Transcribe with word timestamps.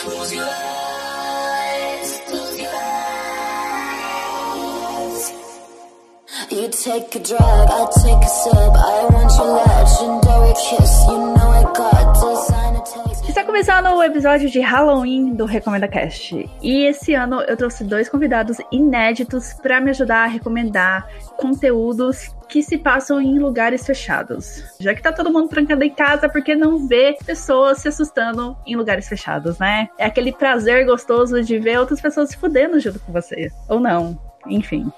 Close 0.00 0.32
your 0.32 0.48
eyes, 0.48 2.20
close 2.26 2.58
your 2.58 2.70
eyes. 2.72 3.20
You 6.50 6.68
take 6.70 7.14
a 7.16 7.18
drag, 7.18 7.68
I 7.68 7.86
take 8.02 8.24
a 8.24 8.28
sip. 8.40 8.54
I 8.54 9.06
want 9.12 9.30
your 9.36 9.52
legendary 9.60 10.54
kiss. 10.54 10.92
You 11.06 11.18
know 11.18 11.50
I 11.50 11.62
got 11.76 12.14
designer 12.14 12.84
taste. 12.86 13.09
Está 13.40 13.50
começando 13.50 13.86
o 13.96 14.02
episódio 14.02 14.50
de 14.50 14.60
Halloween 14.60 15.32
do 15.32 15.46
Recomenda 15.46 15.88
Cast. 15.88 16.46
E 16.60 16.84
esse 16.84 17.14
ano 17.14 17.40
eu 17.40 17.56
trouxe 17.56 17.82
dois 17.84 18.06
convidados 18.06 18.58
inéditos 18.70 19.54
para 19.54 19.80
me 19.80 19.88
ajudar 19.88 20.24
a 20.24 20.26
recomendar 20.26 21.08
conteúdos 21.38 22.36
que 22.50 22.62
se 22.62 22.76
passam 22.76 23.18
em 23.18 23.38
lugares 23.38 23.86
fechados. 23.86 24.62
Já 24.78 24.94
que 24.94 25.00
tá 25.00 25.10
todo 25.10 25.32
mundo 25.32 25.48
trancado 25.48 25.82
em 25.82 25.88
casa, 25.88 26.28
por 26.28 26.44
que 26.44 26.54
não 26.54 26.86
ver 26.86 27.16
pessoas 27.24 27.78
se 27.78 27.88
assustando 27.88 28.54
em 28.66 28.76
lugares 28.76 29.08
fechados, 29.08 29.58
né? 29.58 29.88
É 29.96 30.04
aquele 30.04 30.32
prazer 30.32 30.84
gostoso 30.84 31.42
de 31.42 31.58
ver 31.58 31.78
outras 31.78 31.98
pessoas 31.98 32.28
se 32.28 32.36
fudendo 32.36 32.78
junto 32.78 33.00
com 33.00 33.10
você. 33.10 33.50
Ou 33.70 33.80
não. 33.80 34.20
Enfim. 34.48 34.92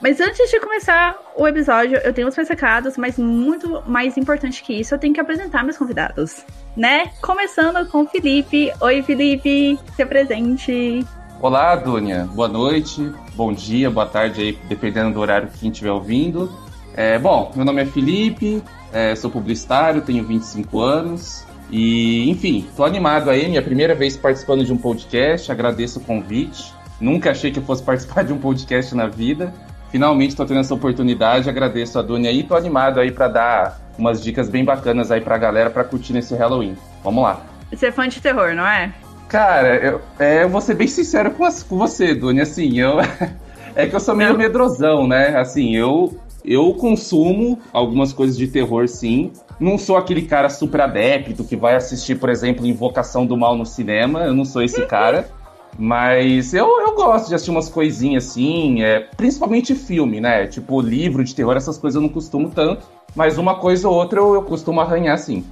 Mas 0.00 0.20
antes 0.20 0.50
de 0.50 0.60
começar 0.60 1.16
o 1.34 1.48
episódio, 1.48 1.96
eu 1.98 2.12
tenho 2.12 2.28
os 2.28 2.36
meus 2.36 2.48
recados, 2.48 2.98
mas 2.98 3.16
muito 3.16 3.82
mais 3.86 4.18
importante 4.18 4.62
que 4.62 4.74
isso, 4.74 4.94
eu 4.94 4.98
tenho 4.98 5.14
que 5.14 5.20
apresentar 5.20 5.64
meus 5.64 5.78
convidados, 5.78 6.44
né? 6.76 7.10
Começando 7.22 7.88
com 7.88 8.02
o 8.02 8.06
Felipe. 8.06 8.70
Oi, 8.78 9.02
Felipe, 9.02 9.78
se 9.94 10.02
apresente. 10.02 11.04
Olá, 11.40 11.74
Dunia. 11.76 12.28
Boa 12.34 12.48
noite, 12.48 13.10
bom 13.34 13.54
dia, 13.54 13.90
boa 13.90 14.04
tarde 14.04 14.42
aí, 14.42 14.58
dependendo 14.68 15.14
do 15.14 15.20
horário 15.20 15.48
que 15.48 15.60
quem 15.60 15.70
estiver 15.70 15.92
ouvindo. 15.92 16.52
É, 16.94 17.18
bom, 17.18 17.50
meu 17.56 17.64
nome 17.64 17.82
é 17.82 17.86
Felipe, 17.86 18.62
é, 18.92 19.14
sou 19.14 19.30
publicitário, 19.30 20.02
tenho 20.02 20.24
25 20.24 20.78
anos. 20.78 21.46
E, 21.70 22.28
enfim, 22.30 22.66
tô 22.76 22.84
animado 22.84 23.30
aí, 23.30 23.48
minha 23.48 23.62
primeira 23.62 23.94
vez 23.94 24.14
participando 24.14 24.62
de 24.62 24.72
um 24.72 24.76
podcast, 24.76 25.50
agradeço 25.50 26.00
o 26.00 26.02
convite. 26.02 26.74
Nunca 27.00 27.30
achei 27.30 27.50
que 27.50 27.58
eu 27.58 27.62
fosse 27.62 27.82
participar 27.84 28.24
de 28.24 28.32
um 28.34 28.38
podcast 28.38 28.94
na 28.94 29.06
vida. 29.06 29.54
Finalmente 29.90 30.30
estou 30.30 30.44
tendo 30.46 30.60
essa 30.60 30.74
oportunidade, 30.74 31.48
agradeço 31.48 31.98
a 31.98 32.02
Dunia 32.02 32.30
aí, 32.30 32.42
tô 32.42 32.54
animado 32.54 33.00
aí 33.00 33.10
para 33.10 33.28
dar 33.28 33.80
umas 33.98 34.22
dicas 34.22 34.48
bem 34.48 34.64
bacanas 34.64 35.10
aí 35.10 35.20
pra 35.20 35.38
galera 35.38 35.70
pra 35.70 35.84
curtir 35.84 36.12
nesse 36.12 36.34
Halloween. 36.34 36.76
Vamos 37.02 37.22
lá. 37.22 37.40
Você 37.72 37.86
é 37.86 37.92
fã 37.92 38.08
de 38.08 38.20
terror, 38.20 38.54
não 38.54 38.66
é? 38.66 38.92
Cara, 39.28 39.76
eu, 39.76 40.00
é, 40.18 40.42
eu 40.44 40.48
vou 40.48 40.60
ser 40.60 40.74
bem 40.74 40.86
sincero 40.86 41.30
com, 41.32 41.44
as- 41.44 41.62
com 41.62 41.76
você, 41.78 42.14
Dunia, 42.14 42.42
assim, 42.42 42.78
eu... 42.78 42.98
é 43.74 43.86
que 43.86 43.94
eu 43.96 44.00
sou 44.00 44.14
meio 44.14 44.36
medrosão, 44.36 45.06
né? 45.06 45.36
Assim, 45.38 45.74
eu, 45.74 46.16
eu 46.44 46.72
consumo 46.74 47.58
algumas 47.72 48.12
coisas 48.12 48.36
de 48.36 48.46
terror, 48.48 48.86
sim. 48.88 49.32
Não 49.58 49.78
sou 49.78 49.96
aquele 49.96 50.22
cara 50.22 50.48
super 50.50 50.82
adepto 50.82 51.42
que 51.42 51.56
vai 51.56 51.74
assistir, 51.74 52.16
por 52.16 52.28
exemplo, 52.28 52.66
Invocação 52.66 53.24
do 53.26 53.36
Mal 53.36 53.56
no 53.56 53.64
cinema. 53.66 54.20
Eu 54.24 54.34
não 54.34 54.44
sou 54.44 54.62
esse 54.62 54.84
cara. 54.86 55.28
Mas 55.78 56.54
eu 56.54 56.85
gosto 56.96 57.28
de 57.28 57.34
assistir 57.34 57.50
umas 57.52 57.68
coisinhas 57.68 58.26
assim, 58.26 58.82
é, 58.82 59.00
principalmente 59.16 59.74
filme, 59.74 60.20
né? 60.20 60.46
Tipo, 60.48 60.80
livro 60.80 61.22
de 61.22 61.34
terror, 61.34 61.56
essas 61.56 61.78
coisas 61.78 61.94
eu 61.96 62.02
não 62.02 62.08
costumo 62.08 62.50
tanto. 62.50 62.84
Mas 63.14 63.38
uma 63.38 63.54
coisa 63.54 63.88
ou 63.88 63.94
outra 63.94 64.18
eu, 64.18 64.34
eu 64.34 64.42
costumo 64.42 64.80
arranhar 64.80 65.16
sim. 65.18 65.44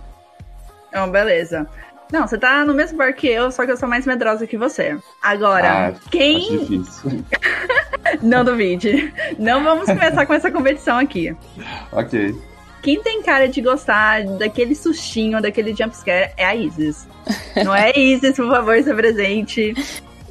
Então, 0.88 1.08
beleza. 1.10 1.66
Não, 2.12 2.26
você 2.26 2.36
tá 2.36 2.64
no 2.64 2.74
mesmo 2.74 2.98
bar 2.98 3.14
que 3.14 3.26
eu, 3.26 3.50
só 3.50 3.64
que 3.64 3.72
eu 3.72 3.76
sou 3.76 3.88
mais 3.88 4.06
medrosa 4.06 4.46
que 4.46 4.56
você. 4.58 4.96
Agora, 5.22 5.88
Ah, 5.88 5.92
quem. 6.10 6.58
difícil. 6.58 7.24
Não 8.22 8.44
duvide. 8.44 9.12
Não 9.38 9.64
vamos 9.64 9.86
começar 9.86 10.26
com 10.26 10.34
essa 10.34 10.50
competição 10.50 10.98
aqui. 10.98 11.34
ok. 11.92 12.34
Quem 12.82 13.00
tem 13.02 13.22
cara 13.22 13.48
de 13.48 13.62
gostar 13.62 14.24
daquele 14.38 14.74
sustinho, 14.74 15.40
daquele 15.40 15.74
jumpscare 15.74 16.32
é 16.36 16.44
a 16.44 16.54
Isis. 16.54 17.08
Não 17.64 17.74
é 17.74 17.90
Isis, 17.98 18.36
por 18.36 18.50
favor, 18.50 18.80
se 18.82 18.92
presente. 18.94 19.72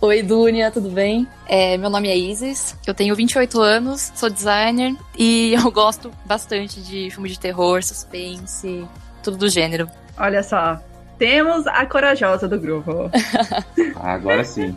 Oi, 0.05 0.21
Dunia, 0.21 0.69
tudo 0.69 0.89
bem? 0.89 1.25
É, 1.47 1.77
meu 1.77 1.89
nome 1.89 2.09
é 2.09 2.17
Isis, 2.17 2.77
eu 2.85 2.93
tenho 2.93 3.15
28 3.15 3.61
anos, 3.61 4.11
sou 4.13 4.29
designer 4.29 4.93
e 5.17 5.53
eu 5.55 5.71
gosto 5.71 6.11
bastante 6.25 6.81
de 6.81 7.09
filme 7.09 7.29
de 7.29 7.39
terror, 7.39 7.81
suspense, 7.81 8.85
tudo 9.23 9.37
do 9.37 9.47
gênero. 9.47 9.89
Olha 10.17 10.43
só. 10.43 10.77
Temos 11.17 11.65
a 11.67 11.85
corajosa 11.85 12.49
do 12.49 12.59
grupo. 12.59 13.09
Agora 13.95 14.43
sim. 14.43 14.75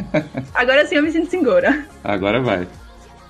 Agora 0.52 0.86
sim 0.86 0.96
eu 0.96 1.02
me 1.02 1.10
sinto 1.10 1.30
segura. 1.30 1.86
Agora 2.04 2.42
vai. 2.42 2.68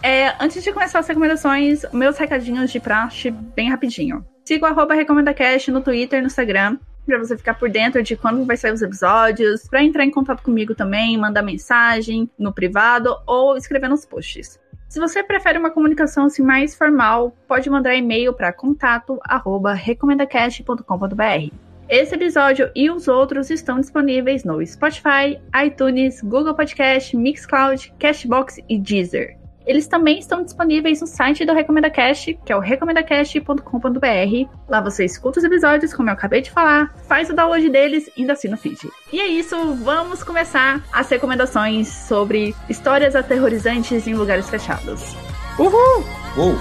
É, 0.03 0.34
antes 0.41 0.65
de 0.65 0.72
começar 0.72 0.99
as 0.99 1.06
recomendações, 1.06 1.82
meus 1.93 2.19
recadinhos 2.19 2.72
de 2.72 2.81
praxe 2.81 3.31
bem 3.31 3.70
rapidinho. 3.70 4.26
Siga 4.44 4.66
o 4.66 4.69
arroba 4.69 4.94
RecomendaCast 4.94 5.70
no 5.70 5.81
Twitter 5.81 6.19
e 6.19 6.22
no 6.22 6.26
Instagram, 6.26 6.76
pra 7.06 7.19
você 7.19 7.37
ficar 7.37 7.55
por 7.55 7.71
dentro 7.71 8.03
de 8.03 8.17
quando 8.17 8.44
vai 8.44 8.56
sair 8.56 8.72
os 8.72 8.83
episódios, 8.83 9.67
pra 9.69 9.83
entrar 9.83 10.05
em 10.05 10.11
contato 10.11 10.43
comigo 10.43 10.75
também, 10.75 11.17
mandar 11.17 11.43
mensagem 11.43 12.28
no 12.39 12.53
privado 12.53 13.17
ou 13.27 13.56
escrever 13.56 13.89
nos 13.89 14.05
posts. 14.05 14.61
Se 14.89 15.00
você 15.00 15.22
prefere 15.22 15.59
uma 15.59 15.71
comunicação 15.71 16.27
assim, 16.27 16.43
mais 16.43 16.75
formal, 16.75 17.37
pode 17.49 17.69
mandar 17.69 17.94
e-mail 17.94 18.33
para 18.33 18.53
contato 18.53 19.19
arroba 19.25 19.72
recomendacast.com.br. 19.72 21.55
Esse 21.89 22.15
episódio 22.17 22.71
e 22.75 22.91
os 22.91 23.06
outros 23.06 23.49
estão 23.49 23.81
disponíveis 23.81 24.43
no 24.43 24.65
Spotify, 24.67 25.41
iTunes, 25.65 26.21
Google 26.21 26.55
Podcast, 26.55 27.17
Mixcloud, 27.17 27.93
Cashbox 27.99 28.59
e 28.69 28.78
Deezer. 28.78 29.35
Eles 29.66 29.88
também 29.88 30.19
estão 30.19 30.44
disponíveis 30.44 31.00
no 31.00 31.06
site 31.06 31.44
do 31.44 31.53
Recomenda 31.53 31.91
Cast, 31.91 32.38
que 32.44 32.53
é 32.53 32.56
o 32.56 32.60
recomendacast.com.br. 32.60 34.49
Lá 34.69 34.81
você 34.81 35.04
escuta 35.04 35.41
os 35.41 35.44
episódios, 35.44 35.93
como 35.93 36.09
eu 36.09 36.12
acabei 36.12 36.41
de 36.41 36.50
falar, 36.50 36.94
faz 37.09 37.28
o 37.28 37.34
download 37.34 37.69
deles 37.69 38.09
e 38.16 38.21
ainda 38.21 38.34
assina 38.34 38.55
o 38.55 38.59
feed. 38.59 38.88
E 39.12 39.21
é 39.21 39.26
isso, 39.26 39.56
vamos 39.82 40.22
começar 40.22 40.81
as 40.93 41.09
recomendações 41.09 41.88
sobre 41.88 42.55
histórias 42.69 43.16
aterrorizantes 43.16 44.06
em 44.06 44.15
lugares 44.15 44.49
fechados. 44.49 45.16
Uhul! 45.59 46.05
Uou! 46.37 46.55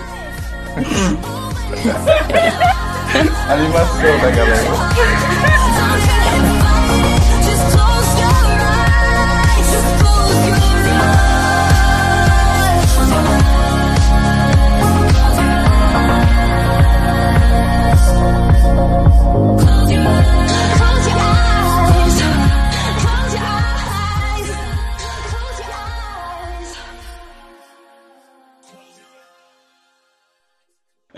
Animação 3.49 4.19
da 4.19 4.31
galera. 4.31 5.55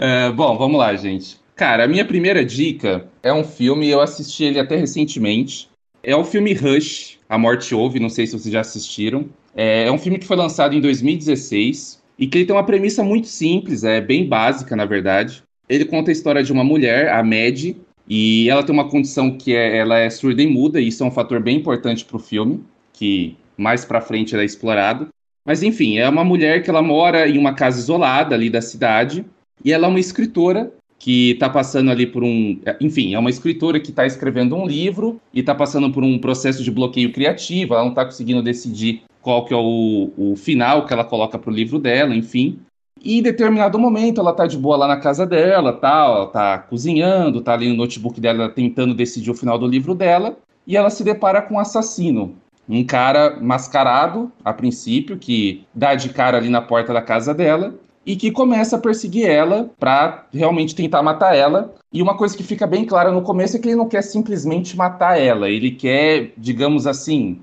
É, 0.07 0.31
bom, 0.31 0.57
vamos 0.57 0.79
lá, 0.79 0.95
gente. 0.95 1.37
Cara, 1.53 1.83
a 1.83 1.87
minha 1.87 2.05
primeira 2.05 2.45
dica 2.45 3.09
é 3.21 3.33
um 3.33 3.43
filme, 3.43 3.89
eu 3.89 3.99
assisti 3.99 4.45
ele 4.45 4.57
até 4.57 4.77
recentemente. 4.77 5.67
É 6.01 6.15
o 6.15 6.23
filme 6.23 6.53
Rush, 6.53 7.17
A 7.27 7.37
Morte 7.37 7.75
Ouve, 7.75 7.99
não 7.99 8.07
sei 8.07 8.25
se 8.25 8.39
vocês 8.39 8.53
já 8.53 8.61
assistiram. 8.61 9.25
É, 9.53 9.83
é 9.83 9.91
um 9.91 9.97
filme 9.97 10.17
que 10.17 10.25
foi 10.25 10.37
lançado 10.37 10.73
em 10.73 10.79
2016 10.79 12.01
e 12.17 12.25
que 12.25 12.37
ele 12.37 12.45
tem 12.45 12.55
uma 12.55 12.63
premissa 12.63 13.03
muito 13.03 13.27
simples, 13.27 13.83
é 13.83 13.99
bem 13.99 14.25
básica, 14.25 14.77
na 14.77 14.85
verdade. 14.85 15.43
Ele 15.67 15.83
conta 15.83 16.09
a 16.09 16.13
história 16.13 16.41
de 16.41 16.53
uma 16.53 16.63
mulher, 16.63 17.09
a 17.09 17.21
Mad, 17.21 17.75
e 18.07 18.49
ela 18.49 18.63
tem 18.63 18.73
uma 18.73 18.87
condição 18.89 19.37
que 19.37 19.53
é, 19.53 19.75
ela 19.75 19.99
é 19.99 20.09
surda 20.09 20.41
e 20.41 20.47
muda, 20.47 20.79
e 20.79 20.87
isso 20.87 21.03
é 21.03 21.05
um 21.05 21.11
fator 21.11 21.41
bem 21.41 21.57
importante 21.57 22.05
pro 22.05 22.17
filme, 22.17 22.63
que 22.93 23.35
mais 23.57 23.83
pra 23.83 23.99
frente 23.99 24.37
é 24.37 24.45
explorado. 24.45 25.09
Mas 25.45 25.63
enfim, 25.63 25.97
é 25.97 26.07
uma 26.07 26.23
mulher 26.23 26.63
que 26.63 26.69
ela 26.69 26.81
mora 26.81 27.27
em 27.27 27.37
uma 27.37 27.53
casa 27.53 27.77
isolada 27.77 28.33
ali 28.33 28.49
da 28.49 28.61
cidade, 28.61 29.25
e 29.63 29.71
ela 29.71 29.87
é 29.87 29.89
uma 29.89 29.99
escritora 29.99 30.71
que 30.99 31.31
está 31.31 31.49
passando 31.49 31.91
ali 31.91 32.07
por 32.07 32.23
um. 32.23 32.59
Enfim, 32.81 33.13
é 33.13 33.19
uma 33.19 33.29
escritora 33.29 33.79
que 33.79 33.91
está 33.91 34.05
escrevendo 34.05 34.55
um 34.55 34.65
livro 34.65 35.19
e 35.33 35.41
está 35.41 35.53
passando 35.53 35.91
por 35.91 36.03
um 36.03 36.17
processo 36.17 36.63
de 36.63 36.71
bloqueio 36.71 37.11
criativo. 37.11 37.73
Ela 37.73 37.83
não 37.83 37.91
está 37.91 38.03
conseguindo 38.03 38.41
decidir 38.41 39.03
qual 39.21 39.45
que 39.45 39.53
é 39.53 39.57
o, 39.57 40.11
o 40.17 40.35
final 40.35 40.85
que 40.85 40.93
ela 40.93 41.03
coloca 41.03 41.37
para 41.37 41.51
o 41.51 41.53
livro 41.53 41.79
dela, 41.79 42.15
enfim. 42.15 42.59
E 43.03 43.19
em 43.19 43.21
determinado 43.21 43.77
momento 43.77 44.19
ela 44.19 44.33
tá 44.33 44.47
de 44.47 44.57
boa 44.57 44.75
lá 44.75 44.87
na 44.87 44.97
casa 44.97 45.25
dela, 45.25 45.71
tá, 45.73 46.05
ela 46.05 46.25
tá 46.27 46.57
cozinhando, 46.57 47.41
tá 47.41 47.53
ali 47.53 47.69
no 47.69 47.75
notebook 47.75 48.19
dela 48.19 48.49
tentando 48.49 48.93
decidir 48.93 49.29
o 49.29 49.35
final 49.35 49.59
do 49.59 49.67
livro 49.67 49.93
dela, 49.93 50.37
e 50.65 50.75
ela 50.75 50.89
se 50.89 51.03
depara 51.03 51.41
com 51.41 51.55
um 51.55 51.59
assassino. 51.59 52.35
Um 52.67 52.83
cara 52.83 53.37
mascarado, 53.39 54.31
a 54.43 54.51
princípio, 54.51 55.17
que 55.17 55.63
dá 55.73 55.95
de 55.95 56.09
cara 56.09 56.37
ali 56.37 56.49
na 56.49 56.61
porta 56.61 56.91
da 56.91 57.01
casa 57.01 57.33
dela, 57.33 57.75
e 58.07 58.15
que 58.15 58.31
começa 58.31 58.77
a 58.77 58.79
perseguir 58.79 59.27
ela 59.27 59.69
pra 59.77 60.25
realmente 60.33 60.73
tentar 60.73 61.03
matar 61.03 61.35
ela. 61.35 61.75
E 61.91 62.01
uma 62.01 62.15
coisa 62.15 62.37
que 62.37 62.43
fica 62.43 62.65
bem 62.65 62.85
clara 62.85 63.11
no 63.11 63.21
começo 63.21 63.57
é 63.57 63.59
que 63.59 63.67
ele 63.67 63.75
não 63.75 63.89
quer 63.89 64.01
simplesmente 64.01 64.77
matar 64.77 65.19
ela, 65.19 65.49
ele 65.49 65.71
quer, 65.71 66.31
digamos 66.37 66.87
assim, 66.87 67.41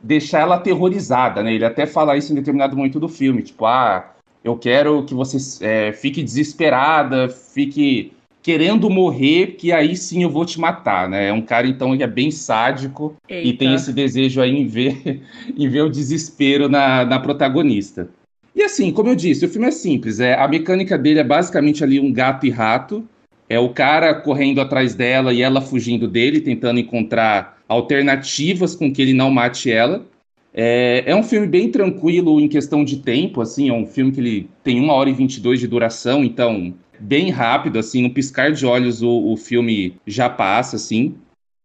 deixar 0.00 0.40
ela 0.40 0.54
aterrorizada, 0.54 1.42
né? 1.42 1.52
Ele 1.52 1.66
até 1.66 1.84
fala 1.84 2.16
isso 2.16 2.32
em 2.32 2.36
determinado 2.36 2.74
momento 2.74 2.98
do 2.98 3.08
filme, 3.08 3.42
tipo, 3.42 3.66
ah, 3.66 4.10
eu 4.42 4.56
quero 4.56 5.04
que 5.04 5.12
você 5.12 5.36
é, 5.60 5.92
fique 5.92 6.22
desesperada, 6.22 7.28
fique 7.28 8.12
querendo 8.42 8.88
morrer, 8.88 9.56
que 9.58 9.72
aí 9.72 9.96
sim 9.96 10.22
eu 10.22 10.30
vou 10.30 10.46
te 10.46 10.58
matar, 10.58 11.08
né? 11.08 11.28
É 11.28 11.32
um 11.32 11.42
cara, 11.42 11.66
então, 11.66 11.96
que 11.96 12.02
é 12.02 12.06
bem 12.06 12.30
sádico 12.30 13.14
Eita. 13.28 13.48
e 13.48 13.52
tem 13.52 13.74
esse 13.74 13.92
desejo 13.92 14.40
aí 14.40 14.56
em 14.56 14.66
ver, 14.66 15.20
em 15.54 15.68
ver 15.68 15.82
o 15.82 15.90
desespero 15.90 16.68
na, 16.68 17.04
na 17.04 17.18
protagonista. 17.18 18.08
E 18.56 18.62
assim, 18.62 18.90
como 18.90 19.10
eu 19.10 19.14
disse, 19.14 19.44
o 19.44 19.48
filme 19.50 19.68
é 19.68 19.70
simples. 19.70 20.18
É, 20.18 20.32
a 20.32 20.48
mecânica 20.48 20.96
dele 20.96 21.20
é 21.20 21.24
basicamente 21.24 21.84
ali 21.84 22.00
um 22.00 22.10
gato 22.10 22.46
e 22.46 22.50
rato. 22.50 23.06
É 23.50 23.58
o 23.58 23.68
cara 23.68 24.14
correndo 24.14 24.62
atrás 24.62 24.94
dela 24.94 25.34
e 25.34 25.42
ela 25.42 25.60
fugindo 25.60 26.08
dele, 26.08 26.40
tentando 26.40 26.80
encontrar 26.80 27.58
alternativas 27.68 28.74
com 28.74 28.90
que 28.90 29.02
ele 29.02 29.12
não 29.12 29.30
mate 29.30 29.70
ela. 29.70 30.06
É, 30.54 31.04
é 31.04 31.14
um 31.14 31.22
filme 31.22 31.46
bem 31.46 31.70
tranquilo 31.70 32.40
em 32.40 32.48
questão 32.48 32.82
de 32.82 32.96
tempo, 32.96 33.42
assim, 33.42 33.68
é 33.68 33.72
um 33.74 33.84
filme 33.84 34.10
que 34.10 34.20
ele 34.20 34.50
tem 34.64 34.80
uma 34.80 34.94
hora 34.94 35.10
e 35.10 35.12
22 35.12 35.60
de 35.60 35.68
duração, 35.68 36.24
então 36.24 36.72
bem 36.98 37.28
rápido, 37.28 37.78
assim, 37.78 38.00
no 38.00 38.10
piscar 38.10 38.52
de 38.52 38.64
olhos 38.64 39.02
o, 39.02 39.32
o 39.32 39.36
filme 39.36 39.96
já 40.06 40.30
passa, 40.30 40.76
assim. 40.76 41.14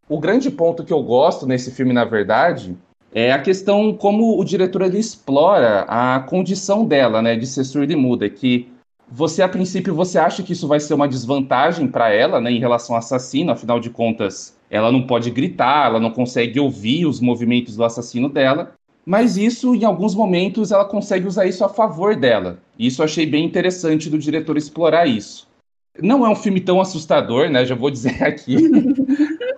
O 0.10 0.20
grande 0.20 0.52
ponto 0.52 0.84
que 0.84 0.92
eu 0.92 1.02
gosto 1.02 1.48
nesse 1.48 1.72
filme, 1.72 1.94
na 1.94 2.04
verdade, 2.04 2.76
é 3.14 3.32
a 3.32 3.42
questão 3.42 3.94
como 3.94 4.40
o 4.40 4.44
diretor 4.44 4.82
ele 4.82 5.00
explora 5.00 5.82
a 5.82 6.20
condição 6.22 6.86
dela, 6.86 7.22
né, 7.22 7.36
de 7.36 7.46
ser 7.46 7.64
surda 7.64 7.92
e 7.92 7.96
muda, 7.96 8.30
que 8.30 8.68
você 9.12 9.42
a 9.42 9.50
princípio 9.50 9.94
você 9.94 10.18
acha 10.18 10.42
que 10.42 10.54
isso 10.54 10.68
vai 10.68 10.80
ser 10.80 10.94
uma 10.94 11.08
desvantagem 11.08 11.88
para 11.88 12.10
ela, 12.14 12.40
né, 12.40 12.52
em 12.52 12.60
relação 12.60 12.96
ao 12.96 13.00
assassino, 13.00 13.52
afinal 13.52 13.80
de 13.80 13.90
contas, 13.90 14.56
ela 14.70 14.92
não 14.92 15.06
pode 15.06 15.30
gritar, 15.30 15.88
ela 15.88 16.00
não 16.00 16.12
consegue 16.12 16.60
ouvir 16.60 17.06
os 17.06 17.20
movimentos 17.20 17.76
do 17.76 17.84
assassino 17.84 18.30
dela, 18.30 18.74
mas 19.06 19.36
isso 19.36 19.76
em 19.76 19.84
alguns 19.84 20.16
momentos 20.16 20.72
ela 20.72 20.86
consegue 20.86 21.28
usar 21.28 21.46
isso 21.46 21.66
a 21.66 21.70
favor 21.70 22.16
dela. 22.16 22.60
Isso 22.78 23.02
eu 23.02 23.06
achei 23.06 23.26
bem 23.26 23.44
interessante 23.44 24.10
do 24.10 24.18
diretor 24.18 24.58
explorar 24.58 25.08
isso. 25.08 25.48
Não 26.02 26.26
é 26.26 26.30
um 26.30 26.36
filme 26.36 26.62
tão 26.62 26.80
assustador, 26.80 27.50
né? 27.50 27.66
Já 27.66 27.76
vou 27.76 27.92
dizer 27.92 28.22
aqui. 28.24 28.56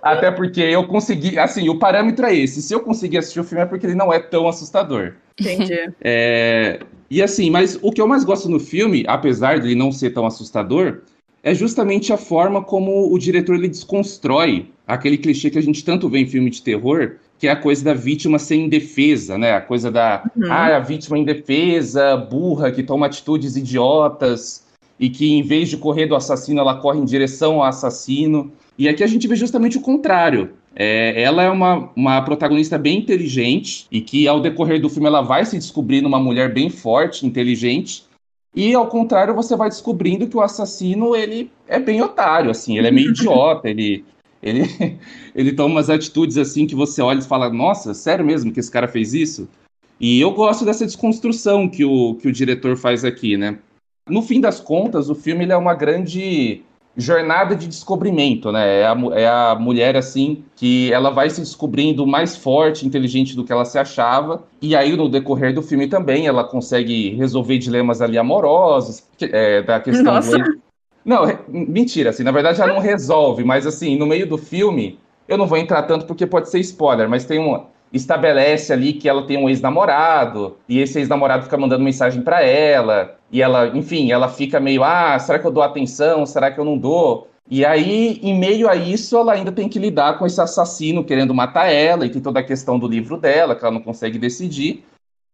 Até 0.04 0.30
porque 0.30 0.60
eu 0.60 0.86
consegui. 0.86 1.38
Assim, 1.38 1.68
o 1.70 1.78
parâmetro 1.78 2.26
é 2.26 2.36
esse. 2.36 2.60
Se 2.60 2.74
eu 2.74 2.80
conseguir 2.80 3.18
assistir 3.18 3.40
o 3.40 3.44
filme 3.44 3.64
é 3.64 3.66
porque 3.66 3.86
ele 3.86 3.94
não 3.94 4.12
é 4.12 4.18
tão 4.18 4.46
assustador. 4.46 5.14
Entendi. 5.40 5.90
É, 6.02 6.80
e 7.10 7.22
assim, 7.22 7.50
mas 7.50 7.78
o 7.80 7.90
que 7.90 8.00
eu 8.00 8.06
mais 8.06 8.24
gosto 8.24 8.48
no 8.48 8.60
filme, 8.60 9.04
apesar 9.06 9.58
de 9.58 9.68
ele 9.68 9.74
não 9.74 9.90
ser 9.90 10.10
tão 10.10 10.26
assustador, 10.26 11.00
é 11.42 11.54
justamente 11.54 12.12
a 12.12 12.16
forma 12.16 12.62
como 12.62 13.12
o 13.12 13.18
diretor 13.18 13.54
ele 13.56 13.68
desconstrói 13.68 14.70
aquele 14.86 15.16
clichê 15.16 15.50
que 15.50 15.58
a 15.58 15.62
gente 15.62 15.84
tanto 15.84 16.08
vê 16.08 16.18
em 16.18 16.26
filme 16.26 16.50
de 16.50 16.62
terror, 16.62 17.16
que 17.38 17.48
é 17.48 17.50
a 17.50 17.56
coisa 17.56 17.84
da 17.84 17.94
vítima 17.94 18.38
ser 18.38 18.56
indefesa, 18.56 19.38
né? 19.38 19.52
A 19.52 19.60
coisa 19.60 19.90
da 19.90 20.24
Uhum. 20.36 20.50
ah, 20.50 20.76
a 20.76 20.80
vítima 20.80 21.18
indefesa, 21.18 22.16
burra, 22.16 22.70
que 22.70 22.82
toma 22.82 23.06
atitudes 23.06 23.56
idiotas 23.56 24.64
e 24.98 25.08
que 25.08 25.32
em 25.32 25.42
vez 25.42 25.68
de 25.68 25.76
correr 25.76 26.06
do 26.06 26.14
assassino, 26.14 26.60
ela 26.60 26.76
corre 26.76 27.00
em 27.00 27.04
direção 27.04 27.56
ao 27.56 27.64
assassino. 27.64 28.52
E 28.76 28.88
aqui 28.88 29.04
a 29.04 29.06
gente 29.06 29.28
vê 29.28 29.36
justamente 29.36 29.78
o 29.78 29.80
contrário. 29.80 30.54
É, 30.74 31.22
ela 31.22 31.42
é 31.42 31.50
uma, 31.50 31.90
uma 31.94 32.22
protagonista 32.22 32.76
bem 32.76 32.98
inteligente 32.98 33.86
e 33.90 34.00
que 34.00 34.26
ao 34.26 34.40
decorrer 34.40 34.80
do 34.80 34.90
filme 34.90 35.06
ela 35.06 35.22
vai 35.22 35.44
se 35.44 35.56
descobrindo 35.56 36.08
uma 36.08 36.18
mulher 36.18 36.52
bem 36.52 36.68
forte, 36.68 37.24
inteligente. 37.24 38.04
E 38.54 38.74
ao 38.74 38.88
contrário, 38.88 39.34
você 39.34 39.56
vai 39.56 39.68
descobrindo 39.68 40.26
que 40.26 40.36
o 40.36 40.40
assassino 40.40 41.14
ele 41.14 41.50
é 41.68 41.78
bem 41.78 42.02
otário, 42.02 42.50
assim, 42.50 42.78
ele 42.78 42.88
é 42.88 42.90
meio 42.90 43.10
idiota, 43.12 43.68
ele 43.68 44.04
ele 44.42 44.64
ele 45.34 45.52
toma 45.52 45.76
umas 45.76 45.88
atitudes 45.88 46.36
assim 46.36 46.66
que 46.66 46.74
você 46.74 47.00
olha 47.00 47.20
e 47.20 47.22
fala: 47.22 47.50
"Nossa, 47.50 47.94
sério 47.94 48.24
mesmo 48.24 48.52
que 48.52 48.60
esse 48.60 48.70
cara 48.70 48.88
fez 48.88 49.14
isso?" 49.14 49.48
E 49.98 50.20
eu 50.20 50.32
gosto 50.32 50.64
dessa 50.64 50.84
desconstrução 50.84 51.68
que 51.68 51.84
o, 51.84 52.16
que 52.16 52.28
o 52.28 52.32
diretor 52.32 52.76
faz 52.76 53.04
aqui, 53.04 53.36
né? 53.36 53.58
No 54.08 54.22
fim 54.22 54.40
das 54.40 54.60
contas, 54.60 55.08
o 55.08 55.14
filme 55.14 55.46
é 55.46 55.56
uma 55.56 55.72
grande 55.72 56.62
jornada 56.96 57.56
de 57.56 57.66
descobrimento, 57.66 58.52
né? 58.52 58.80
É 58.80 58.86
a, 58.86 58.96
é 59.14 59.26
a 59.26 59.54
mulher, 59.58 59.96
assim, 59.96 60.44
que 60.56 60.92
ela 60.92 61.10
vai 61.10 61.28
se 61.30 61.40
descobrindo 61.40 62.06
mais 62.06 62.36
forte, 62.36 62.86
inteligente 62.86 63.34
do 63.34 63.44
que 63.44 63.52
ela 63.52 63.64
se 63.64 63.78
achava. 63.78 64.44
E 64.62 64.76
aí, 64.76 64.96
no 64.96 65.08
decorrer 65.08 65.52
do 65.54 65.62
filme 65.62 65.88
também, 65.88 66.26
ela 66.26 66.44
consegue 66.44 67.10
resolver 67.16 67.58
dilemas 67.58 68.00
ali 68.00 68.16
amorosos, 68.18 69.02
é, 69.20 69.62
da 69.62 69.80
questão 69.80 70.14
Nossa. 70.14 70.38
do... 70.38 70.54
Não, 71.04 71.24
re- 71.24 71.38
mentira, 71.48 72.10
assim, 72.10 72.22
na 72.22 72.30
verdade 72.32 72.60
ela 72.60 72.72
não 72.72 72.80
resolve, 72.80 73.44
mas 73.44 73.66
assim, 73.66 73.96
no 73.96 74.06
meio 74.06 74.26
do 74.26 74.38
filme, 74.38 74.98
eu 75.28 75.36
não 75.36 75.46
vou 75.46 75.58
entrar 75.58 75.82
tanto 75.82 76.06
porque 76.06 76.26
pode 76.26 76.48
ser 76.48 76.60
spoiler, 76.60 77.08
mas 77.08 77.24
tem 77.26 77.38
um 77.38 77.66
estabelece 77.94 78.72
ali 78.72 78.92
que 78.92 79.08
ela 79.08 79.24
tem 79.24 79.38
um 79.38 79.48
ex-namorado 79.48 80.56
e 80.68 80.80
esse 80.80 80.98
ex-namorado 80.98 81.44
fica 81.44 81.56
mandando 81.56 81.84
mensagem 81.84 82.20
pra 82.22 82.42
ela 82.42 83.16
e 83.30 83.40
ela, 83.40 83.68
enfim, 83.68 84.10
ela 84.10 84.28
fica 84.28 84.58
meio, 84.58 84.82
ah, 84.82 85.18
será 85.18 85.38
que 85.38 85.46
eu 85.46 85.50
dou 85.52 85.62
atenção? 85.62 86.26
Será 86.26 86.50
que 86.50 86.58
eu 86.58 86.64
não 86.64 86.76
dou? 86.76 87.28
E 87.48 87.64
aí, 87.64 88.18
em 88.22 88.38
meio 88.38 88.68
a 88.68 88.74
isso, 88.74 89.16
ela 89.16 89.34
ainda 89.34 89.52
tem 89.52 89.68
que 89.68 89.78
lidar 89.78 90.18
com 90.18 90.26
esse 90.26 90.40
assassino 90.40 91.04
querendo 91.04 91.34
matar 91.34 91.66
ela 91.70 92.04
e 92.04 92.10
tem 92.10 92.20
toda 92.20 92.40
a 92.40 92.44
questão 92.44 92.78
do 92.78 92.88
livro 92.88 93.16
dela 93.16 93.54
que 93.54 93.64
ela 93.64 93.74
não 93.74 93.82
consegue 93.82 94.18
decidir. 94.18 94.84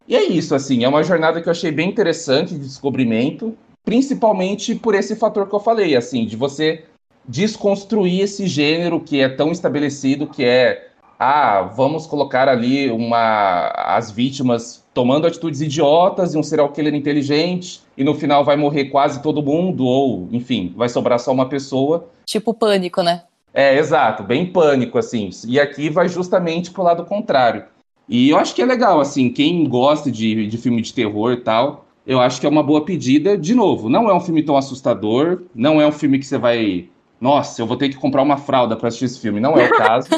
E 0.07 0.17
é 0.17 0.25
isso, 0.25 0.55
assim, 0.55 0.85
é 0.85 0.89
uma 0.89 1.05
jornada 1.05 1.41
que 1.41 1.49
eu 1.49 1.53
achei 1.53 1.71
bem 1.71 1.89
interessante 1.89 2.55
de 2.55 2.61
descobrimento, 2.61 3.57
principalmente 3.85 4.75
por 4.75 4.95
esse 4.95 5.15
fator 5.15 5.49
que 5.49 5.55
eu 5.55 5.61
falei, 5.61 5.97
assim, 5.97 6.27
de 6.27 6.37
você 6.37 6.85
desconstruir 7.27 8.23
esse 8.23 8.47
gênero 8.47 9.01
que 9.01 9.21
é 9.21 9.29
tão 9.29 9.53
estabelecido, 9.53 10.27
que 10.27 10.45
é, 10.45 10.90
ah, 11.23 11.61
vamos 11.77 12.07
colocar 12.07 12.49
ali 12.49 12.91
uma 12.91 13.71
as 13.77 14.11
vítimas 14.11 14.83
tomando 14.95 15.27
atitudes 15.27 15.61
idiotas 15.61 16.33
e 16.33 16.39
um 16.39 16.43
serial 16.43 16.71
killer 16.71 16.95
inteligente, 16.95 17.83
e 17.95 18.03
no 18.03 18.15
final 18.15 18.43
vai 18.43 18.57
morrer 18.57 18.87
quase 18.87 19.21
todo 19.23 19.43
mundo, 19.43 19.85
ou, 19.85 20.31
enfim, 20.33 20.73
vai 20.75 20.89
sobrar 20.89 21.19
só 21.19 21.31
uma 21.31 21.47
pessoa. 21.47 22.09
Tipo 22.25 22.55
pânico, 22.55 23.03
né? 23.03 23.25
É, 23.53 23.77
exato, 23.77 24.23
bem 24.23 24.47
pânico, 24.47 24.97
assim. 24.97 25.29
E 25.47 25.61
aqui 25.61 25.91
vai 25.91 26.09
justamente 26.09 26.71
pro 26.71 26.83
lado 26.83 27.05
contrário. 27.05 27.65
E 28.09 28.31
eu 28.31 28.39
acho 28.39 28.55
que 28.55 28.63
é 28.63 28.67
legal, 28.67 28.99
assim, 28.99 29.29
quem 29.29 29.69
gosta 29.69 30.11
de, 30.11 30.47
de 30.47 30.57
filme 30.57 30.81
de 30.81 30.95
terror 30.95 31.33
e 31.33 31.43
tal, 31.43 31.85
eu 32.07 32.19
acho 32.19 32.41
que 32.41 32.47
é 32.47 32.49
uma 32.49 32.63
boa 32.63 32.83
pedida. 32.83 33.37
De 33.37 33.55
novo, 33.55 33.91
não 33.91 34.09
é 34.09 34.15
um 34.15 34.21
filme 34.21 34.43
tão 34.43 34.57
assustador, 34.57 35.43
não 35.55 35.79
é 35.83 35.87
um 35.87 35.93
filme 35.93 36.19
que 36.19 36.25
você 36.25 36.39
vai. 36.39 36.89
Nossa, 37.21 37.61
eu 37.61 37.67
vou 37.67 37.77
ter 37.77 37.91
que 37.91 37.97
comprar 37.97 38.23
uma 38.23 38.39
fralda 38.39 38.75
pra 38.75 38.89
assistir 38.89 39.05
esse 39.05 39.21
filme. 39.21 39.39
Não 39.39 39.59
é 39.59 39.67
o 39.67 39.71
caso. 39.77 40.09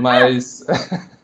Mas. 0.00 0.64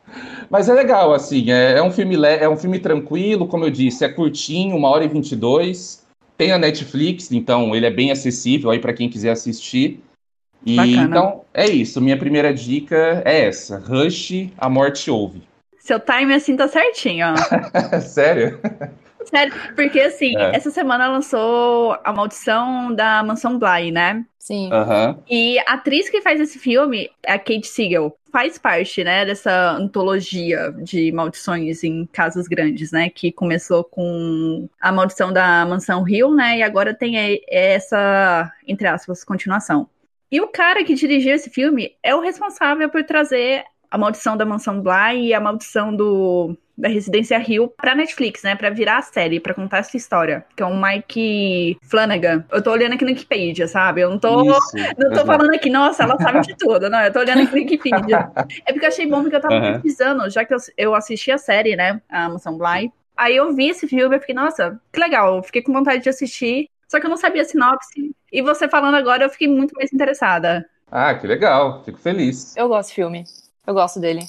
Mas 0.51 0.69
é 0.69 0.73
legal, 0.75 1.15
assim, 1.15 1.49
é, 1.53 1.75
é 1.79 1.83
um 1.83 1.93
filme 1.93 2.17
le- 2.17 2.27
é 2.39 2.49
um 2.49 2.57
filme 2.57 2.81
tranquilo, 2.81 3.47
como 3.47 3.65
eu 3.65 3.71
disse, 3.71 4.05
é 4.05 4.09
curtinho, 4.09 4.75
uma 4.77 4.89
hora 4.89 5.05
e 5.05 5.09
22. 5.09 6.05
Tem 6.37 6.51
a 6.51 6.59
Netflix, 6.59 7.31
então 7.31 7.73
ele 7.77 7.87
é 7.87 7.91
bem 7.91 8.11
acessível 8.11 8.71
aí 8.71 8.81
para 8.81 8.93
quem 8.93 9.09
quiser 9.09 9.31
assistir. 9.31 10.03
E 10.67 10.75
Bacana. 10.77 11.05
então 11.07 11.45
é 11.55 11.67
isso. 11.69 12.01
Minha 12.01 12.19
primeira 12.19 12.53
dica 12.53 13.23
é 13.25 13.47
essa: 13.47 13.79
Rush, 13.79 14.49
a 14.59 14.69
morte 14.69 15.09
ouve. 15.09 15.41
Seu 15.79 16.01
time 16.01 16.35
assim 16.35 16.57
tá 16.57 16.67
certinho, 16.67 17.27
ó. 17.29 17.37
Sério? 18.01 18.59
Sério, 19.25 19.53
porque 19.77 20.01
assim, 20.01 20.37
É. 20.37 20.57
essa 20.57 20.71
semana 20.71 21.07
lançou 21.09 21.97
A 22.03 22.13
Maldição 22.13 22.93
da 22.93 23.23
Mansão 23.23 23.59
Bly, 23.59 23.93
né? 23.93 24.25
Sim. 24.39 24.71
Aham. 24.73 25.19
E 25.31 25.59
a 25.61 25.75
atriz 25.75 26.09
que 26.09 26.21
faz 26.23 26.41
esse 26.41 26.59
filme 26.59 27.09
é 27.25 27.35
a 27.35 27.39
Kate 27.39 27.67
Siegel. 27.67 28.17
Faz 28.33 28.59
parte, 28.59 29.03
né, 29.03 29.25
dessa 29.25 29.73
antologia 29.73 30.73
de 30.79 31.11
maldições 31.11 31.83
em 31.83 32.07
casas 32.07 32.47
grandes, 32.47 32.93
né? 32.93 33.11
Que 33.11 33.33
começou 33.33 33.83
com 33.83 34.69
a 34.81 34.93
maldição 34.93 35.33
da 35.33 35.67
Mansão 35.67 36.09
Hill, 36.09 36.35
né? 36.35 36.59
E 36.59 36.63
agora 36.63 36.95
tem 36.95 37.41
essa, 37.49 38.53
entre 38.67 38.87
aspas, 38.87 39.25
continuação. 39.25 39.89
E 40.31 40.41
o 40.41 40.47
cara 40.47 40.85
que 40.85 40.95
dirigiu 40.95 41.35
esse 41.35 41.51
filme 41.51 41.97
é 42.03 42.15
o 42.15 42.21
responsável 42.21 42.89
por 42.89 43.03
trazer 43.03 43.65
a 43.91 43.99
maldição 43.99 44.37
da 44.37 44.47
Mansão 44.47 44.81
Bly 44.81 45.27
e 45.27 45.35
a 45.35 45.41
maldição 45.41 45.95
do, 45.95 46.57
da 46.79 46.89
Residência 46.89 47.43
Hill 47.47 47.73
pra 47.77 47.95
Netflix, 47.95 48.43
né? 48.43 48.55
Pra 48.55 48.71
virar 48.71 48.99
a 48.99 49.03
série, 49.03 49.41
pra 49.41 49.53
contar 49.53 49.79
essa 49.79 49.97
história. 49.97 50.45
Que 50.57 50.63
é 50.63 50.67
o 50.67 50.81
Mike 50.81 51.77
Flanagan. 51.83 52.45
Eu 52.51 52.63
tô 52.63 52.71
olhando 52.71 52.95
aqui 52.95 53.05
no 53.05 53.11
Wikipedia, 53.11 53.67
sabe? 53.67 54.01
Eu 54.01 54.11
não 54.11 54.19
tô. 54.19 54.43
Isso, 54.43 54.77
Não 54.97 55.11
tô 55.13 55.27
falando 55.27 55.55
aqui, 55.55 55.69
nossa, 55.69 56.05
ela 56.05 56.17
sabe 56.19 56.41
de 56.43 56.57
tudo. 56.57 56.89
Não, 56.89 57.01
eu 57.01 57.13
tô 57.13 57.19
olhando 57.19 57.43
aqui 57.43 57.53
no 57.53 57.59
Wikipedia. 57.59 58.31
É 58.67 58.73
porque 58.73 58.85
eu 58.85 58.89
achei 58.89 59.07
bom, 59.07 59.23
porque 59.23 59.37
eu 59.37 59.41
tava 59.41 59.55
Aham. 59.55 59.73
pesquisando, 59.75 60.29
já 60.31 60.45
que 60.45 60.53
eu, 60.55 60.59
eu 60.77 60.95
assisti 60.95 61.31
a 61.31 61.39
série, 61.39 61.77
né? 61.77 62.01
A 62.09 62.29
Mansão 62.29 62.57
Bly. 62.57 62.93
Aí 63.17 63.37
eu 63.37 63.53
vi 63.55 63.69
esse 63.69 63.87
filme 63.87 64.17
e 64.17 64.21
fiquei, 64.21 64.35
nossa, 64.35 64.81
que 64.93 65.01
legal. 65.01 65.37
Eu 65.37 65.43
fiquei 65.43 65.63
com 65.63 65.73
vontade 65.73 66.03
de 66.03 66.09
assistir. 66.09 66.69
Só 66.89 66.99
que 66.99 67.07
eu 67.07 67.11
não 67.11 67.17
sabia 67.17 67.43
a 67.43 67.45
sinopse. 67.45 68.15
E 68.33 68.43
você 68.43 68.69
falando 68.69 68.97
agora, 68.97 69.25
eu 69.25 69.31
fiquei 69.31 69.47
muito 69.49 69.73
mais 69.75 69.93
interessada. 69.93 70.69
Ah, 70.91 71.15
que 71.15 71.27
legal, 71.27 71.83
fico 71.85 71.99
feliz. 71.99 72.57
Eu 72.57 72.69
gosto 72.69 72.91
do 72.91 72.95
filme. 72.95 73.25
Eu 73.67 73.75
gosto 73.75 74.01
dele. 74.01 74.21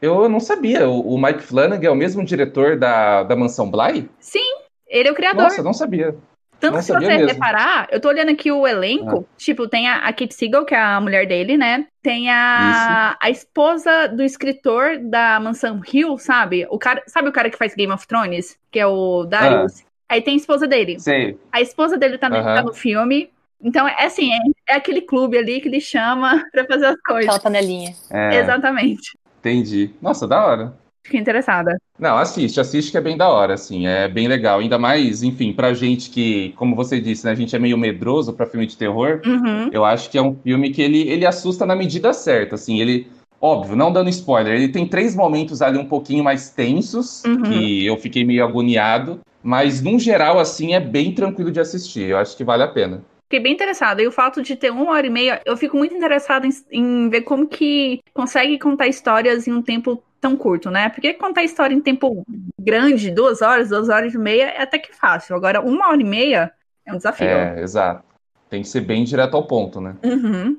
Eu 0.00 0.28
não 0.28 0.40
sabia, 0.40 0.88
o, 0.88 1.14
o 1.14 1.18
Mike 1.20 1.42
Flanagan 1.42 1.88
é 1.88 1.90
o 1.90 1.94
mesmo 1.94 2.24
diretor 2.24 2.78
da, 2.78 3.22
da 3.22 3.34
Mansão 3.34 3.70
Bly? 3.70 4.10
Sim, 4.20 4.58
ele 4.86 5.08
é 5.08 5.12
o 5.12 5.14
criador. 5.14 5.44
Nossa, 5.44 5.62
não 5.62 5.72
sabia. 5.72 6.14
Tanto 6.60 6.72
não 6.72 6.80
que 6.80 6.86
se 6.86 6.92
você 6.92 7.06
mesmo. 7.06 7.26
reparar, 7.26 7.88
eu 7.90 8.00
tô 8.00 8.08
olhando 8.08 8.30
aqui 8.30 8.50
o 8.50 8.66
elenco, 8.66 9.26
tipo, 9.36 9.68
tem 9.68 9.88
a, 9.88 9.96
a 9.96 10.12
Kate 10.12 10.34
Siegel, 10.34 10.64
que 10.64 10.74
é 10.74 10.78
a 10.78 11.00
mulher 11.00 11.26
dele, 11.26 11.56
né? 11.56 11.86
Tem 12.02 12.30
a, 12.30 13.16
a 13.20 13.30
esposa 13.30 14.08
do 14.08 14.22
escritor 14.22 14.98
da 14.98 15.38
Mansão 15.40 15.80
Hill, 15.90 16.16
sabe? 16.18 16.66
O 16.70 16.78
cara, 16.78 17.02
sabe 17.06 17.28
o 17.28 17.32
cara 17.32 17.50
que 17.50 17.58
faz 17.58 17.74
Game 17.74 17.92
of 17.92 18.06
Thrones? 18.06 18.58
Que 18.70 18.80
é 18.80 18.86
o 18.86 19.24
Darius? 19.24 19.84
Aí 20.08 20.22
tem 20.22 20.34
a 20.34 20.36
esposa 20.36 20.66
dele. 20.66 20.98
Sei. 21.00 21.38
A 21.50 21.60
esposa 21.60 21.98
dele 21.98 22.18
também 22.18 22.40
Aham. 22.40 22.54
tá 22.54 22.62
no 22.62 22.72
filme. 22.72 23.30
Então, 23.64 23.88
é 23.88 24.04
assim, 24.04 24.30
é, 24.32 24.74
é 24.74 24.76
aquele 24.76 25.00
clube 25.00 25.38
ali 25.38 25.60
que 25.60 25.68
ele 25.68 25.80
chama 25.80 26.44
pra 26.52 26.64
fazer 26.66 26.86
as 26.86 27.00
coisas. 27.00 27.24
Aquela 27.24 27.40
panelinha. 27.40 27.94
É, 28.10 28.36
Exatamente. 28.40 29.18
entendi. 29.40 29.90
Nossa, 30.02 30.28
da 30.28 30.44
hora. 30.46 30.74
Fiquei 31.02 31.20
interessada. 31.20 31.76
Não, 31.98 32.16
assiste, 32.16 32.58
assiste 32.58 32.90
que 32.90 32.96
é 32.96 33.00
bem 33.00 33.14
da 33.16 33.28
hora, 33.28 33.54
assim, 33.54 33.86
é 33.86 34.08
bem 34.08 34.26
legal. 34.26 34.60
Ainda 34.60 34.78
mais, 34.78 35.22
enfim, 35.22 35.52
pra 35.52 35.74
gente 35.74 36.08
que, 36.08 36.54
como 36.56 36.74
você 36.74 36.98
disse, 36.98 37.26
né, 37.26 37.32
a 37.32 37.34
gente 37.34 37.54
é 37.54 37.58
meio 37.58 37.76
medroso 37.76 38.32
pra 38.32 38.46
filme 38.46 38.66
de 38.66 38.76
terror. 38.76 39.20
Uhum. 39.24 39.68
Eu 39.70 39.84
acho 39.84 40.08
que 40.10 40.16
é 40.16 40.22
um 40.22 40.34
filme 40.34 40.70
que 40.70 40.80
ele, 40.80 41.02
ele 41.08 41.26
assusta 41.26 41.66
na 41.66 41.76
medida 41.76 42.14
certa, 42.14 42.54
assim, 42.54 42.80
ele, 42.80 43.06
óbvio, 43.38 43.76
não 43.76 43.92
dando 43.92 44.08
spoiler, 44.08 44.54
ele 44.54 44.68
tem 44.68 44.86
três 44.86 45.14
momentos 45.14 45.60
ali 45.60 45.76
um 45.76 45.84
pouquinho 45.84 46.24
mais 46.24 46.48
tensos, 46.48 47.22
Uhum. 47.24 47.42
que 47.42 47.84
eu 47.84 47.98
fiquei 47.98 48.24
meio 48.24 48.42
agoniado, 48.42 49.20
mas, 49.42 49.82
num 49.82 49.98
geral, 49.98 50.38
assim, 50.38 50.72
é 50.72 50.80
bem 50.80 51.12
tranquilo 51.12 51.50
de 51.52 51.60
assistir, 51.60 52.08
eu 52.08 52.16
acho 52.16 52.34
que 52.34 52.42
vale 52.44 52.62
a 52.62 52.68
pena. 52.68 53.02
Fiquei 53.34 53.42
bem 53.42 53.52
interessada. 53.52 54.00
E 54.00 54.06
o 54.06 54.12
fato 54.12 54.40
de 54.40 54.54
ter 54.54 54.70
uma 54.70 54.92
hora 54.92 55.08
e 55.08 55.10
meia, 55.10 55.42
eu 55.44 55.56
fico 55.56 55.76
muito 55.76 55.92
interessada 55.92 56.46
em, 56.46 56.52
em 56.70 57.08
ver 57.08 57.22
como 57.22 57.48
que 57.48 58.00
consegue 58.12 58.56
contar 58.60 58.86
histórias 58.86 59.48
em 59.48 59.52
um 59.52 59.60
tempo 59.60 60.00
tão 60.20 60.36
curto, 60.36 60.70
né? 60.70 60.88
Porque 60.88 61.14
contar 61.14 61.42
história 61.42 61.74
em 61.74 61.80
tempo 61.80 62.24
grande, 62.56 63.10
duas 63.10 63.42
horas, 63.42 63.70
duas 63.70 63.88
horas 63.88 64.14
e 64.14 64.18
meia, 64.18 64.44
é 64.50 64.62
até 64.62 64.78
que 64.78 64.94
fácil. 64.94 65.34
Agora, 65.34 65.60
uma 65.60 65.88
hora 65.88 66.00
e 66.00 66.04
meia 66.04 66.52
é 66.86 66.92
um 66.92 66.96
desafio. 66.96 67.26
É, 67.26 67.60
exato. 67.60 68.04
Tem 68.48 68.62
que 68.62 68.68
ser 68.68 68.82
bem 68.82 69.02
direto 69.02 69.36
ao 69.36 69.48
ponto, 69.48 69.80
né? 69.80 69.96
Uhum. 70.04 70.56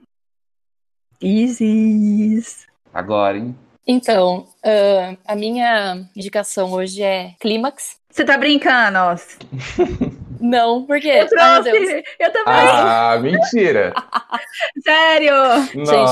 Isis. 1.22 2.68
Agora, 2.94 3.38
hein? 3.38 3.56
Então, 3.88 4.50
ah, 4.66 5.16
a 5.26 5.34
minha 5.34 6.10
indicação 6.14 6.74
hoje 6.74 7.02
é 7.02 7.36
Clímax. 7.40 8.02
Você 8.12 8.26
tá 8.26 8.38
brincando, 8.38 8.98
ó. 8.98 9.16
Não, 10.50 10.86
por 10.86 11.00
quê? 11.00 11.22
Eu 11.22 11.28
trouxe! 11.28 12.04
Eu 12.20 12.32
também! 12.32 12.44
Ah, 12.46 13.18
mentira! 13.22 13.94
Sério! 14.84 15.34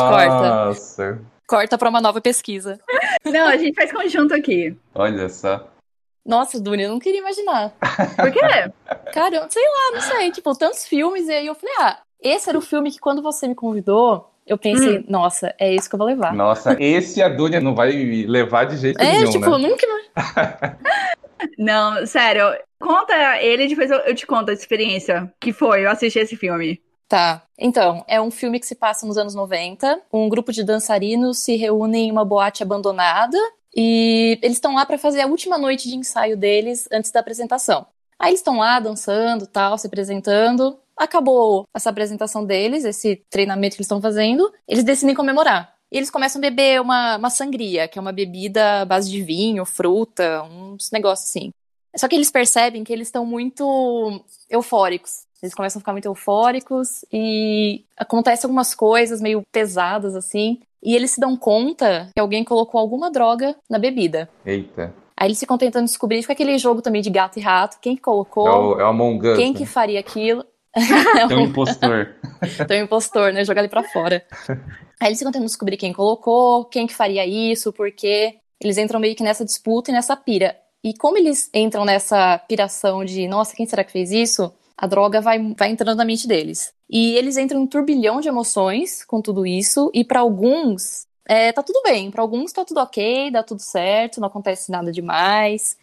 corta. 0.10 0.66
Nossa, 0.66 1.22
Corta 1.48 1.78
pra 1.78 1.90
uma 1.90 2.02
nova 2.02 2.20
pesquisa. 2.22 2.80
Não, 3.26 3.48
a 3.48 3.58
gente 3.58 3.76
faz 3.76 3.92
conjunto 3.92 4.34
aqui. 4.34 4.76
olha 4.96 5.30
só. 5.30 5.68
Nossa, 6.26 6.60
Dunia, 6.60 6.86
eu 6.86 6.92
não 6.92 7.00
queria 7.00 7.20
imaginar. 7.20 7.74
Por 8.16 8.32
quê? 8.32 8.40
Cara, 9.14 9.36
eu 9.36 9.46
sei 9.50 9.62
lá, 9.64 9.92
não 9.94 10.02
sei. 10.02 10.32
Tipo, 10.32 10.58
tantos 10.58 10.88
filmes. 10.88 11.28
E 11.28 11.34
aí 11.34 11.46
eu 11.46 11.54
falei, 11.54 11.76
ah, 11.82 11.98
esse 12.22 12.48
era 12.50 12.58
o 12.58 12.62
filme 12.62 12.90
que 12.92 12.98
quando 13.00 13.22
você 13.22 13.46
me 13.46 13.54
convidou, 13.54 14.32
eu 14.48 14.58
pensei, 14.58 15.00
Hum. 15.00 15.06
nossa, 15.10 15.54
é 15.60 15.74
isso 15.76 15.90
que 15.90 15.96
eu 15.96 15.98
vou 16.00 16.08
levar. 16.08 16.34
Nossa, 16.34 16.78
esse 16.82 17.22
a 17.22 17.28
Dunia 17.28 17.60
não 17.60 17.76
vai 17.76 17.92
levar 18.26 18.64
de 18.66 18.78
jeito 18.78 19.02
É, 19.02 19.12
nenhum, 19.20 19.32
tipo, 19.32 19.58
né? 19.58 19.68
nunca. 19.68 19.86
Não, 21.58 22.06
sério. 22.06 22.46
Conta 22.80 23.42
ele, 23.42 23.68
depois 23.68 23.90
eu, 23.90 24.14
te 24.14 24.26
conto 24.28 24.50
a 24.50 24.54
experiência 24.54 25.32
que 25.40 25.54
foi 25.54 25.86
eu 25.86 25.90
assistir 25.90 26.20
esse 26.20 26.36
filme. 26.36 26.82
Tá. 27.08 27.44
Então, 27.58 28.04
é 28.08 28.20
um 28.20 28.32
filme 28.32 28.60
que 28.60 28.66
se 28.66 28.76
passa 28.76 29.06
nos 29.06 29.18
anos 29.18 29.36
90. 29.36 30.02
Um 30.12 30.28
grupo 30.28 30.52
de 30.52 30.64
dançarinos 30.64 31.40
se 31.40 31.56
reúne 31.56 32.00
em 32.00 32.12
uma 32.12 32.26
boate 32.26 32.64
abandonada 32.64 33.38
e 33.76 34.40
eles 34.42 34.58
estão 34.58 34.76
lá 34.76 34.86
pra 34.86 34.98
fazer 34.98 35.22
a 35.22 35.28
última 35.28 35.58
noite 35.58 35.90
de 35.90 35.96
ensaio 35.96 36.36
deles 36.36 36.88
antes 36.92 37.12
da 37.12 37.20
apresentação. 37.20 37.86
Aí 38.20 38.30
eles 38.30 38.40
estão 38.40 38.58
lá 38.58 38.80
dançando, 38.80 39.48
tal, 39.48 39.78
se 39.78 39.88
apresentando. 39.88 40.80
Acabou 40.96 41.68
essa 41.76 41.90
apresentação 41.90 42.46
deles, 42.46 42.86
esse 42.86 43.24
treinamento 43.30 43.76
que 43.76 43.82
eles 43.82 43.88
estão 43.88 44.02
fazendo, 44.02 44.52
eles 44.68 44.84
decidem 44.84 45.16
comemorar. 45.16 45.73
E 45.94 45.98
eles 45.98 46.10
começam 46.10 46.40
a 46.40 46.42
beber 46.42 46.82
uma, 46.82 47.18
uma 47.18 47.30
sangria, 47.30 47.88
que 47.88 48.00
é 48.00 48.02
uma 48.02 48.12
bebida 48.12 48.82
à 48.82 48.86
base 48.86 49.12
de 49.12 49.22
vinho, 49.22 49.64
fruta, 49.64 50.42
uns 50.42 50.90
negócios 50.90 51.30
assim. 51.30 51.52
Só 51.96 52.08
que 52.08 52.16
eles 52.16 52.32
percebem 52.32 52.84
que 52.84 52.92
eles 52.92 53.10
estão 53.10 53.24
muito 53.24 54.20
eufóricos. 54.50 55.26
Eles 55.40 55.54
começam 55.54 55.78
a 55.78 55.82
ficar 55.82 55.92
muito 55.92 56.06
eufóricos 56.06 57.06
e 57.14 57.86
acontecem 57.96 58.48
algumas 58.48 58.74
coisas 58.74 59.22
meio 59.22 59.44
pesadas 59.52 60.16
assim. 60.16 60.62
E 60.82 60.96
eles 60.96 61.12
se 61.12 61.20
dão 61.22 61.38
conta 61.38 62.10
que 62.12 62.20
alguém 62.20 62.44
colocou 62.44 62.82
alguma 62.82 63.12
droga 63.12 63.56
na 63.70 63.78
bebida. 63.78 64.28
Eita. 64.44 64.96
Aí 65.16 65.28
eles 65.28 65.40
ficam 65.40 65.60
tentando 65.60 65.86
descobrir, 65.86 66.24
fica 66.24 66.34
aquele 66.34 66.58
jogo 66.58 66.82
também 66.82 67.04
de 67.04 67.12
gato 67.12 67.38
e 67.38 67.42
rato, 67.42 67.78
quem 67.80 67.96
que 67.96 68.02
É 68.02 68.04
colocou, 68.04 68.48
o, 68.48 68.82
é 68.82 68.84
o 68.84 68.88
Among 68.88 69.28
Us. 69.28 69.38
quem 69.38 69.52
né? 69.54 69.58
que 69.60 69.66
faria 69.68 70.00
aquilo. 70.00 70.44
É 70.76 71.28
o 71.28 71.40
impostor. 71.40 72.16
Tem 72.68 72.82
um 72.82 72.86
impostor, 72.86 73.32
né? 73.32 73.46
Jogar 73.46 73.62
ele 73.62 73.70
pra 73.70 73.84
fora. 73.84 74.26
Aí 75.04 75.10
eles 75.10 75.20
ficam 75.20 75.34
tentando 75.34 75.48
descobrir 75.48 75.76
quem 75.76 75.92
colocou, 75.92 76.64
quem 76.64 76.88
que 76.88 76.94
faria 76.94 77.26
isso, 77.26 77.74
por 77.74 77.92
quê. 77.92 78.38
Eles 78.58 78.78
entram 78.78 79.02
meio 79.02 79.14
que 79.18 79.22
nessa 79.22 79.44
disputa 79.44 79.92
e 79.92 79.94
nessa 79.94 80.16
pira. 80.16 80.58
E 80.82 80.94
como 80.94 81.18
eles 81.18 81.50
entram 81.54 81.84
nessa 81.84 82.38
piração 82.48 83.04
de, 83.04 83.28
nossa, 83.28 83.54
quem 83.54 83.66
será 83.66 83.84
que 83.84 83.92
fez 83.92 84.14
isso? 84.14 84.54
A 84.78 84.88
droga 84.88 85.20
vai, 85.20 85.54
vai 85.60 85.72
entrando 85.72 85.98
na 85.98 86.06
mente 86.06 86.26
deles. 86.26 86.74
E 86.90 87.18
eles 87.18 87.36
entram 87.36 87.60
em 87.60 87.64
um 87.64 87.68
turbilhão 87.68 88.22
de 88.22 88.30
emoções 88.30 89.04
com 89.04 89.22
tudo 89.22 89.46
isso. 89.46 89.92
E 89.94 90.06
pra 90.06 90.22
alguns, 90.22 91.06
é, 91.28 91.52
tá 91.52 91.62
tudo 91.62 91.82
bem. 91.84 92.10
Pra 92.10 92.22
alguns 92.22 92.54
tá 92.54 92.64
tudo 92.64 92.80
ok, 92.80 93.30
dá 93.30 93.44
tudo 93.44 93.60
certo, 93.60 94.22
não 94.22 94.30
acontece 94.30 94.72
nada 94.72 94.90
demais. 94.90 95.76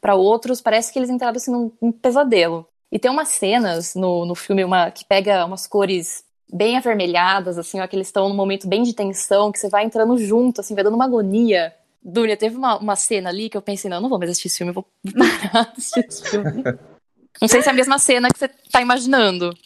Pra 0.00 0.14
outros, 0.14 0.62
parece 0.62 0.90
que 0.90 0.98
eles 0.98 1.10
entraram 1.10 1.36
assim 1.36 1.52
num, 1.52 1.70
num 1.78 1.92
pesadelo. 1.92 2.66
E 2.90 2.98
tem 2.98 3.10
umas 3.10 3.28
cenas 3.28 3.94
no, 3.94 4.24
no 4.24 4.34
filme 4.34 4.64
uma, 4.64 4.90
que 4.90 5.04
pega 5.04 5.44
umas 5.44 5.66
cores 5.66 6.24
bem 6.52 6.76
avermelhadas, 6.76 7.56
assim, 7.56 7.80
ó, 7.80 7.86
que 7.86 7.96
eles 7.96 8.08
estão 8.08 8.28
num 8.28 8.34
momento 8.34 8.68
bem 8.68 8.82
de 8.82 8.94
tensão, 8.94 9.50
que 9.50 9.58
você 9.58 9.68
vai 9.68 9.84
entrando 9.84 10.18
junto, 10.18 10.60
assim, 10.60 10.74
vai 10.74 10.84
dando 10.84 10.94
uma 10.94 11.06
agonia. 11.06 11.72
Dunia, 12.02 12.36
teve 12.36 12.56
uma, 12.56 12.76
uma 12.78 12.96
cena 12.96 13.30
ali 13.30 13.48
que 13.48 13.56
eu 13.56 13.62
pensei, 13.62 13.88
não, 13.88 13.96
eu 13.96 14.00
não 14.02 14.08
vou 14.10 14.18
mais 14.18 14.30
assistir 14.30 14.48
esse 14.48 14.58
filme, 14.58 14.70
eu 14.70 14.74
vou 14.74 14.86
parar 15.16 15.72
de 15.72 15.78
assistir 15.78 16.06
esse 16.06 16.30
filme. 16.30 16.62
Não 17.40 17.48
sei 17.48 17.62
se 17.62 17.68
é 17.68 17.70
a 17.70 17.74
mesma 17.74 17.98
cena 17.98 18.28
que 18.28 18.38
você 18.38 18.48
tá 18.48 18.82
imaginando. 18.82 19.56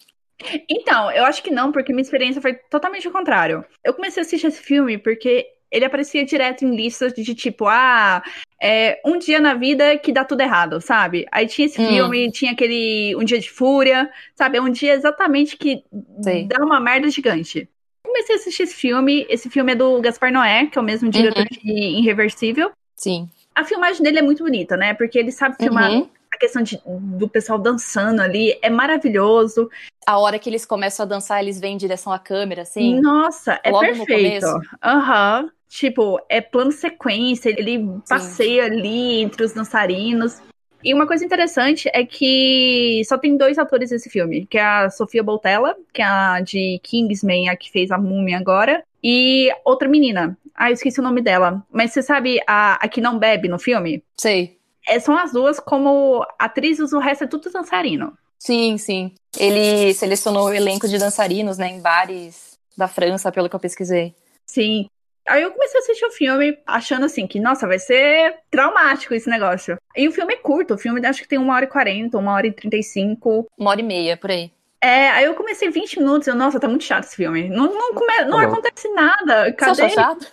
Então, 0.70 1.10
eu 1.10 1.24
acho 1.24 1.42
que 1.42 1.50
não, 1.50 1.72
porque 1.72 1.92
minha 1.92 2.02
experiência 2.02 2.42
foi 2.42 2.54
totalmente 2.54 3.08
o 3.08 3.12
contrário. 3.12 3.64
Eu 3.82 3.94
comecei 3.94 4.22
a 4.22 4.26
assistir 4.26 4.46
esse 4.46 4.60
filme 4.60 4.98
porque 4.98 5.46
ele 5.70 5.84
aparecia 5.84 6.24
direto 6.24 6.64
em 6.64 6.74
listas 6.74 7.12
de 7.12 7.34
tipo, 7.34 7.66
ah, 7.66 8.22
é, 8.62 9.00
um 9.04 9.18
dia 9.18 9.40
na 9.40 9.54
vida 9.54 9.96
que 9.98 10.12
dá 10.12 10.24
tudo 10.24 10.40
errado, 10.40 10.80
sabe? 10.80 11.26
Aí 11.30 11.46
tinha 11.46 11.66
esse 11.66 11.80
Hum. 11.80 11.88
filme, 11.88 12.30
tinha 12.30 12.52
aquele 12.52 13.14
Um 13.16 13.24
Dia 13.24 13.38
de 13.38 13.50
Fúria, 13.50 14.10
sabe? 14.34 14.58
É 14.58 14.60
um 14.62 14.70
dia 14.70 14.94
exatamente 14.94 15.56
que 15.56 15.82
Sei. 16.22 16.44
dá 16.44 16.64
uma 16.64 16.80
merda 16.80 17.08
gigante. 17.10 17.68
Comecei 18.04 18.36
a 18.36 18.38
assistir 18.38 18.62
esse 18.62 18.74
filme. 18.74 19.26
Esse 19.28 19.50
filme 19.50 19.72
é 19.72 19.74
do 19.74 20.00
Gaspar 20.00 20.32
Noé, 20.32 20.66
que 20.66 20.78
é 20.78 20.80
o 20.80 20.84
mesmo 20.84 21.10
diretor 21.10 21.40
Uhum. 21.40 21.46
de 21.50 21.98
Irreversível. 22.00 22.70
Sim. 22.94 23.28
A 23.54 23.64
filmagem 23.64 24.02
dele 24.02 24.18
é 24.20 24.22
muito 24.22 24.44
bonita, 24.44 24.76
né? 24.76 24.94
Porque 24.94 25.18
ele 25.18 25.32
sabe 25.32 25.56
filmar 25.56 25.90
Uhum. 25.90 26.08
A 26.36 26.38
questão 26.38 26.62
de- 26.62 26.80
do 26.86 27.28
pessoal 27.28 27.58
dançando 27.58 28.20
ali. 28.22 28.56
É 28.62 28.70
maravilhoso. 28.70 29.68
A 30.06 30.18
hora 30.18 30.38
que 30.38 30.48
eles 30.48 30.64
começam 30.64 31.04
a 31.04 31.08
dançar, 31.08 31.42
eles 31.42 31.58
vêm 31.60 31.74
em 31.74 31.76
direção 31.78 32.12
à 32.12 32.18
câmera, 32.18 32.62
assim. 32.62 33.00
Nossa, 33.00 33.58
é 33.64 33.72
perfeito. 33.72 34.06
começo. 34.46 34.60
Aham. 34.82 35.50
Tipo, 35.68 36.20
é 36.28 36.40
plano 36.40 36.70
sequência, 36.70 37.50
ele 37.50 37.84
passeia 38.08 38.64
ali 38.64 39.20
entre 39.20 39.42
os 39.44 39.52
dançarinos. 39.52 40.40
E 40.84 40.94
uma 40.94 41.06
coisa 41.06 41.24
interessante 41.24 41.90
é 41.92 42.04
que 42.06 43.02
só 43.08 43.18
tem 43.18 43.36
dois 43.36 43.58
atores 43.58 43.90
nesse 43.90 44.08
filme, 44.08 44.46
que 44.46 44.56
é 44.58 44.62
a 44.62 44.90
Sofia 44.90 45.22
Boutella, 45.24 45.74
que 45.92 46.00
é 46.00 46.04
a 46.04 46.40
de 46.40 46.78
Kingsman, 46.84 47.48
a 47.48 47.56
que 47.56 47.70
fez 47.72 47.90
a 47.90 47.98
múmia 47.98 48.38
agora, 48.38 48.84
e 49.02 49.50
outra 49.64 49.88
menina. 49.88 50.38
Ah, 50.54 50.70
eu 50.70 50.74
esqueci 50.74 51.00
o 51.00 51.02
nome 51.02 51.20
dela. 51.20 51.62
Mas 51.70 51.92
você 51.92 52.02
sabe 52.02 52.40
a, 52.46 52.74
a 52.74 52.88
que 52.88 53.00
não 53.00 53.18
bebe 53.18 53.48
no 53.48 53.58
filme? 53.58 54.02
Sei. 54.18 54.56
É, 54.86 55.00
são 55.00 55.16
as 55.18 55.32
duas 55.32 55.58
como 55.58 56.24
atrizes, 56.38 56.92
o 56.92 56.98
resto 56.98 57.24
é 57.24 57.26
tudo 57.26 57.50
dançarino. 57.50 58.16
Sim, 58.38 58.78
sim. 58.78 59.14
Ele 59.38 59.92
selecionou 59.94 60.46
o 60.46 60.52
elenco 60.52 60.86
de 60.86 60.98
dançarinos, 60.98 61.58
né, 61.58 61.68
em 61.68 61.80
bares 61.80 62.58
da 62.76 62.86
França, 62.86 63.32
pelo 63.32 63.48
que 63.48 63.56
eu 63.56 63.60
pesquisei. 63.60 64.14
Sim. 64.46 64.88
Aí 65.28 65.42
eu 65.42 65.50
comecei 65.50 65.80
a 65.80 65.82
assistir 65.82 66.04
o 66.04 66.10
filme 66.12 66.56
achando 66.64 67.04
assim 67.06 67.26
que, 67.26 67.40
nossa, 67.40 67.66
vai 67.66 67.80
ser 67.80 68.36
traumático 68.48 69.12
esse 69.12 69.28
negócio. 69.28 69.76
E 69.96 70.06
o 70.06 70.12
filme 70.12 70.34
é 70.34 70.36
curto, 70.36 70.74
o 70.74 70.78
filme 70.78 71.04
acho 71.04 71.22
que 71.22 71.28
tem 71.28 71.38
uma 71.38 71.54
hora 71.54 71.64
e 71.64 71.68
quarenta, 71.68 72.16
uma 72.16 72.32
hora 72.32 72.46
e 72.46 72.52
trinta 72.52 72.76
e 72.76 72.82
cinco. 72.82 73.44
Uma 73.58 73.70
hora 73.70 73.80
e 73.80 73.84
meia, 73.84 74.16
por 74.16 74.30
aí. 74.30 74.52
É, 74.80 75.08
aí 75.10 75.24
eu 75.24 75.34
comecei 75.34 75.68
20 75.68 75.98
minutos 75.98 76.28
eu, 76.28 76.36
nossa, 76.36 76.60
tá 76.60 76.68
muito 76.68 76.84
chato 76.84 77.04
esse 77.04 77.16
filme. 77.16 77.48
Não, 77.48 77.72
não, 77.72 77.92
come- 77.94 78.24
não 78.26 78.38
Tá 78.38 78.44
acontece 78.46 78.88
nada. 78.92 79.44
Você 79.46 79.52
Cadê? 79.54 79.82
achou 79.82 79.88
chato? 79.88 80.26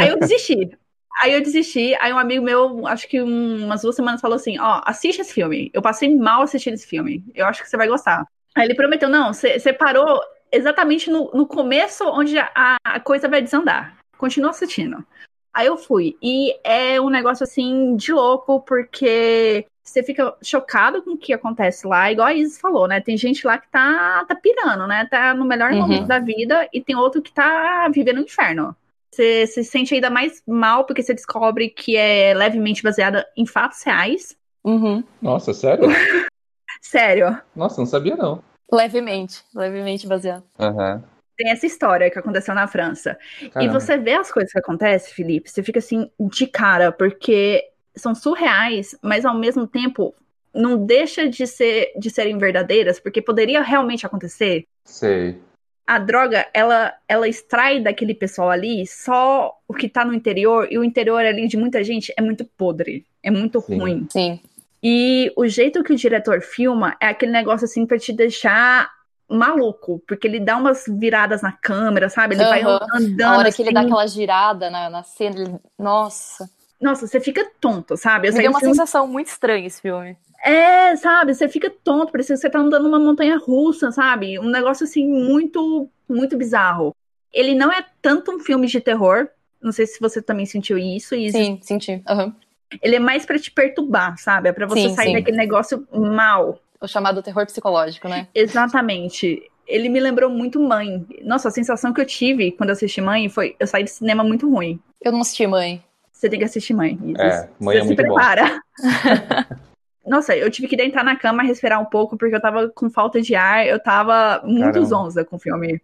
Aí 0.00 0.08
eu 0.08 0.18
desisti. 0.18 0.76
Aí 1.22 1.32
eu 1.32 1.40
desisti, 1.42 1.94
aí 2.00 2.12
um 2.12 2.18
amigo 2.18 2.44
meu, 2.44 2.86
acho 2.86 3.08
que 3.08 3.22
um- 3.22 3.64
umas 3.66 3.82
duas 3.82 3.94
semanas, 3.96 4.20
falou 4.20 4.36
assim: 4.36 4.58
Ó, 4.58 4.82
assiste 4.84 5.20
esse 5.20 5.32
filme. 5.32 5.70
Eu 5.72 5.80
passei 5.82 6.14
mal 6.14 6.42
assistindo 6.42 6.74
esse 6.74 6.86
filme. 6.86 7.24
Eu 7.34 7.46
acho 7.46 7.62
que 7.62 7.68
você 7.68 7.76
vai 7.76 7.86
gostar. 7.88 8.24
Aí 8.54 8.64
ele 8.66 8.74
prometeu: 8.74 9.08
Não, 9.08 9.32
você 9.32 9.72
parou 9.72 10.20
exatamente 10.50 11.10
no, 11.10 11.30
no 11.32 11.46
começo 11.46 12.04
onde 12.08 12.38
a, 12.38 12.76
a 12.84 13.00
coisa 13.00 13.28
vai 13.28 13.40
desandar. 13.42 13.96
Continua 14.18 14.50
assistindo. 14.50 15.04
Aí 15.52 15.66
eu 15.66 15.76
fui. 15.76 16.16
E 16.20 16.56
é 16.64 17.00
um 17.00 17.08
negócio 17.08 17.44
assim 17.44 17.94
de 17.96 18.12
louco, 18.12 18.60
porque 18.62 19.64
você 19.84 20.02
fica 20.02 20.34
chocado 20.42 21.00
com 21.02 21.12
o 21.12 21.16
que 21.18 21.32
acontece 21.32 21.86
lá, 21.86 22.10
igual 22.10 22.26
a 22.26 22.34
Isis 22.34 22.58
falou, 22.58 22.88
né? 22.88 23.00
Tem 23.00 23.16
gente 23.16 23.46
lá 23.46 23.58
que 23.58 23.68
tá, 23.70 24.24
tá 24.26 24.34
pirando, 24.34 24.86
né? 24.88 25.06
Tá 25.08 25.32
no 25.34 25.44
melhor 25.44 25.70
Uhum. 25.72 25.82
momento 25.82 26.06
da 26.08 26.18
vida, 26.18 26.68
e 26.72 26.80
tem 26.80 26.96
outro 26.96 27.22
que 27.22 27.30
tá 27.32 27.88
vivendo 27.88 28.18
o 28.18 28.22
inferno. 28.22 28.74
Você 29.14 29.46
se 29.46 29.62
sente 29.62 29.94
ainda 29.94 30.10
mais 30.10 30.42
mal 30.44 30.84
porque 30.84 31.00
você 31.02 31.14
descobre 31.14 31.68
que 31.68 31.96
é 31.96 32.34
levemente 32.34 32.82
baseada 32.82 33.24
em 33.36 33.46
fatos 33.46 33.80
reais. 33.84 34.36
Uhum. 34.64 35.04
Nossa, 35.22 35.54
sério? 35.54 35.84
Sério. 36.82 37.40
Nossa, 37.54 37.80
não 37.80 37.86
sabia 37.86 38.16
não. 38.16 38.42
Levemente, 38.70 39.42
levemente 39.54 40.06
baseado. 40.06 40.42
Aham. 40.58 41.04
Tem 41.36 41.50
essa 41.50 41.64
história 41.64 42.10
que 42.10 42.18
aconteceu 42.18 42.54
na 42.54 42.66
França. 42.66 43.16
E 43.40 43.48
Caramba. 43.48 43.80
você 43.80 43.96
vê 43.96 44.14
as 44.14 44.32
coisas 44.32 44.52
que 44.52 44.58
acontecem, 44.58 45.14
Felipe, 45.14 45.50
você 45.50 45.62
fica 45.62 45.78
assim 45.78 46.10
de 46.18 46.46
cara, 46.46 46.90
porque 46.92 47.64
são 47.94 48.14
surreais, 48.14 48.96
mas 49.00 49.24
ao 49.24 49.34
mesmo 49.34 49.66
tempo 49.66 50.14
não 50.52 50.84
deixa 50.84 51.28
de 51.28 51.46
ser 51.46 51.92
de 51.98 52.10
serem 52.10 52.36
verdadeiras, 52.36 52.98
porque 52.98 53.22
poderia 53.22 53.62
realmente 53.62 54.04
acontecer. 54.04 54.64
Sei. 54.84 55.40
A 55.86 55.98
droga, 55.98 56.46
ela 56.54 56.94
ela 57.06 57.28
extrai 57.28 57.80
daquele 57.80 58.14
pessoal 58.14 58.50
ali 58.50 58.86
só 58.86 59.54
o 59.68 59.74
que 59.74 59.88
tá 59.88 60.04
no 60.04 60.14
interior, 60.14 60.66
e 60.70 60.78
o 60.78 60.84
interior 60.84 61.24
ali 61.24 61.46
de 61.46 61.56
muita 61.56 61.84
gente 61.84 62.12
é 62.16 62.22
muito 62.22 62.44
podre, 62.44 63.04
é 63.22 63.30
muito 63.30 63.60
Sim. 63.60 63.78
ruim. 63.78 64.06
Sim. 64.10 64.40
E 64.82 65.32
o 65.36 65.46
jeito 65.46 65.82
que 65.84 65.92
o 65.92 65.96
diretor 65.96 66.40
filma 66.40 66.96
é 67.00 67.06
aquele 67.08 67.32
negócio 67.32 67.64
assim 67.64 67.86
pra 67.86 67.98
te 67.98 68.12
deixar 68.12 68.90
maluco, 69.28 70.02
porque 70.06 70.26
ele 70.26 70.38
dá 70.38 70.56
umas 70.56 70.84
viradas 70.86 71.40
na 71.42 71.52
câmera, 71.52 72.08
sabe? 72.08 72.34
Ele 72.34 72.44
vai 72.44 72.62
Aham. 72.62 72.78
andando 72.92 73.22
A 73.22 73.38
hora 73.38 73.52
que 73.52 73.62
ele 73.62 73.70
assim. 73.70 73.74
dá 73.74 73.80
aquela 73.80 74.06
girada 74.06 74.70
na, 74.70 74.90
na 74.90 75.02
cena, 75.02 75.40
ele... 75.40 75.54
nossa. 75.78 76.48
Nossa, 76.80 77.06
você 77.06 77.18
fica 77.20 77.46
tonto, 77.60 77.96
sabe? 77.96 78.28
Eu 78.28 78.34
Me 78.34 78.40
deu 78.42 78.50
uma 78.50 78.58
filme- 78.60 78.74
sensação 78.74 79.06
muito 79.06 79.28
estranha 79.28 79.66
esse 79.66 79.80
filme. 79.80 80.16
É, 80.44 80.94
sabe? 80.96 81.34
Você 81.34 81.48
fica 81.48 81.72
tonto, 81.82 82.12
parece 82.12 82.34
que 82.34 82.36
você 82.36 82.50
tá 82.50 82.58
andando 82.58 82.82
numa 82.82 82.98
montanha 82.98 83.38
russa, 83.38 83.90
sabe? 83.90 84.38
Um 84.38 84.50
negócio 84.50 84.84
assim 84.84 85.08
muito, 85.08 85.88
muito 86.06 86.36
bizarro. 86.36 86.94
Ele 87.32 87.54
não 87.54 87.72
é 87.72 87.82
tanto 88.02 88.30
um 88.30 88.38
filme 88.38 88.66
de 88.66 88.78
terror. 88.78 89.28
Não 89.60 89.72
sei 89.72 89.86
se 89.86 89.98
você 89.98 90.20
também 90.20 90.44
sentiu 90.44 90.76
isso. 90.76 91.14
Sim, 91.30 91.58
senti. 91.62 92.02
Aham. 92.06 92.36
Ele 92.82 92.96
é 92.96 92.98
mais 92.98 93.24
pra 93.24 93.38
te 93.38 93.50
perturbar, 93.50 94.18
sabe? 94.18 94.50
É 94.50 94.52
pra 94.52 94.66
você 94.66 94.88
Sim, 94.90 94.94
sair 94.94 95.06
sim. 95.08 95.12
daquele 95.14 95.36
negócio 95.38 95.86
mal. 95.90 96.60
O 96.78 96.86
chamado 96.86 97.22
terror 97.22 97.46
psicológico, 97.46 98.06
né? 98.06 98.28
Exatamente. 98.34 99.50
Ele 99.66 99.88
me 99.88 99.98
lembrou 99.98 100.28
muito 100.28 100.60
Mãe. 100.60 101.06
Nossa, 101.22 101.48
a 101.48 101.50
sensação 101.50 101.94
que 101.94 102.00
eu 102.02 102.04
tive 102.04 102.52
quando 102.52 102.68
eu 102.68 102.74
assisti 102.74 103.00
Mãe 103.00 103.30
foi 103.30 103.56
eu 103.58 103.66
saí 103.66 103.84
do 103.84 103.88
cinema 103.90 104.22
muito 104.22 104.50
ruim. 104.50 104.78
Eu 105.00 105.10
não 105.10 105.22
assisti 105.22 105.46
Mãe. 105.46 105.82
Você 106.12 106.28
tem 106.28 106.38
que 106.38 106.44
assistir 106.44 106.74
Mãe. 106.74 106.98
É, 107.16 107.48
Mãe 107.58 107.76
Você 107.76 107.78
é 107.78 107.80
se 107.80 107.86
muito 107.86 108.02
bom. 108.04 108.16
Nossa, 110.06 110.36
eu 110.36 110.50
tive 110.50 110.68
que 110.68 110.76
deitar 110.76 111.02
na 111.04 111.16
cama, 111.16 111.42
respirar 111.42 111.80
um 111.80 111.84
pouco, 111.86 112.16
porque 112.16 112.34
eu 112.34 112.40
tava 112.40 112.68
com 112.68 112.90
falta 112.90 113.20
de 113.20 113.34
ar, 113.34 113.66
eu 113.66 113.82
tava 113.82 114.42
muito 114.44 114.60
Caramba. 114.60 114.84
zonza 114.86 115.24
com 115.24 115.36
o 115.36 115.38
filme. 115.38 115.80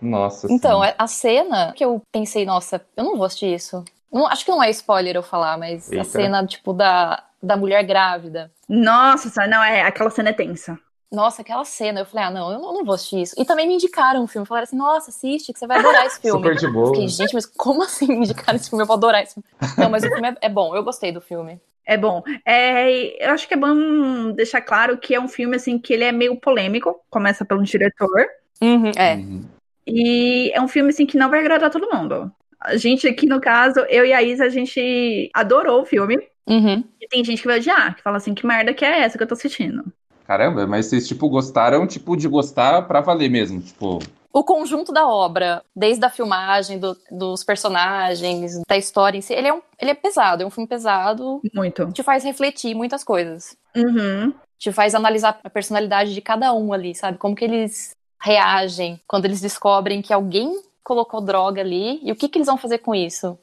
Nossa. 0.00 0.46
Então, 0.50 0.82
sim. 0.82 0.88
é- 0.88 0.94
a 0.96 1.06
cena 1.06 1.72
que 1.72 1.84
eu 1.84 2.00
pensei, 2.12 2.44
nossa, 2.44 2.84
eu 2.96 3.04
não 3.04 3.16
vou 3.16 3.26
assistir 3.26 3.54
isso. 3.54 3.84
Não, 4.12 4.26
acho 4.26 4.44
que 4.44 4.50
não 4.50 4.62
é 4.62 4.70
spoiler 4.70 5.16
eu 5.16 5.22
falar, 5.22 5.58
mas 5.58 5.90
Eita. 5.90 6.02
a 6.02 6.04
cena, 6.04 6.46
tipo, 6.46 6.72
da, 6.72 7.24
da 7.42 7.56
mulher 7.56 7.82
grávida. 7.82 8.52
Nossa, 8.68 9.46
não, 9.46 9.62
é, 9.62 9.82
aquela 9.82 10.10
cena 10.10 10.30
é 10.30 10.32
tensa. 10.32 10.78
Nossa, 11.10 11.42
aquela 11.42 11.64
cena, 11.64 12.00
eu 12.00 12.06
falei, 12.06 12.26
ah, 12.26 12.30
não, 12.30 12.52
eu 12.52 12.58
não, 12.58 12.74
não 12.74 12.84
vou 12.84 12.94
assistir 12.94 13.22
isso. 13.22 13.34
E 13.38 13.44
também 13.44 13.66
me 13.66 13.74
indicaram 13.74 14.22
o 14.22 14.26
filme, 14.26 14.46
falaram 14.46 14.64
assim, 14.64 14.76
nossa, 14.76 15.10
assiste, 15.10 15.52
que 15.52 15.58
você 15.58 15.66
vai 15.66 15.78
adorar 15.78 16.06
esse 16.06 16.18
filme. 16.22 16.42
Super 16.42 16.56
de 16.56 16.68
boa. 16.68 16.88
Fiquei, 16.88 17.08
gente, 17.08 17.34
mas 17.34 17.46
como 17.46 17.82
assim 17.82 18.06
me 18.06 18.16
indicaram 18.16 18.56
esse 18.56 18.68
filme? 18.68 18.82
Eu 18.82 18.86
vou 18.86 18.96
adorar 18.96 19.22
esse 19.22 19.34
filme. 19.34 19.46
Não, 19.78 19.88
mas 19.90 20.02
o 20.04 20.08
filme 20.08 20.28
é, 20.28 20.36
é 20.42 20.48
bom, 20.48 20.74
eu 20.74 20.82
gostei 20.82 21.12
do 21.12 21.20
filme. 21.20 21.60
É 21.86 21.96
bom. 21.96 22.22
É, 22.46 23.26
eu 23.26 23.30
acho 23.32 23.46
que 23.46 23.54
é 23.54 23.56
bom 23.56 24.30
deixar 24.32 24.60
claro 24.60 24.96
que 24.98 25.14
é 25.14 25.20
um 25.20 25.28
filme 25.28 25.56
assim 25.56 25.78
que 25.78 25.92
ele 25.92 26.04
é 26.04 26.12
meio 26.12 26.36
polêmico, 26.40 27.00
começa 27.10 27.44
pelo 27.44 27.62
diretor, 27.62 28.26
Uhum, 28.62 28.92
é. 28.96 29.16
Uhum. 29.16 29.44
e 29.86 30.50
é 30.54 30.60
um 30.60 30.68
filme 30.68 30.90
assim 30.90 31.04
que 31.04 31.18
não 31.18 31.28
vai 31.28 31.40
agradar 31.40 31.70
todo 31.70 31.90
mundo. 31.92 32.30
A 32.60 32.76
gente 32.76 33.06
aqui 33.06 33.26
no 33.26 33.40
caso, 33.40 33.80
eu 33.90 34.06
e 34.06 34.12
a 34.12 34.22
Isa, 34.22 34.44
a 34.44 34.48
gente 34.48 35.28
adorou 35.34 35.82
o 35.82 35.84
filme. 35.84 36.16
Uhum. 36.46 36.82
E 37.00 37.08
tem 37.08 37.22
gente 37.24 37.42
que 37.42 37.48
vai 37.48 37.58
odiar, 37.58 37.94
que 37.94 38.02
fala 38.02 38.16
assim, 38.16 38.32
que 38.34 38.46
merda 38.46 38.72
que 38.72 38.84
é 38.84 39.00
essa 39.00 39.18
que 39.18 39.24
eu 39.24 39.28
tô 39.28 39.34
assistindo? 39.34 39.84
Caramba, 40.26 40.66
mas 40.66 40.86
vocês, 40.86 41.06
tipo, 41.06 41.28
gostaram, 41.28 41.86
tipo, 41.86 42.16
de 42.16 42.26
gostar 42.28 42.82
pra 42.82 43.02
valer 43.02 43.28
mesmo. 43.28 43.60
Tipo, 43.60 43.98
O 44.34 44.42
conjunto 44.42 44.92
da 44.92 45.06
obra, 45.06 45.62
desde 45.76 46.04
a 46.04 46.10
filmagem, 46.10 46.76
do- 46.80 46.98
dos 47.08 47.44
personagens, 47.44 48.60
da 48.68 48.76
história 48.76 49.16
em 49.16 49.20
si, 49.20 49.32
ele 49.32 49.46
é, 49.46 49.54
um, 49.54 49.62
ele 49.80 49.92
é 49.92 49.94
pesado, 49.94 50.42
é 50.42 50.46
um 50.46 50.50
filme 50.50 50.66
pesado, 50.66 51.40
Muito. 51.54 51.92
te 51.92 52.02
faz 52.02 52.24
refletir 52.24 52.74
muitas 52.74 53.04
coisas. 53.04 53.56
Uhum. 53.76 54.34
Te 54.58 54.72
faz 54.72 54.92
analisar 54.92 55.38
a 55.44 55.48
personalidade 55.48 56.12
de 56.12 56.20
cada 56.20 56.52
um 56.52 56.72
ali, 56.72 56.96
sabe? 56.96 57.16
Como 57.16 57.36
que 57.36 57.44
eles 57.44 57.94
reagem 58.20 59.00
quando 59.06 59.26
eles 59.26 59.40
descobrem 59.40 60.02
que 60.02 60.12
alguém 60.12 60.60
colocou 60.82 61.20
droga 61.20 61.60
ali 61.60 62.00
e 62.02 62.10
o 62.10 62.16
que, 62.16 62.28
que 62.28 62.38
eles 62.38 62.46
vão 62.48 62.56
fazer 62.56 62.78
com 62.78 62.94
isso. 62.94 63.38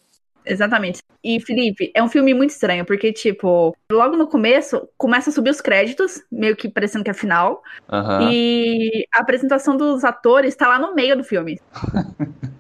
Exatamente. 0.46 1.00
E, 1.24 1.40
Felipe, 1.40 1.92
é 1.94 2.02
um 2.02 2.10
filme 2.10 2.34
muito 2.34 2.50
estranho, 2.50 2.86
porque, 2.86 3.14
tipo, 3.14 3.76
logo 3.92 4.18
no 4.18 4.28
começo, 4.28 4.88
começa 4.98 5.30
a 5.30 5.34
subir 5.34 5.52
os 5.52 5.62
créditos, 5.62 6.22
meio 6.32 6.56
que 6.56 6.68
parecendo 6.68 7.04
que 7.04 7.12
é 7.12 7.14
final, 7.14 7.62
aham. 7.92 8.30
e 8.32 9.06
a 9.14 9.20
apresentação 9.20 9.78
dos 9.78 10.04
atores 10.04 10.56
tá 10.56 10.68
lá 10.68 10.80
no 10.80 10.96
meio 10.96 11.16
do 11.16 11.24
filme. 11.24 11.60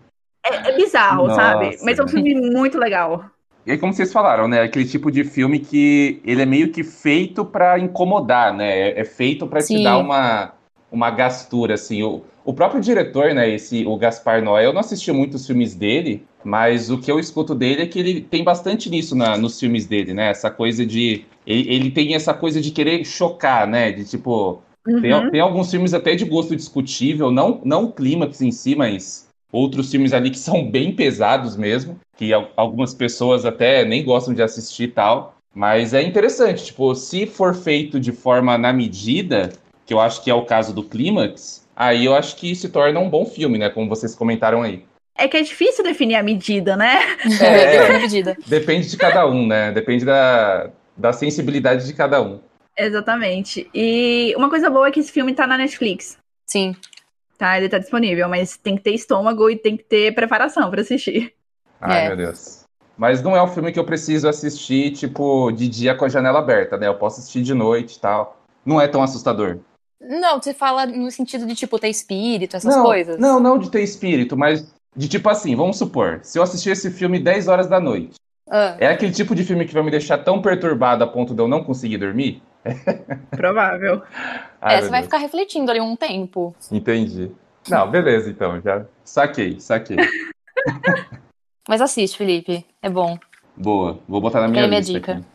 É, 0.43 0.71
é 0.71 0.75
bizarro, 0.75 1.27
Nossa. 1.27 1.35
sabe? 1.35 1.77
Mas 1.83 1.99
é 1.99 2.03
um 2.03 2.07
filme 2.07 2.33
muito 2.33 2.77
legal. 2.79 3.29
E 3.63 3.71
aí, 3.71 3.77
como 3.77 3.93
vocês 3.93 4.11
falaram, 4.11 4.47
né? 4.47 4.61
Aquele 4.61 4.85
tipo 4.85 5.11
de 5.11 5.23
filme 5.23 5.59
que 5.59 6.19
ele 6.25 6.41
é 6.41 6.45
meio 6.47 6.71
que 6.71 6.83
feito 6.83 7.45
pra 7.45 7.77
incomodar, 7.77 8.51
né? 8.51 8.89
É, 8.89 9.01
é 9.01 9.05
feito 9.05 9.45
pra 9.45 9.61
te 9.61 9.83
dar 9.83 9.99
uma, 9.99 10.53
uma 10.91 11.11
gastura, 11.11 11.75
assim. 11.75 12.01
O, 12.01 12.23
o 12.43 12.53
próprio 12.53 12.81
diretor, 12.81 13.33
né? 13.33 13.49
Esse, 13.49 13.85
o 13.85 13.95
Gaspar 13.97 14.43
Noé, 14.43 14.65
eu 14.65 14.73
não 14.73 14.79
assisti 14.79 15.11
muitos 15.11 15.45
filmes 15.45 15.75
dele, 15.75 16.25
mas 16.43 16.89
o 16.89 16.97
que 16.97 17.11
eu 17.11 17.19
escuto 17.19 17.53
dele 17.53 17.83
é 17.83 17.87
que 17.87 17.99
ele 17.99 18.21
tem 18.21 18.43
bastante 18.43 18.89
nisso 18.89 19.15
na- 19.15 19.37
nos 19.37 19.59
filmes 19.59 19.85
dele, 19.85 20.13
né? 20.13 20.29
Essa 20.29 20.49
coisa 20.49 20.85
de. 20.85 21.25
Ele, 21.45 21.73
ele 21.73 21.91
tem 21.91 22.15
essa 22.15 22.33
coisa 22.33 22.59
de 22.61 22.71
querer 22.71 23.03
chocar, 23.05 23.67
né? 23.67 23.91
De 23.91 24.03
tipo. 24.05 24.61
Tem, 25.01 25.13
Uhum. 25.13 25.29
tem 25.29 25.39
alguns 25.39 25.69
filmes 25.69 25.93
até 25.93 26.15
de 26.15 26.25
gosto 26.25 26.55
discutível, 26.55 27.29
não, 27.29 27.61
não 27.63 27.83
o 27.85 27.91
clímax 27.91 28.41
em 28.41 28.51
si, 28.51 28.75
mas 28.75 29.27
outros 29.51 29.91
filmes 29.91 30.11
ali 30.11 30.31
que 30.31 30.39
são 30.39 30.65
bem 30.71 30.95
pesados 30.95 31.55
mesmo, 31.55 31.99
que 32.17 32.33
al- 32.33 32.49
algumas 32.57 32.93
pessoas 32.93 33.45
até 33.45 33.85
nem 33.85 34.03
gostam 34.03 34.33
de 34.33 34.41
assistir 34.41 34.83
e 34.85 34.87
tal. 34.87 35.35
Mas 35.53 35.93
é 35.93 36.01
interessante, 36.01 36.65
tipo, 36.65 36.95
se 36.95 37.27
for 37.27 37.53
feito 37.53 37.99
de 37.99 38.11
forma 38.11 38.57
na 38.57 38.73
medida, 38.73 39.51
que 39.85 39.93
eu 39.93 39.99
acho 39.99 40.23
que 40.23 40.31
é 40.31 40.33
o 40.33 40.45
caso 40.45 40.73
do 40.73 40.81
clímax, 40.83 41.60
aí 41.75 42.05
eu 42.05 42.15
acho 42.15 42.35
que 42.35 42.55
se 42.55 42.69
torna 42.69 42.99
um 42.99 43.09
bom 43.09 43.25
filme, 43.25 43.57
né? 43.57 43.69
Como 43.69 43.89
vocês 43.89 44.15
comentaram 44.15 44.61
aí. 44.61 44.85
É 45.15 45.27
que 45.27 45.37
é 45.37 45.41
difícil 45.41 45.83
definir 45.83 46.15
a 46.15 46.23
medida, 46.23 46.75
né? 46.75 46.99
É. 47.41 47.77
Define 47.79 47.99
medida. 47.99 48.37
Depende 48.47 48.89
de 48.89 48.97
cada 48.97 49.27
um, 49.27 49.45
né? 49.45 49.71
Depende 49.71 50.05
da, 50.05 50.69
da 50.95 51.13
sensibilidade 51.13 51.85
de 51.85 51.93
cada 51.93 52.21
um. 52.21 52.39
Exatamente. 52.77 53.69
E 53.73 54.33
uma 54.37 54.49
coisa 54.49 54.69
boa 54.69 54.87
é 54.87 54.91
que 54.91 54.99
esse 54.99 55.11
filme 55.11 55.33
tá 55.33 55.45
na 55.45 55.57
Netflix. 55.57 56.17
Sim. 56.47 56.75
Tá, 57.37 57.57
ele 57.57 57.69
tá 57.69 57.77
disponível, 57.77 58.29
mas 58.29 58.55
tem 58.57 58.75
que 58.75 58.83
ter 58.83 58.93
estômago 58.93 59.49
e 59.49 59.55
tem 59.55 59.75
que 59.75 59.83
ter 59.83 60.13
preparação 60.13 60.69
pra 60.69 60.81
assistir. 60.81 61.33
Ai, 61.79 62.05
É. 62.05 62.07
meu 62.09 62.17
Deus. 62.17 62.61
Mas 62.97 63.21
não 63.23 63.35
é 63.35 63.41
um 63.41 63.47
filme 63.47 63.71
que 63.71 63.79
eu 63.79 63.83
preciso 63.83 64.27
assistir, 64.29 64.91
tipo, 64.91 65.51
de 65.51 65.67
dia 65.67 65.95
com 65.95 66.05
a 66.05 66.09
janela 66.09 66.39
aberta, 66.39 66.77
né? 66.77 66.87
Eu 66.87 66.95
posso 66.95 67.19
assistir 67.19 67.41
de 67.41 67.53
noite 67.53 67.95
e 67.95 67.99
tal. 67.99 68.39
Não 68.63 68.79
é 68.79 68.87
tão 68.87 69.01
assustador. 69.01 69.57
Não, 70.01 70.41
você 70.41 70.53
fala 70.53 70.85
no 70.85 71.11
sentido 71.11 71.45
de, 71.45 71.53
tipo, 71.55 71.77
ter 71.77 71.89
espírito, 71.89 72.55
essas 72.55 72.75
não, 72.75 72.83
coisas? 72.83 73.19
Não, 73.19 73.39
não 73.39 73.57
de 73.59 73.69
ter 73.69 73.83
espírito, 73.83 74.35
mas 74.35 74.73
de 74.95 75.07
tipo 75.07 75.29
assim, 75.29 75.55
vamos 75.55 75.77
supor, 75.77 76.19
se 76.23 76.37
eu 76.37 76.43
assistir 76.43 76.71
esse 76.71 76.91
filme 76.91 77.19
10 77.19 77.47
horas 77.47 77.67
da 77.67 77.79
noite, 77.79 78.15
Ah, 78.49 78.75
é 78.79 78.87
aquele 78.87 79.11
tipo 79.11 79.33
de 79.35 79.43
filme 79.45 79.65
que 79.65 79.73
vai 79.73 79.83
me 79.83 79.91
deixar 79.91 80.17
tão 80.17 80.41
perturbado 80.41 81.03
a 81.03 81.07
ponto 81.07 81.33
de 81.33 81.41
eu 81.41 81.47
não 81.47 81.63
conseguir 81.63 81.97
dormir? 81.97 82.41
Provável. 83.31 84.01
Ai, 84.59 84.77
é, 84.77 84.81
você 84.81 84.89
vai 84.89 84.99
Deus. 85.01 85.05
ficar 85.05 85.17
refletindo 85.19 85.71
ali 85.71 85.79
um 85.79 85.95
tempo. 85.95 86.53
Entendi. 86.71 87.31
Não, 87.69 87.89
beleza, 87.89 88.29
então, 88.29 88.59
já 88.61 88.85
saquei, 89.05 89.59
saquei. 89.59 89.97
Mas 91.69 91.79
assiste, 91.79 92.17
Felipe. 92.17 92.65
É 92.81 92.89
bom. 92.89 93.17
Boa, 93.55 93.99
vou 94.07 94.19
botar 94.19 94.41
na 94.41 94.47
minha 94.47 94.63
aí 94.63 94.67
minha 94.67 94.79
lista 94.79 94.93
dica. 94.93 95.11
aqui. 95.13 95.25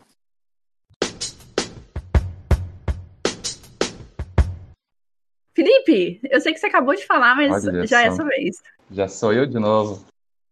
Felipe, 5.87 6.19
eu 6.29 6.41
sei 6.41 6.53
que 6.53 6.59
você 6.59 6.67
acabou 6.67 6.93
de 6.93 7.05
falar, 7.05 7.35
mas 7.35 7.65
Olha 7.65 7.87
já 7.87 8.03
é 8.03 8.07
essa 8.07 8.23
vez. 8.25 8.57
Já 8.91 9.07
sou 9.07 9.31
eu 9.31 9.45
de 9.45 9.57
novo. 9.57 10.05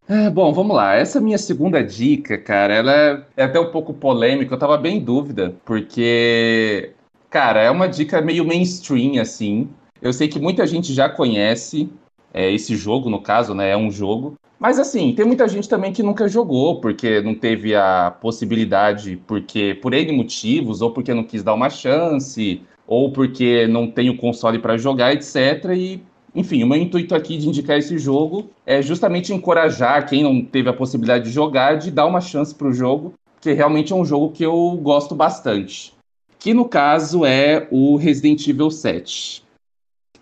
É, 0.08 0.30
bom, 0.30 0.54
vamos 0.54 0.76
lá. 0.76 0.96
Essa 0.96 1.20
minha 1.20 1.38
segunda 1.38 1.84
dica, 1.84 2.38
cara, 2.38 2.74
ela 2.74 2.94
é, 2.94 3.24
é 3.38 3.44
até 3.44 3.60
um 3.60 3.72
pouco 3.72 3.94
polêmica. 3.94 4.54
Eu 4.54 4.60
tava 4.60 4.78
bem 4.78 4.98
em 4.98 5.04
dúvida, 5.04 5.56
porque, 5.66 6.92
cara, 7.30 7.62
é 7.62 7.70
uma 7.70 7.88
dica 7.88 8.22
meio 8.22 8.46
mainstream, 8.46 9.20
assim. 9.22 9.70
Eu 10.02 10.14
sei 10.14 10.28
que 10.28 10.40
muita 10.40 10.66
gente 10.66 10.94
já 10.94 11.10
conhece 11.10 11.90
é, 12.34 12.52
esse 12.52 12.76
jogo, 12.76 13.10
no 13.10 13.22
caso, 13.22 13.54
né? 13.54 13.72
É 13.72 13.78
um 13.78 13.92
jogo. 13.92 14.36
Mas, 14.60 14.80
assim, 14.80 15.14
tem 15.14 15.26
muita 15.26 15.48
gente 15.48 15.68
também 15.68 15.92
que 15.92 16.04
nunca 16.04 16.30
jogou, 16.30 16.80
porque 16.80 17.20
não 17.22 17.34
teve 17.34 17.76
a 17.76 18.12
possibilidade, 18.22 19.20
porque 19.28 19.78
por 19.82 19.94
N 19.94 20.12
motivos, 20.14 20.82
ou 20.82 20.92
porque 20.92 21.14
não 21.14 21.24
quis 21.24 21.44
dar 21.44 21.54
uma 21.54 21.70
chance, 21.70 22.62
ou 22.88 23.12
porque 23.12 23.68
não 23.68 23.90
tem 23.90 24.10
o 24.10 24.18
console 24.18 24.60
para 24.60 24.78
jogar, 24.78 25.14
etc. 25.14 25.66
E 25.76 26.02
enfim, 26.36 26.64
o 26.64 26.68
meu 26.68 26.78
intuito 26.78 27.16
aqui 27.16 27.38
de 27.38 27.48
indicar 27.48 27.78
esse 27.78 27.98
jogo 27.98 28.50
é 28.66 28.82
justamente 28.82 29.34
encorajar 29.34 30.06
quem 30.06 30.22
não 30.22 30.44
teve 30.44 30.70
a 30.70 30.74
possibilidade 30.74 31.24
de 31.24 31.32
jogar 31.32 31.78
de 31.78 31.90
dar 31.90 32.06
uma 32.06 32.20
chance 32.20 32.54
para 32.54 32.68
o 32.68 32.74
jogo, 32.74 33.14
porque 33.36 33.54
realmente 33.54 33.94
é 33.94 33.96
um 33.96 34.04
jogo 34.04 34.32
que 34.32 34.44
eu 34.44 34.78
gosto 34.82 35.16
bastante. 35.16 35.94
Que 36.38 36.54
no 36.54 36.68
caso 36.68 37.26
é 37.26 37.68
o 37.72 37.96
Resident 37.96 38.46
Evil 38.48 38.70
7. 38.70 39.46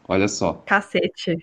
Olha 0.08 0.28
só. 0.28 0.62
Cacete. 0.68 1.38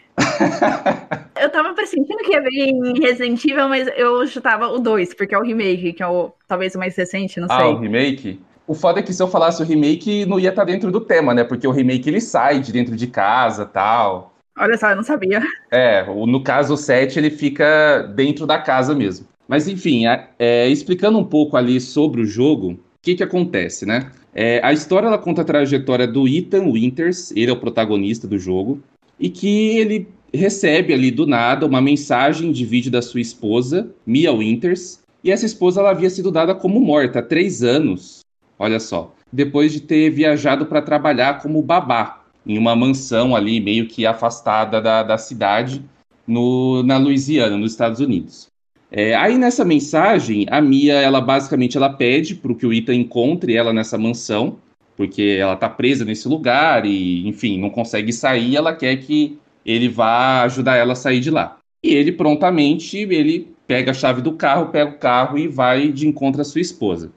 eu 1.41 1.51
tava 1.51 1.75
pressentindo 1.75 2.19
que 2.19 2.33
ia 2.33 2.41
vir 2.41 2.69
em 2.69 3.01
Resident 3.01 3.45
Evil, 3.45 3.69
mas 3.69 3.89
eu 3.97 4.25
chutava 4.29 4.69
o 4.69 4.79
2, 4.79 5.15
porque 5.15 5.35
é 5.35 5.39
o 5.39 5.43
remake, 5.43 5.95
que 5.95 6.03
é 6.03 6.07
o 6.07 6.31
talvez 6.47 6.77
o 6.77 6.79
mais 6.79 6.95
recente, 6.97 7.41
não 7.41 7.49
ah, 7.51 7.57
sei. 7.57 7.67
Ah, 7.67 7.71
o 7.71 7.79
remake? 7.79 8.41
O 8.71 8.75
foda 8.75 9.01
é 9.01 9.03
que 9.03 9.13
se 9.13 9.21
eu 9.21 9.27
falasse 9.27 9.61
o 9.61 9.67
remake, 9.67 10.25
não 10.27 10.39
ia 10.39 10.51
estar 10.51 10.65
tá 10.65 10.71
dentro 10.71 10.93
do 10.93 11.01
tema, 11.01 11.35
né? 11.35 11.43
Porque 11.43 11.67
o 11.67 11.73
remake 11.73 12.09
ele 12.09 12.21
sai 12.21 12.61
de 12.61 12.71
dentro 12.71 12.95
de 12.95 13.09
casa 13.09 13.67
tal. 13.67 14.33
Olha 14.57 14.79
só, 14.79 14.91
eu 14.91 14.95
não 14.95 15.03
sabia. 15.03 15.43
É, 15.73 16.05
no 16.05 16.41
caso 16.41 16.75
o 16.75 16.77
7 16.77 17.19
ele 17.19 17.31
fica 17.31 18.03
dentro 18.15 18.47
da 18.47 18.61
casa 18.61 18.95
mesmo. 18.95 19.27
Mas 19.49 19.67
enfim, 19.67 20.07
é, 20.07 20.29
é, 20.39 20.69
explicando 20.69 21.19
um 21.19 21.25
pouco 21.25 21.57
ali 21.57 21.81
sobre 21.81 22.21
o 22.21 22.25
jogo, 22.25 22.75
o 22.75 22.79
que 23.03 23.17
que 23.17 23.25
acontece, 23.25 23.85
né? 23.85 24.13
É, 24.33 24.61
a 24.65 24.73
história 24.73 25.09
ela 25.09 25.19
conta 25.19 25.43
a 25.43 25.45
trajetória 25.45 26.07
do 26.07 26.29
Ethan 26.29 26.71
Winters, 26.71 27.33
ele 27.33 27.51
é 27.51 27.53
o 27.53 27.59
protagonista 27.59 28.29
do 28.29 28.39
jogo, 28.39 28.81
e 29.19 29.29
que 29.29 29.79
ele 29.79 30.07
recebe 30.33 30.95
ali 30.95 31.11
do 31.11 31.27
nada 31.27 31.67
uma 31.67 31.81
mensagem 31.81 32.53
de 32.53 32.65
vídeo 32.65 32.93
da 32.93 33.03
sua 33.03 33.21
esposa, 33.21 33.91
Mia 34.07 34.31
Winters, 34.33 35.01
e 35.25 35.33
essa 35.33 35.45
esposa 35.45 35.81
ela 35.81 35.91
havia 35.91 36.09
sido 36.09 36.31
dada 36.31 36.55
como 36.55 36.81
morta 36.81 37.19
há 37.19 37.23
três 37.23 37.65
anos, 37.65 38.20
olha 38.61 38.79
só, 38.79 39.15
depois 39.33 39.73
de 39.73 39.81
ter 39.81 40.11
viajado 40.11 40.67
para 40.67 40.83
trabalhar 40.83 41.41
como 41.41 41.63
babá 41.63 42.23
em 42.47 42.59
uma 42.59 42.77
mansão 42.77 43.35
ali 43.35 43.59
meio 43.59 43.89
que 43.89 44.05
afastada 44.05 44.83
da, 44.83 45.03
da 45.03 45.17
cidade 45.17 45.83
no, 46.27 46.83
na 46.83 46.99
Louisiana, 46.99 47.57
nos 47.57 47.73
Estados 47.73 48.01
Unidos. 48.01 48.49
É, 48.93 49.15
aí 49.15 49.39
nessa 49.39 49.65
mensagem, 49.65 50.47
a 50.51 50.61
Mia, 50.61 50.95
ela 50.95 51.21
basicamente 51.21 51.77
ela 51.77 51.89
pede 51.89 52.35
para 52.35 52.55
que 52.55 52.67
o 52.67 52.73
Ethan 52.73 52.95
encontre 52.95 53.57
ela 53.57 53.73
nessa 53.73 53.97
mansão, 53.97 54.59
porque 54.95 55.39
ela 55.41 55.57
tá 55.57 55.69
presa 55.69 56.05
nesse 56.05 56.29
lugar 56.29 56.85
e, 56.85 57.27
enfim, 57.27 57.59
não 57.59 57.71
consegue 57.71 58.13
sair, 58.13 58.57
ela 58.57 58.75
quer 58.75 58.97
que 58.97 59.39
ele 59.65 59.89
vá 59.89 60.43
ajudar 60.43 60.77
ela 60.77 60.93
a 60.93 60.97
sair 60.97 61.21
de 61.21 61.31
lá. 61.31 61.57
E 61.83 61.95
ele 61.95 62.13
prontamente, 62.13 62.99
ele 62.99 63.55
pega 63.67 63.93
a 63.93 63.95
chave 63.95 64.21
do 64.21 64.33
carro, 64.33 64.67
pega 64.67 64.91
o 64.91 64.99
carro 64.99 65.39
e 65.39 65.49
vai 65.49 65.91
de 65.91 66.07
encontro 66.07 66.43
à 66.43 66.45
sua 66.45 66.61
esposa. 66.61 67.13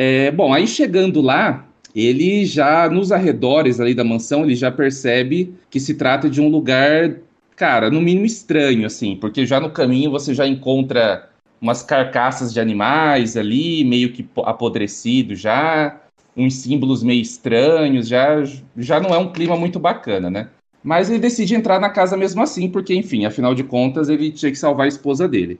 É, 0.00 0.30
bom, 0.30 0.54
aí 0.54 0.64
chegando 0.64 1.20
lá, 1.20 1.66
ele 1.92 2.46
já, 2.46 2.88
nos 2.88 3.10
arredores 3.10 3.80
ali 3.80 3.96
da 3.96 4.04
mansão, 4.04 4.44
ele 4.44 4.54
já 4.54 4.70
percebe 4.70 5.52
que 5.68 5.80
se 5.80 5.94
trata 5.94 6.30
de 6.30 6.40
um 6.40 6.48
lugar 6.48 7.16
cara, 7.56 7.90
no 7.90 8.00
mínimo 8.00 8.24
estranho, 8.24 8.86
assim, 8.86 9.16
porque 9.16 9.44
já 9.44 9.58
no 9.58 9.72
caminho 9.72 10.12
você 10.12 10.32
já 10.32 10.46
encontra 10.46 11.28
umas 11.60 11.82
carcaças 11.82 12.52
de 12.52 12.60
animais 12.60 13.36
ali, 13.36 13.82
meio 13.82 14.12
que 14.12 14.24
apodrecido 14.44 15.34
já, 15.34 16.00
uns 16.36 16.54
símbolos 16.54 17.02
meio 17.02 17.20
estranhos, 17.20 18.06
já, 18.06 18.44
já 18.76 19.00
não 19.00 19.12
é 19.12 19.18
um 19.18 19.32
clima 19.32 19.56
muito 19.56 19.80
bacana, 19.80 20.30
né? 20.30 20.48
Mas 20.80 21.10
ele 21.10 21.18
decide 21.18 21.56
entrar 21.56 21.80
na 21.80 21.90
casa 21.90 22.16
mesmo 22.16 22.40
assim, 22.40 22.70
porque, 22.70 22.94
enfim, 22.94 23.24
afinal 23.24 23.52
de 23.52 23.64
contas, 23.64 24.08
ele 24.08 24.30
tinha 24.30 24.52
que 24.52 24.58
salvar 24.58 24.84
a 24.84 24.88
esposa 24.88 25.26
dele. 25.26 25.58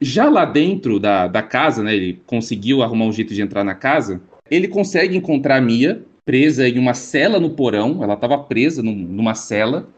Já 0.00 0.28
lá 0.28 0.44
dentro 0.44 1.00
da, 1.00 1.26
da 1.26 1.42
casa, 1.42 1.82
né, 1.82 1.94
ele 1.94 2.20
conseguiu 2.26 2.82
arrumar 2.82 3.06
um 3.06 3.12
jeito 3.12 3.34
de 3.34 3.42
entrar 3.42 3.64
na 3.64 3.74
casa, 3.74 4.20
ele 4.50 4.68
consegue 4.68 5.16
encontrar 5.16 5.56
a 5.56 5.60
Mia 5.60 6.02
presa 6.24 6.68
em 6.68 6.78
uma 6.78 6.94
cela 6.94 7.40
no 7.40 7.50
porão, 7.50 8.02
ela 8.02 8.14
estava 8.14 8.38
presa 8.38 8.82
num, 8.82 8.94
numa 8.94 9.34
cela, 9.34 9.88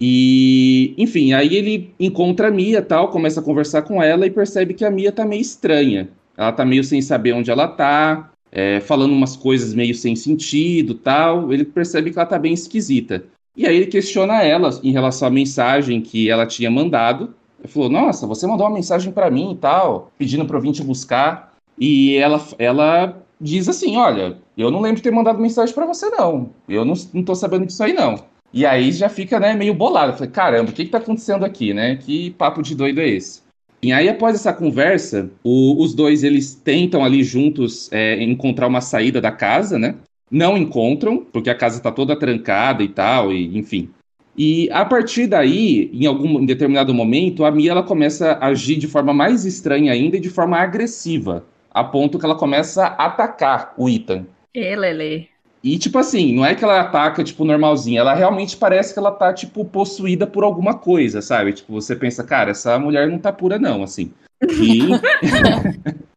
e, 0.00 0.94
enfim, 0.98 1.32
aí 1.32 1.54
ele 1.54 1.94
encontra 1.98 2.48
a 2.48 2.50
Mia 2.50 2.82
tal, 2.82 3.08
começa 3.08 3.40
a 3.40 3.42
conversar 3.42 3.82
com 3.82 4.02
ela 4.02 4.26
e 4.26 4.30
percebe 4.30 4.74
que 4.74 4.84
a 4.84 4.90
Mia 4.90 5.12
tá 5.12 5.24
meio 5.24 5.40
estranha. 5.40 6.08
Ela 6.36 6.52
tá 6.52 6.64
meio 6.64 6.82
sem 6.82 7.00
saber 7.00 7.32
onde 7.32 7.50
ela 7.50 7.68
tá, 7.68 8.32
é, 8.50 8.80
falando 8.80 9.12
umas 9.12 9.36
coisas 9.36 9.72
meio 9.72 9.94
sem 9.94 10.16
sentido 10.16 10.94
tal. 10.94 11.52
Ele 11.52 11.64
percebe 11.64 12.10
que 12.10 12.18
ela 12.18 12.26
tá 12.26 12.38
bem 12.38 12.52
esquisita. 12.52 13.24
E 13.56 13.66
aí 13.66 13.76
ele 13.76 13.86
questiona 13.86 14.42
ela 14.42 14.68
em 14.82 14.90
relação 14.90 15.28
à 15.28 15.30
mensagem 15.30 16.00
que 16.00 16.28
ela 16.28 16.44
tinha 16.44 16.70
mandado. 16.70 17.34
Ele 17.64 17.72
falou: 17.72 17.88
Nossa, 17.88 18.26
você 18.26 18.46
mandou 18.46 18.66
uma 18.66 18.74
mensagem 18.74 19.10
para 19.10 19.30
mim 19.30 19.52
e 19.52 19.56
tal, 19.56 20.12
pedindo 20.18 20.44
pra 20.44 20.58
eu 20.58 20.60
vir 20.60 20.72
te 20.72 20.84
buscar. 20.84 21.54
E 21.78 22.14
ela, 22.16 22.40
ela 22.58 23.22
diz 23.40 23.68
assim: 23.68 23.96
Olha, 23.96 24.36
eu 24.56 24.70
não 24.70 24.80
lembro 24.80 24.96
de 24.96 25.02
ter 25.02 25.10
mandado 25.10 25.40
mensagem 25.40 25.74
para 25.74 25.86
você, 25.86 26.10
não. 26.10 26.50
Eu 26.68 26.84
não, 26.84 26.94
não 27.12 27.24
tô 27.24 27.34
sabendo 27.34 27.66
disso 27.66 27.82
aí, 27.82 27.94
não. 27.94 28.16
E 28.52 28.64
aí 28.64 28.92
já 28.92 29.08
fica, 29.08 29.40
né, 29.40 29.54
meio 29.54 29.74
bolado. 29.74 30.12
Eu 30.12 30.16
falei, 30.16 30.30
caramba, 30.30 30.70
o 30.70 30.72
que, 30.72 30.84
que 30.84 30.90
tá 30.90 30.98
acontecendo 30.98 31.44
aqui, 31.44 31.74
né? 31.74 31.96
Que 31.96 32.30
papo 32.32 32.62
de 32.62 32.76
doido 32.76 33.00
é 33.00 33.08
esse? 33.08 33.42
E 33.82 33.92
aí, 33.92 34.08
após 34.08 34.36
essa 34.36 34.52
conversa, 34.52 35.28
o, 35.42 35.82
os 35.82 35.92
dois 35.92 36.22
eles 36.22 36.54
tentam 36.54 37.04
ali 37.04 37.24
juntos 37.24 37.90
é, 37.92 38.22
encontrar 38.22 38.68
uma 38.68 38.80
saída 38.80 39.20
da 39.20 39.32
casa, 39.32 39.78
né? 39.78 39.96
Não 40.30 40.56
encontram, 40.56 41.18
porque 41.18 41.50
a 41.50 41.54
casa 41.54 41.80
tá 41.80 41.90
toda 41.90 42.16
trancada 42.16 42.82
e 42.82 42.88
tal, 42.88 43.32
e 43.32 43.58
enfim. 43.58 43.90
E 44.36 44.68
a 44.72 44.84
partir 44.84 45.26
daí, 45.26 45.90
em 45.92 46.06
algum 46.06 46.40
em 46.40 46.46
determinado 46.46 46.92
momento, 46.92 47.44
a 47.44 47.50
Mia 47.50 47.70
ela 47.70 47.82
começa 47.82 48.32
a 48.32 48.48
agir 48.48 48.76
de 48.76 48.88
forma 48.88 49.12
mais 49.12 49.44
estranha 49.44 49.92
ainda 49.92 50.16
e 50.16 50.20
de 50.20 50.28
forma 50.28 50.58
agressiva, 50.58 51.44
a 51.70 51.84
ponto 51.84 52.18
que 52.18 52.24
ela 52.24 52.34
começa 52.34 52.84
a 52.84 53.06
atacar 53.06 53.74
o 53.76 53.88
Ethan. 53.88 54.26
Elele. 54.52 55.28
E, 55.62 55.78
tipo 55.78 55.98
assim, 55.98 56.34
não 56.34 56.44
é 56.44 56.54
que 56.54 56.62
ela 56.62 56.80
ataca, 56.80 57.24
tipo, 57.24 57.42
normalzinha. 57.42 58.00
Ela 58.00 58.12
realmente 58.12 58.54
parece 58.54 58.92
que 58.92 58.98
ela 58.98 59.10
tá, 59.10 59.32
tipo, 59.32 59.64
possuída 59.64 60.26
por 60.26 60.44
alguma 60.44 60.74
coisa, 60.74 61.22
sabe? 61.22 61.54
Tipo, 61.54 61.72
você 61.72 61.96
pensa, 61.96 62.22
cara, 62.22 62.50
essa 62.50 62.78
mulher 62.78 63.08
não 63.08 63.18
tá 63.18 63.32
pura, 63.32 63.58
não, 63.58 63.82
assim. 63.82 64.12
E... 64.42 64.80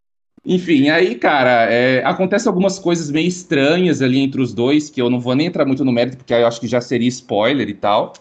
Enfim, 0.50 0.88
aí, 0.88 1.14
cara, 1.14 1.70
é, 1.70 2.02
acontece 2.06 2.48
algumas 2.48 2.78
coisas 2.78 3.10
meio 3.10 3.28
estranhas 3.28 4.00
ali 4.00 4.18
entre 4.18 4.40
os 4.40 4.54
dois, 4.54 4.88
que 4.88 5.00
eu 5.00 5.10
não 5.10 5.20
vou 5.20 5.34
nem 5.34 5.46
entrar 5.46 5.66
muito 5.66 5.84
no 5.84 5.92
mérito, 5.92 6.16
porque 6.16 6.32
eu 6.32 6.46
acho 6.46 6.58
que 6.58 6.66
já 6.66 6.80
seria 6.80 7.06
spoiler 7.06 7.68
e 7.68 7.74
tal. 7.74 8.14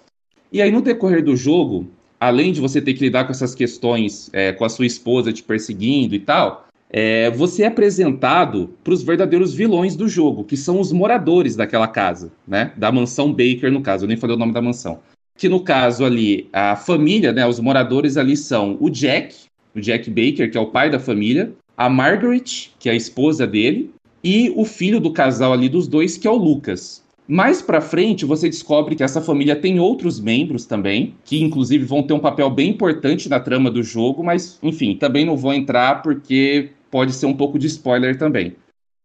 E 0.52 0.62
aí, 0.62 0.70
no 0.70 0.82
decorrer 0.82 1.24
do 1.24 1.38
jogo, 1.38 1.88
além 2.20 2.52
de 2.52 2.60
você 2.60 2.82
ter 2.82 2.96
que 2.96 3.06
lidar 3.06 3.24
com 3.24 3.32
essas 3.32 3.56
questões, 3.56 4.30
é, 4.34 4.52
com 4.52 4.66
a 4.66 4.70
sua 4.70 4.86
esposa 4.86 5.32
te 5.32 5.42
perseguindo 5.42 6.16
e 6.16 6.20
tal, 6.20 6.68
é, 6.90 7.32
você 7.32 7.64
é 7.64 7.68
apresentado 7.68 8.72
para 8.84 8.94
os 8.94 9.04
verdadeiros 9.04 9.54
vilões 9.54 9.96
do 9.96 10.10
jogo, 10.10 10.44
que 10.44 10.58
são 10.58 10.82
os 10.82 10.92
moradores 10.92 11.56
daquela 11.56 11.88
casa, 11.88 12.30
né? 12.46 12.74
Da 12.76 12.92
mansão 12.92 13.32
Baker, 13.32 13.72
no 13.72 13.82
caso, 13.82 14.04
eu 14.04 14.10
nem 14.10 14.18
falei 14.18 14.36
o 14.36 14.40
nome 14.40 14.52
da 14.52 14.62
mansão. 14.62 15.00
Que 15.38 15.48
no 15.48 15.62
caso 15.62 16.04
ali, 16.04 16.50
a 16.52 16.76
família, 16.76 17.32
né? 17.32 17.48
Os 17.48 17.62
moradores 17.62 18.18
ali 18.18 18.36
são 18.36 18.76
o 18.82 18.90
Jack, 18.90 19.34
o 19.74 19.80
Jack 19.80 20.10
Baker, 20.10 20.52
que 20.52 20.58
é 20.58 20.62
o 20.62 20.72
pai 20.72 20.90
da 20.90 21.00
família, 21.00 21.54
a 21.78 21.88
Margaret, 21.88 22.72
que 22.80 22.90
é 22.90 22.92
a 22.92 22.96
esposa 22.96 23.46
dele, 23.46 23.92
e 24.24 24.52
o 24.56 24.66
filho 24.66 25.00
do 25.00 25.14
casal 25.14 25.54
ali 25.54 25.70
dos 25.70 25.88
dois, 25.88 26.18
que 26.18 26.28
é 26.28 26.32
o 26.32 26.36
Lucas. 26.36 27.04
Mais 27.28 27.62
para 27.62 27.82
frente, 27.82 28.26
você 28.26 28.50
descobre 28.50 28.96
que 28.96 29.04
essa 29.04 29.22
família 29.22 29.56
tem 29.56 29.80
outros 29.80 30.20
membros 30.20 30.66
também, 30.66 31.14
que 31.26 31.44
inclusive 31.44 31.84
vão 31.84 32.02
ter 32.02 32.14
um 32.14 32.20
papel 32.20 32.50
bem 32.50 32.70
importante 32.70 33.28
na 33.30 33.40
trama 33.40 33.70
do 33.70 33.84
jogo, 33.84 34.24
mas 34.24 34.58
enfim, 34.64 34.96
também 34.96 35.26
não 35.26 35.36
vou 35.36 35.54
entrar 35.54 36.02
porque 36.02 36.70
pode 36.90 37.14
ser 37.14 37.26
um 37.26 37.34
pouco 37.34 37.60
de 37.60 37.68
spoiler 37.68 38.18
também. 38.18 38.56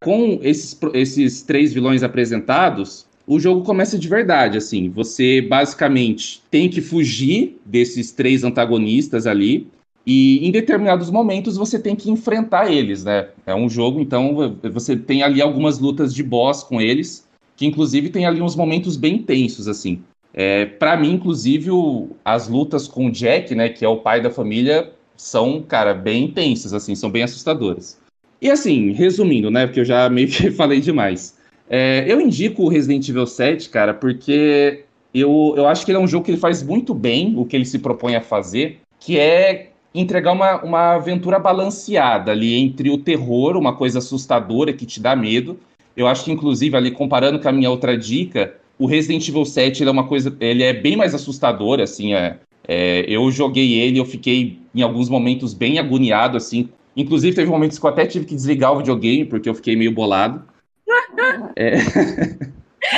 Com 0.03 0.39
esses, 0.43 0.79
esses 0.95 1.43
três 1.43 1.73
vilões 1.73 2.03
apresentados, 2.03 3.07
o 3.27 3.41
jogo 3.41 3.63
começa 3.63 3.99
de 3.99 4.09
verdade, 4.09 4.57
assim. 4.57 4.89
Você 4.91 5.41
basicamente 5.41 6.43
tem 6.51 6.69
que 6.69 6.81
fugir 6.81 7.59
desses 7.65 8.13
três 8.13 8.45
antagonistas 8.45 9.27
ali. 9.27 9.69
E 10.07 10.47
em 10.47 10.51
determinados 10.51 11.11
momentos 11.11 11.57
você 11.57 11.79
tem 11.79 11.95
que 11.95 12.11
enfrentar 12.11 12.71
eles, 12.71 13.05
né? 13.05 13.29
É 13.47 13.55
um 13.55 13.69
jogo, 13.69 14.01
então 14.01 14.59
você 14.73 14.97
tem 14.97 15.23
ali 15.23 15.41
algumas 15.41 15.79
lutas 15.79 16.12
de 16.12 16.23
boss 16.23 16.65
com 16.65 16.81
eles, 16.81 17.29
que 17.57 17.67
inclusive 17.67 18.09
tem 18.09 18.27
ali 18.27 18.43
uns 18.43 18.57
momentos 18.57 18.97
bem 18.97 19.19
tensos, 19.19 19.69
assim. 19.69 20.03
É, 20.35 20.65
para 20.65 20.97
mim, 20.97 21.12
inclusive, 21.12 21.71
o, 21.71 22.11
as 22.25 22.49
lutas 22.49 22.88
com 22.88 23.07
o 23.07 23.11
Jack, 23.11 23.55
né, 23.55 23.69
que 23.69 23.85
é 23.85 23.88
o 23.88 23.99
pai 23.99 24.21
da 24.21 24.31
família, 24.31 24.91
são, 25.17 25.62
cara, 25.62 25.95
bem 25.95 26.25
intensas, 26.25 26.73
assim, 26.73 26.95
são 26.95 27.11
bem 27.11 27.23
assustadoras. 27.23 28.01
E 28.41 28.51
assim, 28.51 28.93
resumindo, 28.93 29.51
né, 29.51 29.67
porque 29.67 29.81
eu 29.81 29.85
já 29.85 30.09
meio 30.09 30.29
que 30.29 30.51
falei 30.53 30.81
demais. 30.81 31.37
É, 31.69 32.05
eu 32.09 32.21
indico 32.21 32.65
o 32.65 32.69
Resident 32.69 33.09
Evil 33.09 33.27
7, 33.27 33.69
cara, 33.69 33.95
porque 33.95 34.85
eu, 35.15 35.55
eu 35.57 35.69
acho 35.69 35.85
que 35.85 35.93
ele 35.93 35.99
é 35.99 36.01
um 36.01 36.09
jogo 36.09 36.25
que 36.25 36.31
ele 36.31 36.38
faz 36.38 36.62
muito 36.62 36.95
bem 36.95 37.35
o 37.37 37.45
que 37.45 37.55
ele 37.55 37.65
se 37.65 37.79
propõe 37.79 38.17
a 38.17 38.21
fazer, 38.21 38.81
que 38.99 39.19
é 39.19 39.72
entregar 39.94 40.33
uma, 40.33 40.62
uma 40.62 40.94
aventura 40.94 41.38
balanceada 41.38 42.33
ali 42.33 42.55
entre 42.55 42.90
o 42.90 42.98
terror, 42.98 43.57
uma 43.57 43.74
coisa 43.74 43.98
assustadora 43.98 44.72
que 44.72 44.87
te 44.87 45.00
dá 45.00 45.14
medo. 45.14 45.59
Eu 45.96 46.07
acho 46.07 46.24
que, 46.24 46.33
inclusive, 46.33 46.76
ali 46.76 46.90
comparando 46.90 47.38
com 47.38 47.48
a 47.48 47.52
minha 47.52 47.70
outra 47.70 47.96
dica, 47.96 48.55
o 48.78 48.87
Resident 48.87 49.28
Evil 49.28 49.44
7 49.44 49.83
ele 49.83 49.90
é 49.90 49.92
uma 49.92 50.07
coisa. 50.07 50.35
Ele 50.40 50.62
é 50.62 50.72
bem 50.72 50.96
mais 50.96 51.14
assustador, 51.14 51.81
assim. 51.81 52.14
É, 52.14 52.38
é, 52.66 53.05
eu 53.07 53.31
joguei 53.31 53.74
ele, 53.74 53.98
eu 53.98 54.05
fiquei 54.05 54.59
em 54.74 54.83
alguns 54.83 55.09
momentos 55.09 55.52
bem 55.52 55.78
agoniado, 55.78 56.37
assim. 56.37 56.70
Inclusive, 56.96 57.37
teve 57.37 57.50
momentos 57.50 57.78
que 57.78 57.85
eu 57.85 57.90
até 57.90 58.07
tive 58.07 58.24
que 58.24 58.35
desligar 58.35 58.72
o 58.72 58.78
videogame, 58.78 59.24
porque 59.24 59.48
eu 59.48 59.55
fiquei 59.55 59.76
meio 59.76 59.92
bolado. 59.92 60.42
é... 61.57 61.74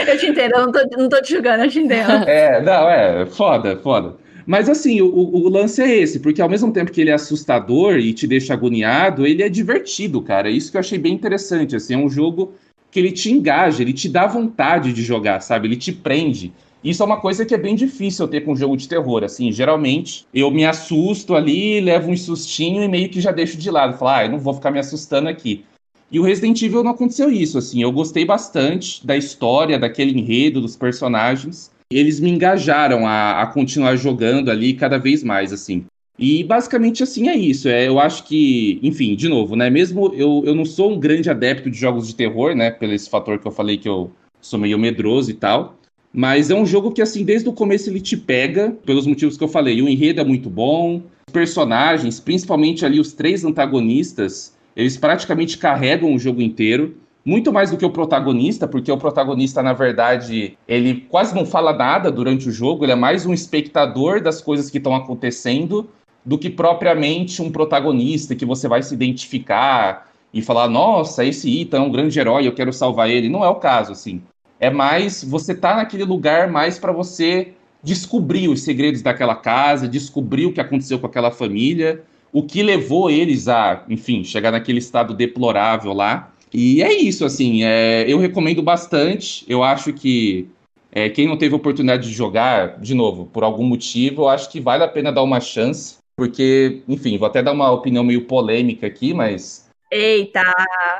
Eu 0.09 0.18
te 0.18 0.26
entendo, 0.26 0.54
eu 0.54 0.66
não 0.66 0.72
tô, 0.72 0.80
não 0.96 1.09
tô 1.09 1.20
te 1.20 1.35
julgando, 1.35 1.64
eu 1.64 1.70
te 1.70 1.78
entendo. 1.78 2.11
É, 2.26 2.61
não, 2.62 2.88
é, 2.88 3.26
foda, 3.26 3.76
foda. 3.76 4.16
Mas 4.46 4.68
assim, 4.68 5.00
o, 5.00 5.07
o, 5.07 5.48
lance 5.48 5.80
é 5.80 5.96
esse, 5.96 6.20
porque 6.20 6.42
ao 6.42 6.48
mesmo 6.48 6.72
tempo 6.72 6.92
que 6.92 7.00
ele 7.00 7.11
é 7.11 7.14
assustador 7.14 7.96
e 7.98 8.12
te 8.12 8.26
deixa 8.26 8.52
agoniado, 8.52 9.26
ele 9.26 9.42
é 9.42 9.48
divertido, 9.48 10.20
cara. 10.20 10.50
Isso 10.50 10.70
que 10.70 10.76
eu 10.76 10.80
achei 10.80 10.98
bem 10.98 11.14
interessante, 11.14 11.74
assim, 11.74 11.94
é 11.94 11.98
um 11.98 12.11
jogo 12.11 12.52
que 12.90 13.00
ele 13.00 13.11
te 13.11 13.30
engaja, 13.30 13.83
ele 13.83 13.92
te 13.92 14.09
dá 14.09 14.26
vontade 14.26 14.92
de 14.92 15.02
jogar, 15.02 15.40
sabe? 15.40 15.66
Ele 15.66 15.76
te 15.76 15.92
prende. 15.92 16.52
Isso 16.85 17.02
é 17.02 17.07
uma 17.07 17.18
coisa 17.18 17.46
que 17.46 17.54
é 17.54 17.59
bem 17.59 17.74
difícil 17.74 18.28
ter 18.28 18.42
com 18.42 18.54
jogo 18.54 18.76
de 18.76 18.87
terror, 18.87 19.24
assim, 19.24 19.50
geralmente 19.50 20.26
eu 20.35 20.50
me 20.50 20.66
assusto 20.66 21.35
ali, 21.35 21.80
levo 21.80 22.11
um 22.11 22.16
sustinho 22.16 22.83
e 22.83 22.88
meio 22.88 23.09
que 23.09 23.22
já 23.22 23.33
deixo 23.33 23.57
de 23.57 23.70
lado, 23.70 23.96
falar, 23.96 24.18
ah, 24.18 24.24
eu 24.26 24.30
não 24.30 24.38
vou 24.38 24.52
ficar 24.52 24.70
me 24.70 24.78
assustando 24.78 25.28
aqui. 25.28 25.64
E 26.12 26.20
o 26.20 26.22
Resident 26.22 26.61
Evil 26.61 26.85
não 26.85 26.90
aconteceu 26.90 27.30
isso, 27.30 27.57
assim, 27.57 27.83
eu 27.83 27.90
gostei 27.90 28.26
bastante 28.26 29.04
da 29.04 29.16
história, 29.16 29.78
daquele 29.78 30.16
enredo, 30.16 30.61
dos 30.61 30.76
personagens. 30.76 31.74
Eles 31.96 32.18
me 32.18 32.30
engajaram 32.30 33.07
a, 33.07 33.42
a 33.42 33.46
continuar 33.46 33.96
jogando 33.96 34.50
ali 34.50 34.74
cada 34.74 34.98
vez 34.98 35.22
mais, 35.22 35.52
assim. 35.52 35.85
E 36.18 36.44
basicamente 36.44 37.02
assim 37.02 37.28
é 37.28 37.37
isso. 37.37 37.68
É, 37.68 37.87
eu 37.87 37.98
acho 37.98 38.24
que, 38.24 38.78
enfim, 38.83 39.14
de 39.14 39.28
novo, 39.28 39.57
né? 39.57 39.68
Mesmo 39.70 40.12
eu, 40.14 40.42
eu 40.44 40.54
não 40.54 40.64
sou 40.64 40.92
um 40.92 40.98
grande 40.98 41.30
adepto 41.30 41.70
de 41.70 41.78
jogos 41.78 42.07
de 42.09 42.14
terror, 42.14 42.54
né? 42.54 42.70
Pelo 42.70 42.92
esse 42.92 43.09
fator 43.11 43.38
que 43.38 43.46
eu 43.46 43.52
falei 43.52 43.76
que 43.76 43.88
eu 43.88 44.11
sou 44.40 44.59
meio 44.59 44.78
medroso 44.78 45.30
e 45.30 45.35
tal. 45.35 45.78
Mas 46.12 46.50
é 46.50 46.54
um 46.54 46.64
jogo 46.64 46.92
que, 46.92 47.02
assim, 47.02 47.24
desde 47.24 47.48
o 47.48 47.52
começo 47.52 47.90
ele 47.90 48.00
te 48.00 48.16
pega, 48.16 48.70
pelos 48.85 49.07
motivos 49.07 49.37
que 49.37 49.42
eu 49.42 49.48
falei. 49.48 49.83
O 49.83 49.88
enredo 49.88 50.20
é 50.20 50.24
muito 50.24 50.48
bom, 50.48 51.02
os 51.28 51.33
personagens, 51.33 52.20
principalmente 52.20 52.85
ali 52.85 53.00
os 53.00 53.12
três 53.12 53.44
antagonistas, 53.44 54.54
eles 54.76 54.96
praticamente 54.96 55.59
carregam 55.59 56.14
o 56.14 56.18
jogo 56.18 56.40
inteiro. 56.40 56.96
Muito 57.25 57.51
mais 57.51 57.71
do 57.71 57.79
que 57.79 57.87
o 57.87 57.91
protagonista, 57.91 58.69
porque 58.69 58.93
o 58.93 58.99
protagonista, 58.99 59.63
na 59.63 59.73
verdade, 59.73 60.59
ele 60.69 61.07
quase 61.09 61.35
não 61.35 61.47
fala 61.47 61.73
nada 61.73 62.13
durante 62.13 62.49
o 62.49 62.53
jogo, 62.53 62.85
ele 62.85 62.93
é 62.93 62.97
mais 62.97 63.25
um 63.25 63.33
espectador 63.33 64.21
das 64.21 64.43
coisas 64.43 64.69
que 64.69 64.77
estão 64.77 64.95
acontecendo 64.95 65.89
do 66.23 66.37
que 66.37 66.51
propriamente 66.51 67.41
um 67.41 67.51
protagonista 67.51 68.35
que 68.35 68.45
você 68.45 68.69
vai 68.69 68.83
se 68.83 68.93
identificar 68.93 70.11
e 70.35 70.43
falar, 70.43 70.69
nossa, 70.69 71.25
esse 71.25 71.61
Ethan 71.61 71.79
é 71.79 71.81
um 71.81 71.91
grande 71.91 72.19
herói, 72.19 72.47
eu 72.47 72.55
quero 72.55 72.73
salvar 72.73 73.09
ele. 73.09 73.29
Não 73.29 73.45
é 73.45 73.49
o 73.49 73.55
caso, 73.55 73.93
assim. 73.93 74.21
É 74.61 74.69
mais 74.69 75.25
você 75.25 75.55
tá 75.55 75.77
naquele 75.77 76.05
lugar 76.05 76.51
mais 76.51 76.79
para 76.79 76.93
você 76.93 77.55
descobrir 77.83 78.49
os 78.49 78.63
segredos 78.63 79.01
daquela 79.01 79.35
casa, 79.35 79.87
descobrir 79.87 80.47
o 80.47 80.53
que 80.53 80.61
aconteceu 80.61 80.99
com 80.99 81.07
aquela 81.07 81.31
família, 81.31 82.03
o 82.33 82.43
que 82.43 82.63
levou 82.63 83.11
eles 83.11 83.47
a, 83.47 83.85
enfim, 83.89 84.25
chegar 84.25 84.51
naquele 84.51 84.79
estado 84.79 85.15
deplorável 85.15 85.93
lá. 85.93 86.33
E 86.55 86.85
é 86.85 86.93
isso, 86.93 87.25
assim, 87.25 87.64
é, 87.64 88.05
eu 88.07 88.17
recomendo 88.17 88.62
bastante. 88.62 89.45
Eu 89.49 89.64
acho 89.64 89.93
que 89.93 90.49
é, 90.93 91.11
quem 91.11 91.27
não 91.27 91.37
teve 91.37 91.53
oportunidade 91.53 92.09
de 92.09 92.14
jogar, 92.14 92.79
de 92.79 92.95
novo, 92.95 93.27
por 93.27 93.43
algum 93.43 93.64
motivo, 93.64 94.23
eu 94.23 94.29
acho 94.29 94.49
que 94.49 94.61
vale 94.61 94.85
a 94.85 94.88
pena 94.88 95.11
dar 95.11 95.25
uma 95.25 95.40
chance. 95.40 95.97
Porque, 96.17 96.81
enfim, 96.87 97.19
vou 97.19 97.27
até 97.27 97.43
dar 97.43 97.51
uma 97.51 97.73
opinião 97.73 98.05
meio 98.05 98.27
polêmica 98.27 98.87
aqui, 98.87 99.12
mas. 99.12 99.69
Eita! 99.90 100.45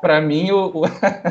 Para 0.01 0.21
mim, 0.21 0.51
o. 0.51 0.73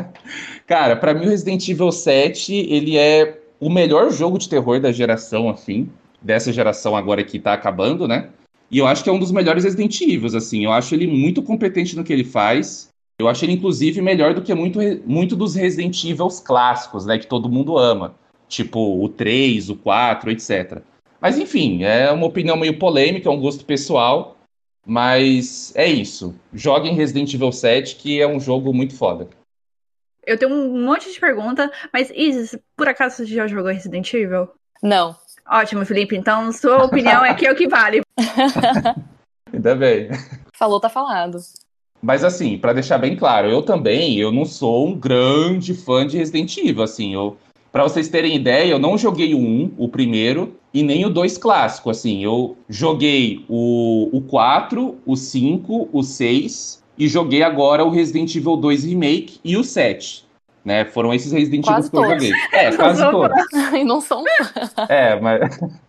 Cara, 0.66 0.96
para 0.96 1.12
mim 1.12 1.26
o 1.26 1.28
Resident 1.28 1.68
Evil 1.68 1.92
7, 1.92 2.54
ele 2.54 2.96
é 2.96 3.38
o 3.60 3.68
melhor 3.68 4.10
jogo 4.10 4.38
de 4.38 4.48
terror 4.48 4.80
da 4.80 4.90
geração, 4.90 5.50
assim. 5.50 5.90
Dessa 6.22 6.50
geração 6.50 6.96
agora 6.96 7.22
que 7.22 7.38
tá 7.38 7.52
acabando, 7.52 8.08
né? 8.08 8.30
E 8.70 8.78
eu 8.78 8.86
acho 8.86 9.04
que 9.04 9.10
é 9.10 9.12
um 9.12 9.18
dos 9.18 9.30
melhores 9.30 9.64
Resident 9.64 10.00
Evil, 10.00 10.34
assim. 10.34 10.64
Eu 10.64 10.72
acho 10.72 10.94
ele 10.94 11.06
muito 11.06 11.42
competente 11.42 11.94
no 11.94 12.02
que 12.02 12.12
ele 12.12 12.24
faz. 12.24 12.88
Eu 13.18 13.28
acho 13.28 13.44
ele, 13.44 13.52
inclusive, 13.52 14.00
melhor 14.02 14.34
do 14.34 14.42
que 14.42 14.52
muito, 14.54 14.78
muito 15.06 15.36
dos 15.36 15.54
Resident 15.54 16.02
Evil 16.04 16.28
clássicos, 16.44 17.06
né? 17.06 17.18
Que 17.18 17.26
todo 17.26 17.48
mundo 17.48 17.78
ama. 17.78 18.14
Tipo 18.48 19.02
o 19.02 19.08
3, 19.08 19.70
o 19.70 19.76
4, 19.76 20.30
etc. 20.30 20.82
Mas 21.20 21.38
enfim, 21.38 21.84
é 21.84 22.10
uma 22.10 22.26
opinião 22.26 22.56
meio 22.56 22.78
polêmica, 22.78 23.28
é 23.28 23.32
um 23.32 23.40
gosto 23.40 23.64
pessoal. 23.64 24.36
Mas 24.86 25.72
é 25.74 25.86
isso. 25.86 26.34
Joguem 26.52 26.94
Resident 26.94 27.32
Evil 27.32 27.52
7, 27.52 27.96
que 27.96 28.20
é 28.20 28.26
um 28.26 28.38
jogo 28.38 28.72
muito 28.74 28.94
foda. 28.94 29.28
Eu 30.26 30.38
tenho 30.38 30.52
um 30.52 30.84
monte 30.84 31.10
de 31.12 31.20
pergunta, 31.20 31.70
mas 31.92 32.10
Isis, 32.14 32.58
por 32.76 32.88
acaso 32.88 33.16
você 33.16 33.26
já 33.26 33.46
jogou 33.46 33.72
Resident 33.72 34.12
Evil? 34.12 34.48
Não. 34.82 35.16
Ótimo, 35.46 35.84
Felipe. 35.84 36.16
Então, 36.16 36.50
sua 36.52 36.84
opinião 36.84 37.24
é 37.24 37.34
que 37.34 37.46
é 37.46 37.52
o 37.52 37.56
que 37.56 37.68
vale. 37.68 38.00
Ainda 39.52 39.74
bem. 39.74 40.08
Falou, 40.54 40.80
tá 40.80 40.88
falado. 40.88 41.38
Mas 42.04 42.22
assim, 42.22 42.58
para 42.58 42.74
deixar 42.74 42.98
bem 42.98 43.16
claro, 43.16 43.48
eu 43.48 43.62
também, 43.62 44.18
eu 44.18 44.30
não 44.30 44.44
sou 44.44 44.86
um 44.86 44.94
grande 44.94 45.72
fã 45.72 46.06
de 46.06 46.18
Resident 46.18 46.54
Evil, 46.58 46.82
assim, 46.82 47.14
eu 47.14 47.38
para 47.72 47.82
vocês 47.82 48.08
terem 48.08 48.36
ideia, 48.36 48.70
eu 48.70 48.78
não 48.78 48.96
joguei 48.96 49.34
o 49.34 49.38
1, 49.38 49.72
o 49.78 49.88
primeiro, 49.88 50.54
e 50.72 50.82
nem 50.82 51.04
o 51.04 51.10
2 51.10 51.36
clássico, 51.38 51.90
assim. 51.90 52.22
Eu 52.22 52.56
joguei 52.68 53.44
o, 53.48 54.10
o 54.12 54.20
4, 54.20 54.96
o 55.04 55.16
5, 55.16 55.88
o 55.92 56.02
6 56.04 56.84
e 56.96 57.08
joguei 57.08 57.42
agora 57.42 57.84
o 57.84 57.90
Resident 57.90 58.32
Evil 58.36 58.56
2 58.58 58.84
Remake 58.84 59.40
e 59.42 59.56
o 59.56 59.64
7. 59.64 60.24
Né? 60.64 60.84
Foram 60.84 61.12
esses 61.12 61.32
Resident 61.32 61.66
Evil 61.66 61.90
que 61.90 61.96
eu 61.96 62.10
joguei. 62.10 62.32
É, 62.52 62.70
quase 62.76 63.10
todos. 63.10 63.36
e 63.74 63.82
não 63.82 64.00
são. 64.00 64.22
é, 64.88 65.18
mas. 65.18 65.58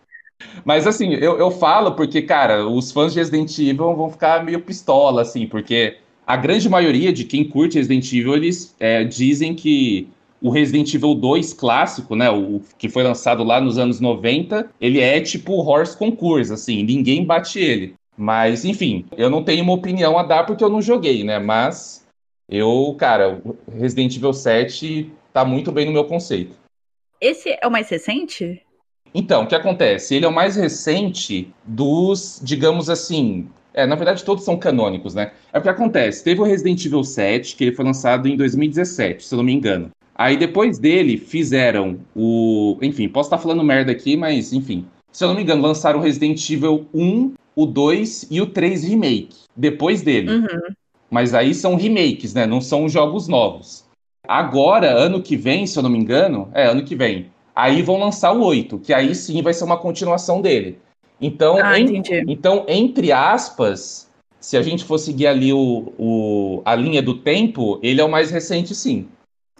Mas 0.66 0.86
assim, 0.86 1.14
eu, 1.14 1.38
eu 1.38 1.50
falo 1.50 1.92
porque, 1.92 2.20
cara, 2.20 2.66
os 2.68 2.92
fãs 2.92 3.14
de 3.14 3.18
Resident 3.18 3.58
Evil 3.58 3.96
vão 3.96 4.10
ficar 4.10 4.44
meio 4.44 4.60
pistola, 4.60 5.22
assim, 5.22 5.46
porque 5.46 5.96
a 6.26 6.36
grande 6.36 6.68
maioria 6.68 7.12
de 7.12 7.24
quem 7.24 7.44
curte 7.48 7.78
Resident 7.78 8.12
Evil, 8.12 8.34
eles 8.34 8.74
é, 8.80 9.04
dizem 9.04 9.54
que 9.54 10.08
o 10.42 10.50
Resident 10.50 10.92
Evil 10.92 11.14
2 11.14 11.52
clássico, 11.52 12.16
né, 12.16 12.30
o 12.30 12.60
que 12.76 12.88
foi 12.88 13.02
lançado 13.02 13.44
lá 13.44 13.60
nos 13.60 13.78
anos 13.78 14.00
90, 14.00 14.68
ele 14.80 15.00
é 15.00 15.20
tipo 15.20 15.52
Horse 15.54 15.96
Concurse, 15.96 16.52
assim, 16.52 16.82
ninguém 16.82 17.24
bate 17.24 17.58
ele. 17.58 17.94
Mas, 18.16 18.64
enfim, 18.64 19.04
eu 19.16 19.30
não 19.30 19.44
tenho 19.44 19.62
uma 19.62 19.74
opinião 19.74 20.18
a 20.18 20.22
dar 20.22 20.44
porque 20.44 20.64
eu 20.64 20.70
não 20.70 20.80
joguei, 20.80 21.22
né? 21.22 21.38
Mas 21.38 22.04
eu, 22.48 22.94
cara, 22.98 23.40
Resident 23.78 24.16
Evil 24.16 24.32
7 24.32 25.10
tá 25.32 25.44
muito 25.44 25.70
bem 25.70 25.86
no 25.86 25.92
meu 25.92 26.04
conceito. 26.04 26.56
Esse 27.20 27.56
é 27.60 27.66
o 27.66 27.70
mais 27.70 27.88
recente? 27.88 28.62
Então, 29.14 29.44
o 29.44 29.46
que 29.46 29.54
acontece? 29.54 30.14
Ele 30.14 30.24
é 30.24 30.28
o 30.28 30.34
mais 30.34 30.56
recente 30.56 31.52
dos, 31.64 32.40
digamos 32.42 32.90
assim. 32.90 33.48
É, 33.76 33.84
na 33.84 33.94
verdade, 33.94 34.24
todos 34.24 34.42
são 34.42 34.56
canônicos, 34.56 35.14
né? 35.14 35.32
É 35.52 35.58
o 35.58 35.62
que 35.62 35.68
acontece. 35.68 36.24
Teve 36.24 36.40
o 36.40 36.44
Resident 36.44 36.82
Evil 36.84 37.04
7, 37.04 37.54
que 37.54 37.64
ele 37.64 37.76
foi 37.76 37.84
lançado 37.84 38.26
em 38.26 38.34
2017, 38.34 39.22
se 39.22 39.34
eu 39.34 39.36
não 39.36 39.44
me 39.44 39.52
engano. 39.52 39.90
Aí 40.14 40.38
depois 40.38 40.78
dele 40.78 41.18
fizeram 41.18 41.98
o. 42.16 42.78
Enfim, 42.80 43.06
posso 43.06 43.26
estar 43.26 43.36
falando 43.36 43.62
merda 43.62 43.92
aqui, 43.92 44.16
mas 44.16 44.54
enfim. 44.54 44.86
Se 45.12 45.22
eu 45.22 45.28
não 45.28 45.34
me 45.34 45.42
engano, 45.42 45.60
lançaram 45.60 45.98
o 45.98 46.02
Resident 46.02 46.48
Evil 46.48 46.86
1, 46.94 47.34
o 47.54 47.66
2 47.66 48.28
e 48.30 48.40
o 48.40 48.46
3 48.46 48.84
Remake. 48.84 49.36
Depois 49.54 50.00
dele. 50.00 50.30
Uhum. 50.30 50.74
Mas 51.10 51.34
aí 51.34 51.54
são 51.54 51.76
remakes, 51.76 52.32
né? 52.32 52.46
Não 52.46 52.62
são 52.62 52.88
jogos 52.88 53.28
novos. 53.28 53.84
Agora, 54.26 54.90
ano 54.90 55.22
que 55.22 55.36
vem, 55.36 55.66
se 55.66 55.78
eu 55.78 55.82
não 55.82 55.90
me 55.90 55.98
engano, 55.98 56.48
é 56.54 56.66
ano 56.66 56.82
que 56.82 56.96
vem. 56.96 57.26
Aí 57.54 57.82
vão 57.82 57.98
lançar 57.98 58.32
o 58.32 58.42
8, 58.42 58.78
que 58.78 58.92
aí 58.92 59.14
sim 59.14 59.42
vai 59.42 59.52
ser 59.52 59.64
uma 59.64 59.76
continuação 59.76 60.40
dele. 60.40 60.78
Então, 61.20 61.56
ah, 61.62 61.78
em, 61.78 62.02
então 62.28 62.64
entre 62.68 63.10
aspas, 63.12 64.10
se 64.40 64.56
a 64.56 64.62
gente 64.62 64.84
for 64.84 64.98
seguir 64.98 65.26
ali 65.26 65.52
o, 65.52 65.92
o, 65.98 66.62
a 66.64 66.74
linha 66.74 67.02
do 67.02 67.18
tempo, 67.18 67.80
ele 67.82 68.00
é 68.00 68.04
o 68.04 68.08
mais 68.08 68.30
recente, 68.30 68.74
sim. 68.74 69.08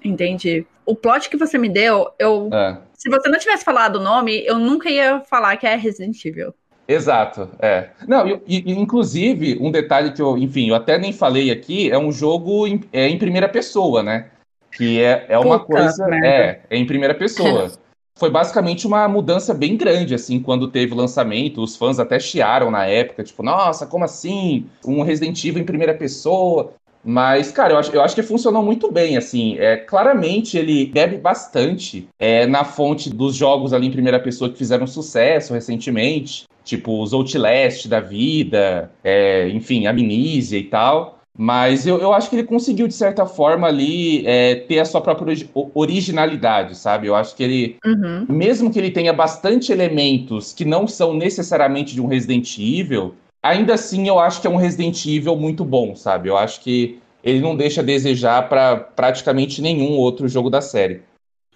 Entendi. 0.04 0.66
O 0.84 0.94
plot 0.94 1.28
que 1.28 1.36
você 1.36 1.58
me 1.58 1.68
deu, 1.68 2.08
eu. 2.18 2.48
É. 2.52 2.78
Se 2.94 3.10
você 3.10 3.28
não 3.28 3.38
tivesse 3.38 3.64
falado 3.64 3.96
o 3.96 4.02
nome, 4.02 4.44
eu 4.46 4.58
nunca 4.58 4.88
ia 4.88 5.20
falar 5.20 5.56
que 5.56 5.66
é 5.66 5.74
Resident 5.74 6.24
Evil. 6.24 6.54
Exato, 6.86 7.50
é. 7.58 7.90
Não, 8.06 8.28
e, 8.28 8.40
e, 8.46 8.70
inclusive, 8.70 9.58
um 9.60 9.72
detalhe 9.72 10.12
que 10.12 10.22
eu, 10.22 10.38
enfim, 10.38 10.68
eu 10.68 10.76
até 10.76 10.96
nem 10.96 11.12
falei 11.12 11.50
aqui, 11.50 11.90
é 11.90 11.98
um 11.98 12.12
jogo 12.12 12.66
em, 12.66 12.80
é 12.92 13.08
em 13.08 13.18
primeira 13.18 13.48
pessoa, 13.48 14.02
né? 14.04 14.30
Que 14.70 15.02
é, 15.02 15.26
é 15.28 15.38
uma 15.38 15.58
Puta 15.58 15.72
coisa. 15.72 16.06
Merda. 16.06 16.26
É, 16.26 16.60
é 16.70 16.76
em 16.76 16.86
primeira 16.86 17.14
pessoa. 17.14 17.72
Foi 18.16 18.30
basicamente 18.30 18.86
uma 18.86 19.06
mudança 19.06 19.52
bem 19.52 19.76
grande, 19.76 20.14
assim, 20.14 20.40
quando 20.40 20.68
teve 20.68 20.94
o 20.94 20.96
lançamento. 20.96 21.62
Os 21.62 21.76
fãs 21.76 21.98
até 21.98 22.18
chiaram 22.18 22.70
na 22.70 22.86
época, 22.86 23.22
tipo, 23.22 23.42
nossa, 23.42 23.86
como 23.86 24.04
assim? 24.04 24.66
Um 24.86 25.02
Resident 25.02 25.44
Evil 25.44 25.62
em 25.62 25.66
primeira 25.66 25.92
pessoa. 25.92 26.72
Mas, 27.04 27.52
cara, 27.52 27.74
eu 27.74 27.78
acho, 27.78 27.92
eu 27.92 28.02
acho 28.02 28.14
que 28.14 28.22
funcionou 28.22 28.62
muito 28.62 28.90
bem, 28.90 29.18
assim. 29.18 29.58
É, 29.58 29.76
claramente 29.76 30.56
ele 30.56 30.86
bebe 30.86 31.18
bastante 31.18 32.08
é, 32.18 32.46
na 32.46 32.64
fonte 32.64 33.10
dos 33.10 33.36
jogos 33.36 33.74
ali 33.74 33.86
em 33.86 33.92
primeira 33.92 34.18
pessoa 34.18 34.50
que 34.50 34.56
fizeram 34.56 34.86
sucesso 34.86 35.52
recentemente. 35.52 36.46
Tipo, 36.64 37.00
os 37.00 37.12
Outlast 37.12 37.86
da 37.86 38.00
vida, 38.00 38.90
é, 39.04 39.48
enfim, 39.50 39.86
Amnesia 39.86 40.58
e 40.58 40.64
tal. 40.64 41.15
Mas 41.36 41.86
eu, 41.86 41.98
eu 41.98 42.12
acho 42.14 42.30
que 42.30 42.36
ele 42.36 42.44
conseguiu, 42.44 42.88
de 42.88 42.94
certa 42.94 43.26
forma, 43.26 43.66
ali 43.66 44.26
é, 44.26 44.54
ter 44.54 44.78
a 44.78 44.84
sua 44.84 45.00
própria 45.00 45.36
originalidade, 45.74 46.76
sabe? 46.76 47.06
Eu 47.06 47.14
acho 47.14 47.36
que 47.36 47.42
ele, 47.42 47.76
uhum. 47.84 48.26
mesmo 48.28 48.72
que 48.72 48.78
ele 48.78 48.90
tenha 48.90 49.12
bastante 49.12 49.70
elementos 49.70 50.52
que 50.52 50.64
não 50.64 50.86
são 50.86 51.12
necessariamente 51.12 51.94
de 51.94 52.00
um 52.00 52.06
Resident 52.06 52.56
Evil, 52.58 53.14
ainda 53.42 53.74
assim 53.74 54.08
eu 54.08 54.18
acho 54.18 54.40
que 54.40 54.46
é 54.46 54.50
um 54.50 54.56
Resident 54.56 55.04
Evil 55.04 55.36
muito 55.36 55.64
bom, 55.64 55.94
sabe? 55.94 56.28
Eu 56.28 56.38
acho 56.38 56.60
que 56.60 56.98
ele 57.22 57.40
não 57.40 57.56
deixa 57.56 57.82
a 57.82 57.84
desejar 57.84 58.48
para 58.48 58.76
praticamente 58.76 59.60
nenhum 59.60 59.92
outro 59.92 60.26
jogo 60.28 60.48
da 60.48 60.62
série. 60.62 61.02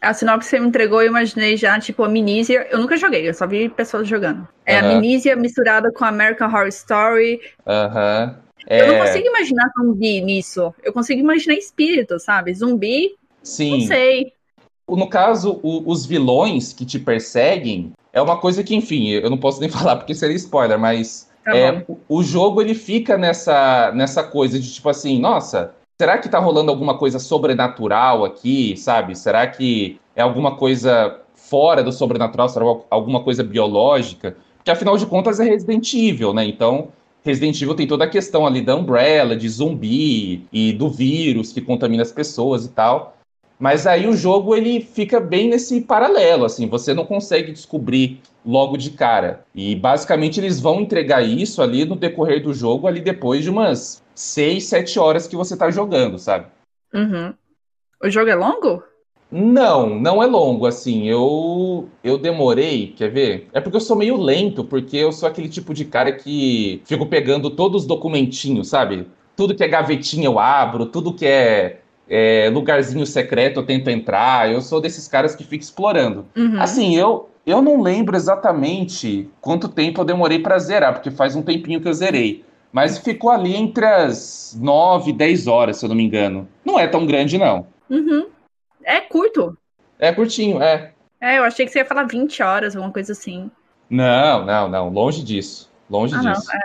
A 0.01 0.15
sinopse 0.15 0.49
que 0.49 0.57
você 0.57 0.61
me 0.61 0.67
entregou, 0.67 1.03
eu 1.03 1.09
imaginei 1.09 1.57
já, 1.59 1.79
tipo, 1.79 2.03
a 2.03 2.07
Amnesia. 2.07 2.67
Eu 2.71 2.79
nunca 2.79 2.97
joguei, 2.97 3.29
eu 3.29 3.35
só 3.35 3.47
vi 3.47 3.69
pessoas 3.69 4.09
jogando. 4.09 4.49
É 4.65 4.79
a 4.79 4.81
Amnesia 4.81 5.37
misturada 5.37 5.93
com 5.93 6.05
American 6.05 6.49
Horror 6.49 6.69
Story. 6.69 7.39
Aham. 7.67 8.37
É... 8.71 8.83
Eu 8.83 8.93
não 8.93 9.01
consigo 9.01 9.27
imaginar 9.27 9.71
zumbi 9.77 10.21
nisso. 10.21 10.73
Eu 10.83 10.93
consigo 10.93 11.21
imaginar 11.21 11.55
espírito, 11.55 12.19
sabe? 12.21 12.55
Zumbi, 12.55 13.17
Sim. 13.43 13.73
não 13.73 13.87
sei. 13.87 14.33
No 14.89 15.09
caso, 15.09 15.61
o, 15.63 15.91
os 15.91 16.07
vilões 16.07 16.73
que 16.73 16.87
te 16.87 16.99
perseguem 16.99 17.93
é 18.13 18.23
uma 18.23 18.39
coisa 18.39 18.63
que, 18.65 18.75
enfim, 18.75 19.11
eu 19.11 19.29
não 19.29 19.39
posso 19.39 19.59
nem 19.61 19.69
falar 19.69 19.97
porque 19.97 20.15
seria 20.15 20.37
spoiler, 20.37 20.79
mas 20.79 21.29
Tá 21.45 21.57
é, 21.57 21.85
o 22.09 22.23
jogo 22.23 22.61
ele 22.61 22.75
fica 22.75 23.17
nessa, 23.17 23.91
nessa 23.93 24.23
coisa 24.23 24.59
de 24.59 24.73
tipo 24.73 24.89
assim, 24.89 25.19
nossa, 25.19 25.75
será 25.99 26.19
que 26.19 26.29
tá 26.29 26.39
rolando 26.39 26.71
alguma 26.71 26.99
coisa 26.99 27.19
sobrenatural 27.19 28.25
aqui, 28.25 28.77
sabe? 28.77 29.17
Será 29.17 29.47
que 29.47 29.99
é 30.15 30.23
alguma 30.23 30.57
coisa 30.57 31.19
fora 31.35 31.83
do 31.83 31.93
sobrenatural, 31.93 32.49
será 32.49 32.67
alguma 32.91 33.23
coisa 33.23 33.43
biológica? 33.43 34.37
Porque 34.57 34.71
afinal 34.71 34.99
de 34.99 35.07
contas 35.07 35.41
é 35.41 35.45
Resident 35.45 35.93
Evil, 35.95 36.35
né? 36.35 36.45
Então, 36.45 36.89
Resident 37.25 37.61
Evil 37.61 37.75
tem 37.75 37.87
toda 37.87 38.05
a 38.05 38.09
questão 38.09 38.47
ali 38.47 38.63
da 38.63 38.75
Umbrella, 38.75 39.37
de 39.37 39.49
zumbi 39.49 40.47
e 40.53 40.73
do 40.73 40.89
vírus 40.89 41.53
que 41.53 41.61
contamina 41.61 42.03
as 42.03 42.13
pessoas 42.13 42.65
e 42.65 42.71
tal. 42.71 43.17
Mas 43.59 43.87
aí 43.87 44.07
o 44.07 44.17
jogo 44.17 44.57
ele 44.57 44.81
fica 44.81 45.21
bem 45.21 45.51
nesse 45.51 45.83
paralelo, 45.83 46.47
assim, 46.47 46.67
você 46.67 46.95
não 46.95 47.05
consegue 47.05 47.53
descobrir 47.53 48.19
logo 48.45 48.79
de 48.79 48.91
cara. 48.91 49.45
E 49.55 49.77
basicamente 49.77 50.41
eles 50.41 50.59
vão 50.59 50.81
entregar 50.81 51.21
isso 51.21 51.61
ali 51.61 51.85
no 51.85 51.95
decorrer 51.95 52.43
do 52.43 52.55
jogo, 52.55 52.87
ali 52.87 53.01
depois 53.01 53.45
de 53.45 53.51
umas 53.51 54.03
6, 54.15 54.65
7 54.65 54.99
horas 54.99 55.27
que 55.27 55.37
você 55.37 55.57
tá 55.59 55.71
jogando, 55.71 56.19
sabe? 56.19 56.47
Uhum. 56.95 57.35
O 58.03 58.09
jogo 58.09 58.31
é 58.31 58.35
longo? 58.35 58.83
Não, 59.31 59.89
não 60.01 60.23
é 60.23 60.27
longo, 60.27 60.67
assim. 60.67 61.09
Eu 61.09 61.89
eu 62.03 62.19
demorei, 62.19 62.89
quer 62.97 63.11
ver? 63.11 63.49
É 63.53 63.61
porque 63.61 63.77
eu 63.77 63.81
sou 63.81 63.97
meio 63.97 64.17
lento, 64.17 64.65
porque 64.65 64.97
eu 64.97 65.13
sou 65.13 65.29
aquele 65.29 65.49
tipo 65.49 65.73
de 65.73 65.85
cara 65.85 66.13
que 66.13 66.83
fico 66.85 67.07
pegando 67.07 67.51
todos 67.51 67.83
os 67.83 67.89
documentinhos, 67.89 68.69
sabe? 68.69 69.07
Tudo 69.37 69.55
que 69.55 69.63
é 69.63 69.69
gavetinha 69.69 70.27
eu 70.27 70.39
abro, 70.39 70.87
tudo 70.87 71.15
que 71.15 71.25
é, 71.27 71.81
é 72.09 72.51
lugarzinho 72.53 73.07
secreto 73.07 73.61
eu 73.61 73.67
tento 73.67 73.89
entrar. 73.89 74.51
Eu 74.51 74.61
sou 74.61 74.81
desses 74.81 75.07
caras 75.07 75.35
que 75.37 75.45
fica 75.45 75.63
explorando. 75.63 76.27
Uhum. 76.37 76.61
Assim, 76.61 76.97
eu 76.97 77.29
eu 77.47 77.63
não 77.63 77.81
lembro 77.81 78.17
exatamente 78.17 79.29
quanto 79.41 79.69
tempo 79.69 80.01
eu 80.01 80.05
demorei 80.05 80.39
pra 80.39 80.59
zerar, 80.59 80.93
porque 80.93 81.11
faz 81.11 81.35
um 81.35 81.43
tempinho 81.43 81.81
que 81.81 81.89
eu 81.89 81.95
zerei. 81.95 82.45
Mas 82.73 82.99
ficou 82.99 83.31
ali 83.31 83.57
entre 83.57 83.85
as 83.85 84.57
9 84.61 85.11
e 85.11 85.13
10 85.13 85.47
horas, 85.47 85.77
se 85.77 85.85
eu 85.85 85.89
não 85.89 85.97
me 85.97 86.05
engano. 86.05 86.47
Não 86.65 86.79
é 86.79 86.87
tão 86.87 87.07
grande, 87.07 87.37
não. 87.39 87.67
Uhum. 87.89 88.27
É 88.85 89.01
curto. 89.01 89.57
É 89.99 90.13
curtinho, 90.13 90.63
é. 90.63 90.93
É, 91.21 91.39
eu 91.39 91.45
achei 91.45 91.67
que 91.67 91.73
você 91.73 91.81
ia 91.81 91.85
falar 91.85 92.05
20 92.05 92.43
horas, 92.43 92.75
alguma 92.75 92.93
coisa 92.93 93.13
assim. 93.13 93.51
Não, 93.89 94.45
não, 94.47 94.69
não. 94.69 94.89
Longe 94.89 95.23
disso. 95.23 95.71
Longe 95.89 96.15
Ah, 96.15 96.23
não. 96.23 96.33
disso. 96.33 96.49
É. 96.55 96.61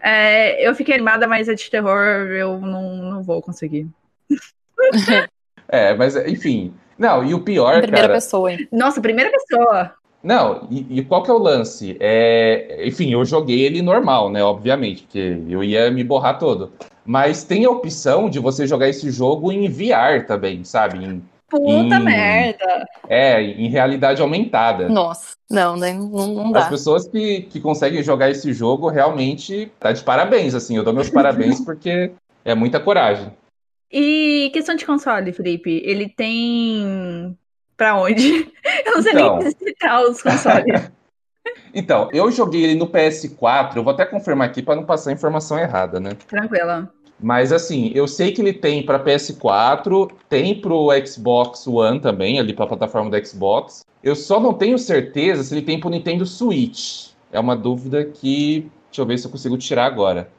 É, 0.00 0.68
eu 0.68 0.74
fiquei 0.76 0.94
animada, 0.94 1.26
mas 1.26 1.48
é 1.48 1.54
de 1.54 1.68
terror, 1.70 1.98
eu 2.30 2.60
não, 2.60 2.96
não 2.96 3.22
vou 3.22 3.42
conseguir. 3.42 3.88
É, 5.70 5.92
mas 5.94 6.16
enfim. 6.16 6.72
Não, 6.98 7.22
e 7.22 7.34
o 7.34 7.40
pior, 7.40 7.76
Em 7.76 7.82
primeira 7.82 8.06
cara. 8.08 8.14
pessoa, 8.18 8.50
hein? 8.50 8.66
Nossa, 8.72 9.02
primeira 9.02 9.30
pessoa. 9.30 9.92
Não, 10.22 10.66
e, 10.70 10.98
e 10.98 11.04
qual 11.04 11.22
que 11.22 11.30
é 11.30 11.34
o 11.34 11.38
lance? 11.38 11.94
É, 12.00 12.86
enfim, 12.86 13.12
eu 13.12 13.22
joguei 13.24 13.60
ele 13.60 13.82
normal, 13.82 14.30
né? 14.30 14.42
Obviamente, 14.42 15.02
porque 15.02 15.36
eu 15.46 15.62
ia 15.62 15.90
me 15.90 16.02
borrar 16.02 16.38
todo. 16.38 16.72
Mas 17.04 17.44
tem 17.44 17.66
a 17.66 17.70
opção 17.70 18.30
de 18.30 18.38
você 18.38 18.66
jogar 18.66 18.88
esse 18.88 19.10
jogo 19.10 19.52
em 19.52 19.68
VR 19.68 20.26
também, 20.26 20.64
sabe? 20.64 21.04
Em- 21.04 21.22
Puta 21.50 21.96
Hum. 21.98 22.04
merda. 22.04 22.86
é, 23.08 23.40
em 23.42 23.68
realidade 23.68 24.20
aumentada. 24.20 24.88
Nossa, 24.88 25.34
não, 25.50 25.78
daí 25.78 25.94
não, 25.94 26.08
não 26.08 26.46
As 26.56 26.64
dá. 26.64 26.68
pessoas 26.68 27.08
que, 27.08 27.42
que 27.42 27.58
conseguem 27.60 28.02
jogar 28.02 28.28
esse 28.30 28.52
jogo 28.52 28.88
realmente 28.88 29.72
tá 29.80 29.92
de 29.92 30.02
parabéns, 30.04 30.54
assim. 30.54 30.76
Eu 30.76 30.84
dou 30.84 30.92
meus 30.92 31.08
parabéns 31.08 31.60
porque 31.64 32.12
é 32.44 32.54
muita 32.54 32.78
coragem. 32.78 33.32
E 33.90 34.50
questão 34.52 34.74
de 34.76 34.84
console, 34.84 35.32
Felipe, 35.32 35.82
ele 35.84 36.08
tem. 36.10 37.36
Pra 37.76 37.94
onde? 37.96 38.50
Eu 38.84 38.94
não 38.96 39.02
sei 39.02 39.12
Então. 39.12 39.38
nem 39.38 39.50
citar 39.52 40.02
os 40.02 40.22
consoles. 40.22 40.90
Então, 41.74 42.08
eu 42.12 42.30
joguei 42.30 42.62
ele 42.64 42.74
no 42.74 42.86
PS4, 42.88 43.76
eu 43.76 43.84
vou 43.84 43.92
até 43.92 44.04
confirmar 44.04 44.48
aqui 44.48 44.62
para 44.62 44.74
não 44.76 44.84
passar 44.84 45.10
a 45.10 45.12
informação 45.12 45.58
errada, 45.58 45.98
né? 46.00 46.10
Tranquila. 46.26 46.90
Mas 47.20 47.52
assim, 47.52 47.90
eu 47.94 48.06
sei 48.06 48.30
que 48.32 48.40
ele 48.40 48.52
tem 48.52 48.84
para 48.84 48.98
PS4, 49.02 50.10
tem 50.28 50.60
pro 50.60 50.88
Xbox 51.04 51.66
One 51.66 52.00
também, 52.00 52.38
ali 52.38 52.52
para 52.52 52.64
a 52.64 52.68
plataforma 52.68 53.10
do 53.10 53.26
Xbox. 53.26 53.80
Eu 54.02 54.14
só 54.14 54.38
não 54.38 54.54
tenho 54.54 54.78
certeza 54.78 55.42
se 55.42 55.52
ele 55.54 55.62
tem 55.62 55.80
pro 55.80 55.90
Nintendo 55.90 56.24
Switch. 56.24 57.08
É 57.32 57.40
uma 57.40 57.56
dúvida 57.56 58.04
que, 58.04 58.68
deixa 58.88 59.02
eu 59.02 59.06
ver 59.06 59.18
se 59.18 59.26
eu 59.26 59.30
consigo 59.30 59.58
tirar 59.58 59.86
agora. 59.86 60.30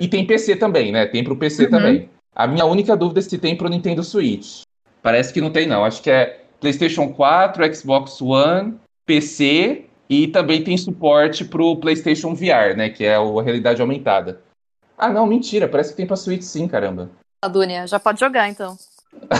E 0.00 0.06
tem 0.06 0.24
PC 0.24 0.54
também, 0.56 0.92
né? 0.92 1.06
Tem 1.06 1.24
pro 1.24 1.36
PC 1.36 1.64
Uhum. 1.64 1.70
também. 1.70 2.08
A 2.34 2.46
minha 2.46 2.64
única 2.64 2.96
dúvida 2.96 3.18
é 3.18 3.22
se 3.22 3.36
tem 3.36 3.56
pro 3.56 3.68
Nintendo 3.68 4.04
Switch. 4.04 4.60
Parece 5.02 5.32
que 5.32 5.40
não 5.40 5.50
tem 5.50 5.66
não. 5.66 5.84
Acho 5.84 6.00
que 6.00 6.10
é 6.10 6.40
PlayStation 6.60 7.08
4, 7.12 7.74
Xbox 7.74 8.22
One, 8.22 8.74
PC 9.04 9.86
e 10.08 10.28
também 10.28 10.62
tem 10.62 10.76
suporte 10.76 11.44
pro 11.44 11.76
PlayStation 11.76 12.32
VR, 12.34 12.76
né? 12.76 12.88
Que 12.90 13.04
é 13.04 13.18
o- 13.18 13.40
a 13.40 13.42
realidade 13.42 13.80
aumentada. 13.82 14.40
Ah, 14.98 15.08
não, 15.08 15.26
mentira. 15.26 15.68
Parece 15.68 15.90
que 15.90 15.96
tem 15.96 16.06
pra 16.06 16.16
Switch 16.16 16.42
sim, 16.42 16.66
caramba. 16.66 17.10
A 17.42 17.48
Dunia 17.48 17.86
já 17.86 18.00
pode 18.00 18.18
jogar, 18.20 18.48
então. 18.48 18.76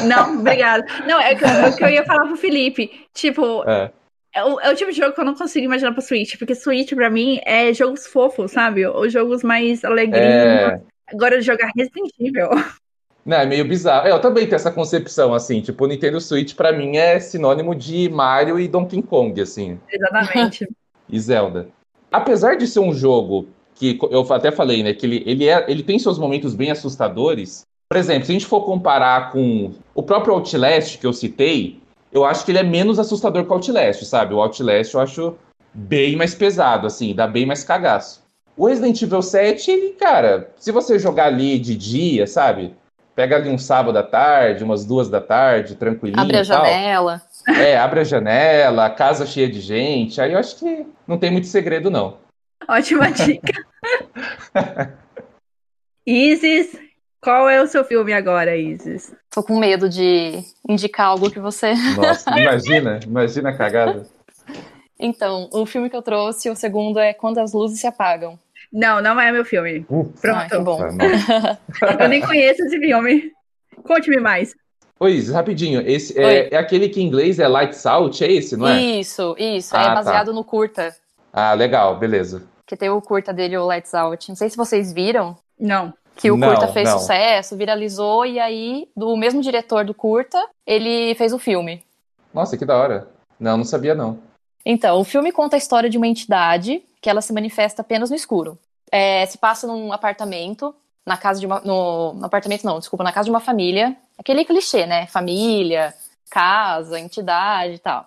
Não, 0.07 0.39
obrigada. 0.41 0.87
Não, 1.07 1.21
é 1.21 1.35
o 1.35 1.37
que, 1.39 1.45
eu- 1.45 1.49
é 1.49 1.73
que 1.73 1.85
eu 1.85 1.89
ia 1.89 2.05
falar 2.05 2.27
pro 2.27 2.37
Felipe. 2.37 2.91
Tipo, 3.13 3.69
É. 3.69 3.91
é 4.35 4.45
o, 4.45 4.61
é 4.61 4.71
o 4.73 4.77
tipo 4.77 4.91
de 4.93 4.97
jogo 4.99 5.13
que 5.15 5.21
eu 5.21 5.25
não 5.25 5.35
consigo 5.35 5.65
imaginar 5.67 5.93
pra 5.93 6.01
Switch, 6.01 6.39
porque 6.39 6.55
Switch 6.55 6.95
pra 6.95 7.11
mim 7.11 7.41
é 7.45 7.73
jogos 7.75 8.07
fofos, 8.07 8.53
sabe? 8.53 8.87
Ou 8.87 9.09
jogos 9.09 9.43
mais 9.43 9.85
alegrinhos. 9.85 10.25
É... 10.25 10.81
Agora 11.13 11.41
jogar 11.41 11.71
Resident 11.77 12.13
Evil. 12.21 12.51
Não, 13.27 13.37
é 13.37 13.45
meio 13.45 13.67
bizarro. 13.69 14.07
É, 14.09 14.13
Eu 14.13 14.21
também 14.23 14.45
tenho 14.47 14.57
essa 14.57 14.71
concepção, 14.71 15.35
assim. 15.35 15.61
Tipo, 15.61 15.85
o 15.85 15.87
Nintendo 15.87 16.19
Switch 16.19 16.55
pra 16.55 16.73
mim 16.73 16.97
é 16.97 17.21
sinônimo 17.21 17.75
de 17.75 18.09
Mario 18.09 18.59
e 18.59 18.67
Donkey 18.67 19.03
Kong, 19.03 19.39
assim. 19.41 19.79
Exatamente. 19.91 20.67
E 21.11 21.19
Zelda. 21.21 21.69
Apesar 22.13 22.57
de 22.57 22.67
ser 22.67 22.81
um 22.81 22.93
jogo 22.93 23.49
que 23.79 23.99
eu 24.11 24.27
até 24.33 24.51
falei, 24.51 24.83
né? 24.83 24.93
Que 24.93 25.07
ele, 25.07 25.23
ele, 25.25 25.49
é, 25.49 25.65
ele 25.69 25.83
tem 25.83 25.99
seus 25.99 26.19
momentos 26.19 26.55
bem 26.55 26.71
assustadores. 26.71 27.63
Por 27.89 27.97
exemplo, 27.97 28.27
se 28.27 28.33
a 28.33 28.35
gente 28.35 28.47
for 28.47 28.63
comparar 28.63 29.31
com 29.31 29.73
o 29.95 30.03
próprio 30.03 30.35
Outlast 30.35 30.99
que 30.99 31.07
eu 31.07 31.13
citei, 31.13 31.81
eu 32.13 32.25
acho 32.25 32.45
que 32.45 32.51
ele 32.51 32.59
é 32.59 32.63
menos 32.63 32.99
assustador 32.99 33.45
que 33.45 33.51
o 33.51 33.55
Outlast, 33.55 34.05
sabe? 34.05 34.35
O 34.35 34.41
Outlast 34.41 34.93
eu 34.93 35.01
acho 35.01 35.35
bem 35.73 36.17
mais 36.17 36.35
pesado, 36.35 36.87
assim, 36.87 37.15
dá 37.15 37.27
bem 37.27 37.47
mais 37.47 37.63
cagaço. 37.63 38.23
O 38.57 38.67
Resident 38.67 39.01
Evil 39.01 39.23
7, 39.23 39.71
ele, 39.71 39.91
cara, 39.93 40.51
se 40.57 40.73
você 40.73 40.99
jogar 40.99 41.27
ali 41.27 41.59
de 41.59 41.77
dia, 41.77 42.27
sabe? 42.27 42.75
Pega 43.15 43.37
ali 43.37 43.49
um 43.49 43.59
sábado 43.59 43.97
à 43.97 44.03
tarde, 44.03 44.65
umas 44.65 44.85
duas 44.85 45.09
da 45.09 45.21
tarde, 45.21 45.77
tranquilinho 45.77 46.21
Abre 46.21 46.39
a 46.39 46.45
tal. 46.45 46.65
janela. 46.65 47.23
É, 47.49 47.79
abre 47.79 48.01
a 48.01 48.05
janela, 48.05 48.91
casa 48.91 49.25
cheia 49.25 49.49
de 49.49 49.61
gente. 49.61 50.21
Aí 50.21 50.33
eu 50.33 50.39
acho 50.39 50.57
que 50.57 50.87
não 51.07 51.19
tem 51.19 51.31
muito 51.31 51.47
segredo, 51.47 51.91
não. 51.91 52.17
Ótima 52.69 53.11
dica. 53.13 53.65
Isis, 56.07 56.77
qual 57.21 57.49
é 57.49 57.63
o 57.63 57.67
seu 57.67 57.85
filme 57.85 58.13
agora, 58.13 58.57
Isis? 58.57 59.15
Tô 59.31 59.43
com 59.43 59.59
medo 59.59 59.89
de 59.89 60.43
indicar 60.69 61.07
algo 61.07 61.31
que 61.31 61.41
você. 61.41 61.73
Nossa, 61.97 62.39
imagina, 62.39 63.01
imagina 63.05 63.51
a 63.51 63.57
cagada. 63.57 64.07
Então, 65.01 65.49
o 65.53 65.65
filme 65.65 65.89
que 65.89 65.97
eu 65.97 66.03
trouxe, 66.03 66.51
o 66.51 66.57
segundo 66.57 66.99
é 66.99 67.15
Quando 67.15 67.39
as 67.39 67.53
Luzes 67.53 67.81
Se 67.81 67.87
Apagam. 67.87 68.39
Não, 68.71 69.01
não 69.01 69.19
é 69.19 69.33
meu 69.33 69.45
filme. 69.45 69.87
Uh, 69.89 70.13
Pronto. 70.21 70.55
Ah, 70.55 70.59
bom. 70.61 70.79
nossa. 70.93 71.59
Eu 72.03 72.09
nem 72.09 72.21
conheço 72.21 72.63
esse 72.65 72.79
filme. 72.79 73.33
Conte-me 73.83 74.19
mais. 74.21 74.55
Oi, 75.01 75.13
Isis, 75.13 75.33
rapidinho. 75.33 75.81
Esse 75.81 76.19
é, 76.19 76.27
Oi. 76.27 76.49
é 76.51 76.57
aquele 76.57 76.89
que 76.89 77.01
em 77.01 77.07
inglês 77.07 77.39
é 77.39 77.47
Lights 77.49 77.87
Out, 77.87 78.23
é 78.23 78.31
esse, 78.31 78.57
não 78.57 78.69
é? 78.69 78.79
Isso, 78.81 79.35
isso. 79.39 79.75
Ah, 79.75 79.81
é 79.81 79.85
tá. 79.85 79.95
baseado 79.95 80.35
no 80.35 80.45
curta. 80.45 80.95
Ah, 81.33 81.55
legal, 81.55 81.97
beleza. 81.97 82.43
Que 82.69 82.77
tem 82.77 82.91
o 82.91 83.01
curta 83.01 83.33
dele, 83.33 83.57
o 83.57 83.65
Lights 83.65 83.95
Out. 83.95 84.29
Não 84.29 84.37
sei 84.37 84.51
se 84.51 84.57
vocês 84.57 84.93
viram. 84.93 85.35
Não. 85.59 85.95
Que 86.15 86.31
o 86.31 86.37
Não, 86.37 86.49
curta 86.49 86.69
fez 86.69 86.87
não. 86.87 86.99
sucesso, 86.99 87.57
viralizou, 87.57 88.27
e 88.27 88.39
aí, 88.39 88.89
do 88.95 89.17
mesmo 89.17 89.41
diretor 89.41 89.87
do 89.87 89.95
curta, 89.95 90.39
ele 90.67 91.15
fez 91.15 91.33
o 91.33 91.39
filme. 91.39 91.83
Nossa, 92.35 92.59
que 92.59 92.67
da 92.67 92.77
hora. 92.77 93.09
Não, 93.41 93.57
não 93.57 93.65
sabia, 93.65 93.95
não. 93.95 94.19
Então, 94.67 95.01
o 95.01 95.05
filme 95.05 95.33
conta 95.33 95.57
a 95.57 95.59
história 95.59 95.89
de 95.89 95.97
uma 95.97 96.07
entidade 96.07 96.83
que 97.01 97.09
ela 97.09 97.23
se 97.23 97.33
manifesta 97.33 97.81
apenas 97.81 98.11
no 98.11 98.17
escuro. 98.17 98.59
É, 98.93 99.25
se 99.25 99.39
passa 99.39 99.67
num 99.67 99.91
apartamento, 99.91 100.75
na 101.07 101.17
casa 101.17 101.41
de 101.41 101.47
uma. 101.47 101.61
No, 101.61 102.13
no 102.13 102.27
apartamento, 102.27 102.65
não, 102.65 102.79
desculpa, 102.79 103.03
na 103.03 103.13
casa 103.13 103.25
de 103.25 103.31
uma 103.31 103.41
família. 103.41 103.97
Aquele 104.19 104.45
clichê, 104.45 104.85
né? 104.85 105.07
Família, 105.07 105.95
casa, 106.29 107.01
entidade 107.01 107.75
e 107.75 107.79
tal. 107.79 108.07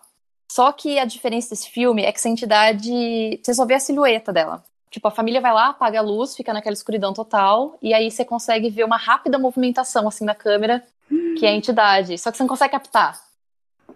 Só 0.52 0.70
que 0.74 0.99
a 0.99 1.06
diferença 1.06 1.52
desse 1.52 1.70
filme 1.70 2.04
é 2.04 2.12
que 2.12 2.18
essa 2.18 2.28
entidade. 2.28 3.39
Você 3.41 3.54
só 3.54 3.66
vê 3.66 3.76
a 3.76 3.80
silhueta 3.80 4.34
dela. 4.34 4.62
Tipo, 4.89 5.08
a 5.08 5.12
família 5.12 5.39
vai 5.39 5.54
lá, 5.54 5.68
apaga 5.68 5.99
a 5.99 6.02
luz, 6.02 6.36
fica 6.36 6.52
naquela 6.52 6.74
escuridão 6.74 7.14
total, 7.14 7.78
e 7.82 7.93
aí 7.93 8.12
você 8.12 8.26
consegue 8.26 8.70
ver 8.70 8.84
uma 8.84 8.97
rápida 8.97 9.39
movimentação, 9.39 10.10
assim, 10.10 10.26
na 10.26 10.36
câmera, 10.36 10.84
que 11.39 11.45
é 11.45 11.49
a 11.49 11.54
entidade. 11.54 12.18
Só 12.18 12.30
que 12.30 12.36
você 12.36 12.43
não 12.43 12.49
consegue 12.49 12.74
captar. 12.74 13.18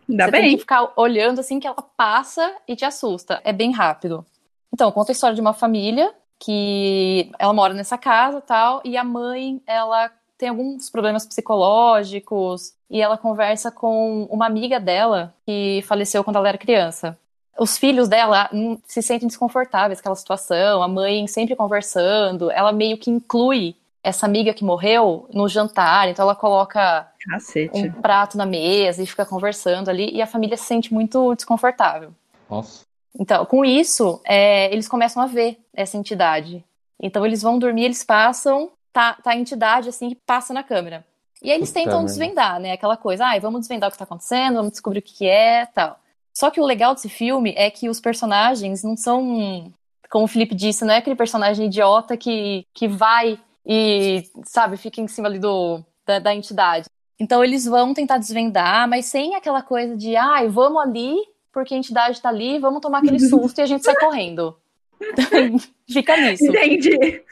Ainda 0.08 0.26
Você 0.28 0.32
tem 0.32 0.42
bem. 0.44 0.52
que 0.52 0.60
ficar 0.60 0.94
olhando 0.96 1.40
assim 1.40 1.60
que 1.60 1.68
ela 1.68 1.82
passa 1.98 2.56
e 2.66 2.74
te 2.74 2.86
assusta. 2.86 3.42
É 3.44 3.52
bem 3.52 3.74
rápido. 3.74 4.26
Então, 4.74 4.90
conta 4.94 5.12
a 5.12 5.14
história 5.14 5.36
de 5.36 5.42
uma 5.42 5.54
família 5.54 6.14
que 6.40 7.30
ela 7.38 7.52
mora 7.52 7.74
nessa 7.74 7.98
casa 7.98 8.40
tal, 8.40 8.82
e 8.86 8.96
a 8.96 9.04
mãe, 9.04 9.62
ela 9.68 10.10
tem 10.38 10.50
alguns 10.50 10.90
problemas 10.90 11.26
psicológicos 11.26 12.74
e 12.90 13.02
ela 13.02 13.18
conversa 13.18 13.72
com 13.72 14.24
uma 14.24 14.46
amiga 14.46 14.80
dela 14.80 15.34
que 15.46 15.84
faleceu 15.88 16.24
quando 16.24 16.38
ela 16.38 16.50
era 16.50 16.58
criança. 16.58 17.18
Os 17.58 17.78
filhos 17.78 18.10
dela 18.10 18.50
hum, 18.54 18.78
se 18.86 19.02
sentem 19.02 19.28
desconfortáveis 19.28 20.00
com 20.00 20.02
aquela 20.02 20.16
situação, 20.16 20.84
a 20.84 20.88
mãe 20.88 21.26
sempre 21.28 21.56
conversando, 21.56 22.52
ela 22.52 22.72
meio 22.72 22.98
que 22.98 23.10
inclui 23.10 23.76
essa 24.04 24.26
amiga 24.28 24.54
que 24.54 24.64
morreu 24.64 25.28
no 25.34 25.48
jantar, 25.48 26.10
então 26.10 26.24
ela 26.24 26.36
coloca 26.36 27.08
Cacete. 27.28 27.72
um 27.74 27.92
prato 27.92 28.38
na 28.38 28.46
mesa 28.46 29.02
e 29.02 29.08
fica 29.08 29.26
conversando 29.26 29.90
ali, 29.90 30.12
e 30.12 30.22
a 30.22 30.28
família 30.28 30.56
se 30.58 30.66
sente 30.66 30.94
muito 30.94 31.34
desconfortável. 31.34 32.14
Nossa. 32.48 32.86
Então, 33.18 33.46
com 33.46 33.66
isso, 33.66 34.22
é, 34.26 34.72
eles 34.72 34.88
começam 34.88 35.24
a 35.24 35.26
ver 35.26 35.58
essa 35.74 35.98
entidade. 35.98 36.64
Então, 37.02 37.26
eles 37.26 37.42
vão 37.42 37.58
dormir, 37.58 37.86
eles 37.86 38.04
passam, 38.04 38.70
tá, 38.96 39.14
tá 39.22 39.32
a 39.32 39.36
entidade 39.36 39.90
assim 39.90 40.08
que 40.08 40.16
passa 40.16 40.54
na 40.54 40.64
câmera. 40.64 41.06
E 41.44 41.52
aí 41.52 41.58
eles 41.58 41.70
Puta 41.70 41.82
tentam 41.82 42.06
desvendar, 42.06 42.62
né? 42.62 42.72
Aquela 42.72 42.96
coisa, 42.96 43.26
ai, 43.26 43.42
vamos 43.42 43.60
desvendar 43.60 43.90
o 43.90 43.92
que 43.92 43.98
tá 43.98 44.06
acontecendo, 44.06 44.56
vamos 44.56 44.72
descobrir 44.72 45.00
o 45.00 45.02
que, 45.02 45.14
que 45.14 45.28
é 45.28 45.66
tal. 45.66 46.00
Só 46.34 46.50
que 46.50 46.62
o 46.62 46.66
legal 46.66 46.96
desse 46.96 47.10
filme 47.10 47.54
é 47.58 47.70
que 47.70 47.90
os 47.90 48.00
personagens 48.00 48.84
não 48.84 48.96
são, 48.96 49.70
como 50.10 50.24
o 50.24 50.28
Felipe 50.30 50.56
disse, 50.56 50.86
não 50.86 50.94
é 50.94 50.98
aquele 50.98 51.16
personagem 51.16 51.66
idiota 51.66 52.16
que, 52.16 52.66
que 52.74 52.88
vai 52.88 53.38
e, 53.66 54.24
sabe, 54.46 54.78
fica 54.78 55.02
em 55.02 55.08
cima 55.10 55.28
ali 55.28 55.40
do, 55.40 55.84
da, 56.06 56.20
da 56.20 56.34
entidade. 56.34 56.88
Então 57.20 57.44
eles 57.44 57.66
vão 57.66 57.94
tentar 57.94 58.18
desvendar, 58.18 58.88
mas 58.88 59.06
sem 59.06 59.36
aquela 59.36 59.62
coisa 59.62 59.96
de, 59.96 60.16
ai, 60.16 60.48
vamos 60.48 60.82
ali, 60.82 61.18
porque 61.52 61.74
a 61.74 61.78
entidade 61.78 62.22
tá 62.22 62.30
ali, 62.30 62.60
vamos 62.60 62.80
tomar 62.80 63.00
aquele 63.00 63.20
susto 63.28 63.60
e 63.60 63.62
a 63.62 63.66
gente 63.66 63.84
sai 63.84 63.96
correndo. 63.96 64.58
Fica 65.92 66.16
nisso. 66.16 66.46
Entendi. 66.46 67.26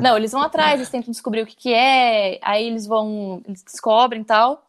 Não, 0.00 0.16
eles 0.16 0.32
vão 0.32 0.42
atrás, 0.42 0.74
eles 0.74 0.90
tentam 0.90 1.10
descobrir 1.10 1.42
o 1.42 1.46
que, 1.46 1.56
que 1.56 1.72
é, 1.72 2.38
aí 2.42 2.66
eles 2.66 2.86
vão, 2.86 3.42
eles 3.46 3.62
descobrem 3.62 4.22
e 4.22 4.24
tal. 4.24 4.64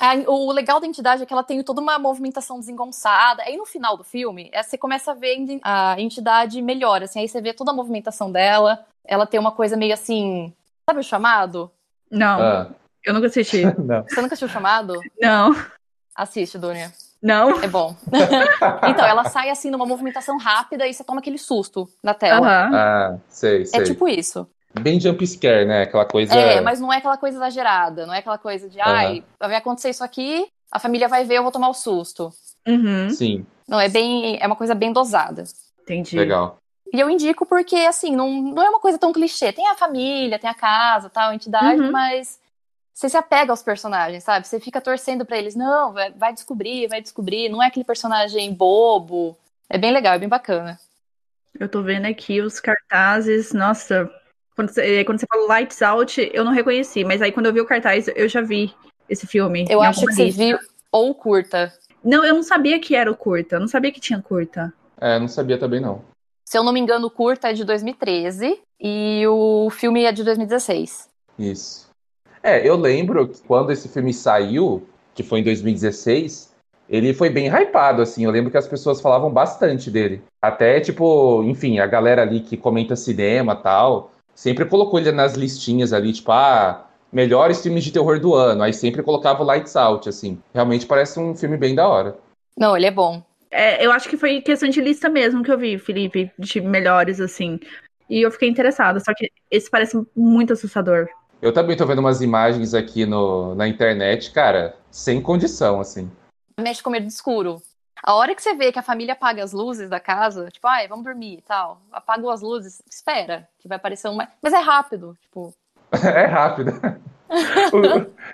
Aí, 0.00 0.24
o 0.28 0.52
legal 0.52 0.78
da 0.78 0.86
entidade 0.86 1.22
é 1.22 1.26
que 1.26 1.32
ela 1.32 1.42
tem 1.42 1.60
toda 1.64 1.80
uma 1.80 1.98
movimentação 1.98 2.60
desengonçada. 2.60 3.42
Aí 3.42 3.56
no 3.56 3.66
final 3.66 3.96
do 3.96 4.04
filme, 4.04 4.48
é, 4.52 4.62
você 4.62 4.78
começa 4.78 5.10
a 5.10 5.14
ver 5.14 5.36
a 5.62 6.00
entidade 6.00 6.62
melhor, 6.62 7.02
assim, 7.02 7.20
aí 7.20 7.28
você 7.28 7.40
vê 7.40 7.52
toda 7.52 7.72
a 7.72 7.74
movimentação 7.74 8.30
dela. 8.30 8.84
Ela 9.04 9.26
tem 9.26 9.40
uma 9.40 9.50
coisa 9.52 9.76
meio 9.76 9.92
assim. 9.94 10.52
Sabe 10.88 11.00
o 11.00 11.04
chamado? 11.04 11.70
Não, 12.10 12.40
Ah, 12.40 12.70
eu 13.04 13.12
nunca 13.12 13.26
assisti. 13.26 13.62
não. 13.78 14.04
Você 14.04 14.20
nunca 14.22 14.34
assistiu 14.34 14.46
o 14.46 14.50
chamado? 14.50 15.00
Não, 15.20 15.54
Assiste, 16.14 16.58
Dunia. 16.58 16.92
Não. 17.22 17.60
É 17.62 17.66
bom. 17.66 17.94
então, 18.88 19.04
ela 19.04 19.24
sai 19.24 19.50
assim 19.50 19.70
numa 19.70 19.86
movimentação 19.86 20.38
rápida 20.38 20.86
e 20.86 20.92
você 20.94 21.02
toma 21.04 21.20
aquele 21.20 21.38
susto 21.38 21.88
na 22.02 22.14
tela. 22.14 22.46
Aham. 22.46 22.70
Ah, 22.74 23.16
sei, 23.28 23.64
sei. 23.66 23.80
É 23.80 23.84
tipo 23.84 24.08
isso. 24.08 24.46
Bem 24.80 25.00
jump 25.00 25.26
scare, 25.26 25.64
né? 25.64 25.82
Aquela 25.82 26.04
coisa. 26.04 26.34
É, 26.34 26.60
mas 26.60 26.78
não 26.80 26.92
é 26.92 26.98
aquela 26.98 27.16
coisa 27.16 27.38
exagerada. 27.38 28.06
Não 28.06 28.14
é 28.14 28.18
aquela 28.18 28.38
coisa 28.38 28.68
de, 28.68 28.80
ai, 28.80 29.24
vai 29.40 29.56
acontecer 29.56 29.90
isso 29.90 30.04
aqui, 30.04 30.46
a 30.70 30.78
família 30.78 31.08
vai 31.08 31.24
ver, 31.24 31.36
eu 31.36 31.42
vou 31.42 31.50
tomar 31.52 31.68
o 31.68 31.74
susto. 31.74 32.30
Uhum. 32.66 33.08
Sim, 33.10 33.46
Não, 33.66 33.80
é 33.80 33.88
bem. 33.88 34.38
É 34.40 34.46
uma 34.46 34.56
coisa 34.56 34.74
bem 34.74 34.92
dosada. 34.92 35.44
Entendi. 35.82 36.16
legal. 36.18 36.58
E 36.92 37.00
eu 37.00 37.08
indico 37.10 37.44
porque, 37.46 37.76
assim, 37.76 38.14
não, 38.14 38.30
não 38.30 38.62
é 38.62 38.68
uma 38.68 38.80
coisa 38.80 38.98
tão 38.98 39.12
clichê. 39.12 39.52
Tem 39.52 39.66
a 39.68 39.74
família, 39.74 40.38
tem 40.38 40.48
a 40.48 40.54
casa, 40.54 41.10
tal, 41.10 41.30
a 41.30 41.34
entidade, 41.34 41.80
Uhum. 41.80 41.90
mas 41.90 42.38
você 42.98 43.08
se 43.08 43.16
apega 43.16 43.52
aos 43.52 43.62
personagens, 43.62 44.24
sabe? 44.24 44.44
Você 44.44 44.58
fica 44.58 44.80
torcendo 44.80 45.24
pra 45.24 45.38
eles. 45.38 45.54
Não, 45.54 45.92
vai, 45.92 46.10
vai 46.10 46.32
descobrir, 46.32 46.88
vai 46.88 47.00
descobrir. 47.00 47.48
Não 47.48 47.62
é 47.62 47.68
aquele 47.68 47.84
personagem 47.84 48.52
bobo. 48.52 49.38
É 49.70 49.78
bem 49.78 49.92
legal, 49.92 50.14
é 50.14 50.18
bem 50.18 50.28
bacana. 50.28 50.80
Eu 51.60 51.68
tô 51.68 51.80
vendo 51.80 52.06
aqui 52.06 52.40
os 52.40 52.58
cartazes. 52.58 53.52
Nossa, 53.52 54.10
quando 54.56 54.70
você, 54.70 55.04
quando 55.04 55.20
você 55.20 55.26
falou 55.30 55.46
Lights 55.46 55.80
Out, 55.80 56.28
eu 56.34 56.44
não 56.44 56.50
reconheci, 56.50 57.04
mas 57.04 57.22
aí 57.22 57.30
quando 57.30 57.46
eu 57.46 57.52
vi 57.52 57.60
o 57.60 57.66
cartaz, 57.66 58.08
eu 58.16 58.28
já 58.28 58.40
vi 58.40 58.74
esse 59.08 59.28
filme. 59.28 59.64
Eu 59.70 59.80
acho 59.80 60.00
que 60.00 60.12
você 60.12 60.24
lista. 60.24 60.42
viu 60.42 60.58
ou 60.90 61.14
curta. 61.14 61.72
Não, 62.02 62.24
eu 62.24 62.34
não 62.34 62.42
sabia 62.42 62.80
que 62.80 62.96
era 62.96 63.08
o 63.08 63.16
curta. 63.16 63.54
Eu 63.56 63.60
não 63.60 63.68
sabia 63.68 63.92
que 63.92 64.00
tinha 64.00 64.20
curta. 64.20 64.74
É, 65.00 65.20
não 65.20 65.28
sabia 65.28 65.56
também 65.56 65.80
não. 65.80 66.02
Se 66.44 66.58
eu 66.58 66.64
não 66.64 66.72
me 66.72 66.80
engano, 66.80 67.06
o 67.06 67.10
curta 67.12 67.50
é 67.50 67.52
de 67.52 67.64
2013 67.64 68.60
e 68.80 69.24
o 69.28 69.70
filme 69.70 70.02
é 70.02 70.10
de 70.10 70.24
2016. 70.24 71.08
Isso. 71.38 71.87
É, 72.42 72.66
eu 72.66 72.76
lembro 72.76 73.28
que 73.28 73.40
quando 73.42 73.72
esse 73.72 73.88
filme 73.88 74.12
saiu, 74.12 74.86
que 75.14 75.22
foi 75.22 75.40
em 75.40 75.44
2016, 75.44 76.54
ele 76.88 77.12
foi 77.12 77.28
bem 77.28 77.48
hypado, 77.48 78.00
assim. 78.00 78.24
Eu 78.24 78.30
lembro 78.30 78.50
que 78.50 78.56
as 78.56 78.66
pessoas 78.66 79.00
falavam 79.00 79.30
bastante 79.30 79.90
dele. 79.90 80.22
Até, 80.40 80.80
tipo, 80.80 81.42
enfim, 81.44 81.78
a 81.78 81.86
galera 81.86 82.22
ali 82.22 82.40
que 82.40 82.56
comenta 82.56 82.96
cinema 82.96 83.52
e 83.52 83.62
tal, 83.62 84.12
sempre 84.34 84.64
colocou 84.64 84.98
ele 84.98 85.12
nas 85.12 85.34
listinhas 85.34 85.92
ali, 85.92 86.12
tipo, 86.12 86.32
ah, 86.32 86.86
melhores 87.12 87.60
filmes 87.62 87.84
de 87.84 87.92
terror 87.92 88.18
do 88.18 88.34
ano. 88.34 88.62
Aí 88.62 88.72
sempre 88.72 89.02
colocava 89.02 89.42
o 89.42 89.46
Lights 89.46 89.76
Out, 89.76 90.08
assim. 90.08 90.38
Realmente 90.54 90.86
parece 90.86 91.20
um 91.20 91.34
filme 91.34 91.56
bem 91.56 91.74
da 91.74 91.86
hora. 91.86 92.16
Não, 92.56 92.76
ele 92.76 92.86
é 92.86 92.90
bom. 92.90 93.22
É, 93.50 93.84
eu 93.84 93.90
acho 93.92 94.08
que 94.08 94.16
foi 94.16 94.40
questão 94.40 94.68
de 94.68 94.80
lista 94.80 95.08
mesmo 95.08 95.42
que 95.42 95.50
eu 95.50 95.58
vi, 95.58 95.78
Felipe, 95.78 96.30
de 96.38 96.60
melhores, 96.60 97.20
assim. 97.20 97.58
E 98.08 98.22
eu 98.22 98.30
fiquei 98.30 98.48
interessada, 98.48 99.00
só 99.00 99.12
que 99.14 99.30
esse 99.50 99.70
parece 99.70 100.00
muito 100.16 100.52
assustador. 100.52 101.08
Eu 101.40 101.52
também 101.52 101.76
tô 101.76 101.86
vendo 101.86 102.00
umas 102.00 102.20
imagens 102.20 102.74
aqui 102.74 103.06
no, 103.06 103.54
na 103.54 103.68
internet, 103.68 104.32
cara, 104.32 104.76
sem 104.90 105.22
condição, 105.22 105.80
assim. 105.80 106.10
Mexe 106.58 106.82
com 106.82 106.90
medo 106.90 107.06
de 107.06 107.12
escuro. 107.12 107.62
A 108.02 108.14
hora 108.14 108.34
que 108.34 108.42
você 108.42 108.54
vê 108.54 108.72
que 108.72 108.78
a 108.78 108.82
família 108.82 109.12
apaga 109.12 109.42
as 109.42 109.52
luzes 109.52 109.88
da 109.88 110.00
casa, 110.00 110.48
tipo, 110.48 110.66
ai, 110.66 110.88
vamos 110.88 111.04
dormir 111.04 111.38
e 111.38 111.42
tal, 111.42 111.80
apagou 111.92 112.30
as 112.30 112.42
luzes, 112.42 112.82
espera, 112.90 113.48
que 113.58 113.68
vai 113.68 113.76
aparecer 113.76 114.08
uma. 114.08 114.28
Mas 114.42 114.52
é 114.52 114.58
rápido, 114.58 115.16
tipo. 115.22 115.54
É 116.04 116.26
rápido. 116.26 116.72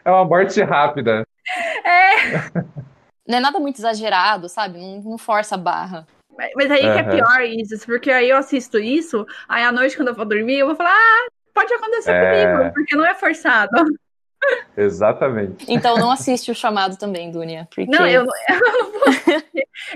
é 0.04 0.10
uma 0.10 0.24
morte 0.24 0.60
rápida. 0.62 1.26
Não 3.26 3.38
é 3.38 3.40
nada 3.40 3.58
muito 3.58 3.78
exagerado, 3.78 4.48
sabe? 4.48 4.78
Não, 4.78 5.00
não 5.00 5.18
força 5.18 5.54
a 5.54 5.58
barra. 5.58 6.06
Mas 6.36 6.52
mas 6.54 6.70
aí 6.70 6.80
que 6.80 6.86
é 6.86 7.02
pior 7.02 7.40
isso, 7.42 7.86
porque 7.86 8.10
aí 8.10 8.28
eu 8.28 8.36
assisto 8.36 8.78
isso, 8.78 9.24
aí 9.48 9.62
à 9.62 9.72
noite, 9.72 9.96
quando 9.96 10.08
eu 10.08 10.14
vou 10.14 10.26
dormir, 10.26 10.58
eu 10.58 10.66
vou 10.66 10.76
falar, 10.76 10.92
ah, 10.92 11.28
pode 11.54 11.72
acontecer 11.72 12.10
É. 12.10 12.46
comigo, 12.56 12.74
porque 12.74 12.96
não 12.96 13.06
é 13.06 13.14
forçado. 13.14 13.70
Exatamente. 14.76 15.64
Então 15.68 15.96
não 15.96 16.10
assiste 16.10 16.50
o 16.50 16.54
chamado 16.54 16.96
também, 16.98 17.30
Dunia. 17.30 17.66
Porque 17.74 17.90
Não, 17.90 18.06
eu, 18.06 18.22
eu 18.26 18.26
vou. 18.26 19.42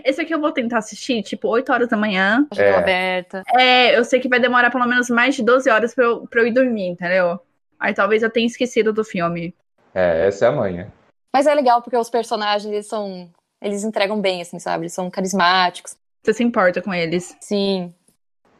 Esse 0.05 0.21
aqui 0.23 0.33
eu 0.35 0.41
vou 0.41 0.53
tentar 0.53 0.79
assistir, 0.79 1.23
tipo, 1.23 1.49
8 1.49 1.71
horas 1.73 1.89
da 1.89 1.97
manhã. 1.97 2.47
janela 2.53 2.77
É. 2.77 2.79
aberta. 2.81 3.43
É, 3.59 3.99
eu 3.99 4.05
sei 4.05 4.21
que 4.21 4.29
vai 4.29 4.41
demorar 4.41 4.71
pelo 4.71 4.87
menos 4.87 5.11
mais 5.11 5.35
de 5.35 5.43
12 5.43 5.69
horas 5.69 5.95
pra 5.95 6.05
eu, 6.05 6.27
pra 6.27 6.41
eu 6.41 6.47
ir 6.47 6.53
dormir, 6.53 6.89
entendeu? 6.89 7.39
Aí 7.79 7.93
talvez 7.93 8.23
eu 8.23 8.31
tenha 8.31 8.47
esquecido 8.47 8.93
do 8.93 9.05
filme. 9.05 9.55
É, 9.95 10.27
essa 10.27 10.47
é 10.47 10.49
a 10.49 10.53
manha. 10.53 10.93
Mas 11.33 11.47
é 11.47 11.55
legal 11.55 11.83
porque 11.83 11.97
os 11.97 12.09
personagens, 12.11 12.73
eles 12.73 12.87
são. 12.87 13.31
Eles 13.61 13.85
entregam 13.85 14.21
bem, 14.21 14.41
assim, 14.41 14.59
sabe? 14.59 14.85
Eles 14.85 14.95
são 14.95 15.11
carismáticos. 15.11 15.97
Você 16.23 16.33
se 16.33 16.45
importa 16.45 16.81
com 16.81 16.95
eles. 16.95 17.37
Sim. 17.41 17.93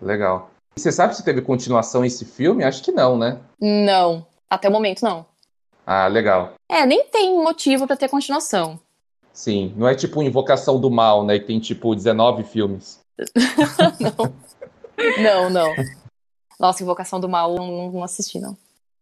Legal. 0.03 0.51
E 0.79 0.81
você 0.81 0.93
sabe 0.93 1.17
se 1.17 1.25
teve 1.25 1.43
continuação 1.43 2.05
esse 2.05 2.25
filme? 2.25 2.63
Acho 2.63 2.85
que 2.85 2.93
não, 2.93 3.19
né? 3.19 3.41
Não. 3.61 4.25
Até 4.49 4.69
o 4.69 4.73
momento, 4.73 5.03
não. 5.03 5.27
Ah, 5.85 6.07
legal. 6.07 6.53
É, 6.69 6.87
nem 6.87 7.05
tem 7.07 7.35
motivo 7.35 7.85
pra 7.85 7.97
ter 7.97 8.09
continuação. 8.09 8.79
Sim. 9.33 9.75
Não 9.77 9.89
é 9.89 9.97
tipo 9.97 10.23
Invocação 10.23 10.81
do 10.81 10.89
Mal, 10.89 11.25
né? 11.25 11.41
Que 11.41 11.47
tem 11.47 11.59
tipo 11.59 11.97
19 11.97 12.45
filmes. 12.45 13.01
Não, 15.21 15.51
não. 15.51 15.75
Nossa, 16.61 16.85
Invocação 16.85 17.19
do 17.19 17.29
Mal, 17.29 17.57
eu 17.57 17.63
não, 17.63 17.93
não 17.93 18.03
assisti, 18.03 18.41
não. 18.41 18.57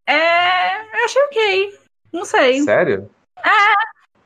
É, 0.06 0.80
eu 0.80 1.04
achei 1.04 1.22
ok. 1.22 1.78
Não 2.12 2.24
sei. 2.24 2.62
Sério? 2.62 3.10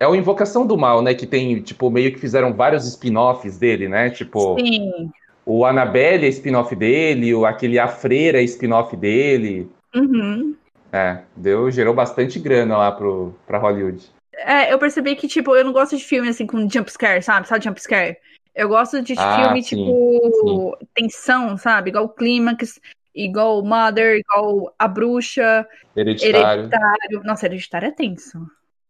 É 0.00 0.06
o 0.06 0.16
Invocação 0.16 0.66
do 0.66 0.76
Mal, 0.76 1.00
né? 1.00 1.14
Que 1.14 1.26
tem, 1.26 1.62
tipo, 1.62 1.88
meio 1.90 2.12
que 2.12 2.18
fizeram 2.18 2.52
vários 2.52 2.86
spin-offs 2.86 3.58
dele, 3.58 3.88
né? 3.88 4.10
Tipo, 4.10 4.58
Sim. 4.58 5.10
O 5.50 5.66
Annabelle 5.66 6.26
é 6.26 6.28
spin-off 6.28 6.76
dele, 6.76 7.34
o 7.34 7.44
aquele 7.44 7.78
A 7.78 7.88
Freira 7.88 8.40
é 8.40 8.44
spin-off 8.44 8.96
dele. 8.96 9.68
Uhum. 9.94 10.54
É, 10.92 11.22
deu, 11.36 11.68
gerou 11.70 11.92
bastante 11.92 12.38
grana 12.38 12.76
lá 12.76 12.92
pro, 12.92 13.34
pra 13.46 13.58
Hollywood. 13.58 14.00
É, 14.32 14.72
eu 14.72 14.78
percebi 14.78 15.16
que, 15.16 15.26
tipo, 15.26 15.56
eu 15.56 15.64
não 15.64 15.72
gosto 15.72 15.96
de 15.96 16.04
filme 16.04 16.28
assim 16.28 16.46
com 16.46 16.68
jumpscare, 16.70 17.20
sabe? 17.20 17.48
Sabe 17.48 17.64
jumpscare? 17.64 18.16
Eu 18.54 18.68
gosto 18.68 19.02
de 19.02 19.14
Ah, 19.16 19.42
filme, 19.42 19.62
sim, 19.62 19.76
tipo, 19.76 20.78
tensão, 20.94 21.56
sabe? 21.56 21.90
Igual 21.90 22.08
Clímax, 22.10 22.80
igual 23.12 23.62
Mother, 23.64 24.18
igual 24.18 24.72
A 24.78 24.86
Bruxa, 24.86 25.66
Hereditário. 25.96 26.62
Hereditário. 26.62 27.22
Nossa, 27.24 27.46
Hereditário 27.46 27.88
é 27.88 27.90
tenso. 27.90 28.38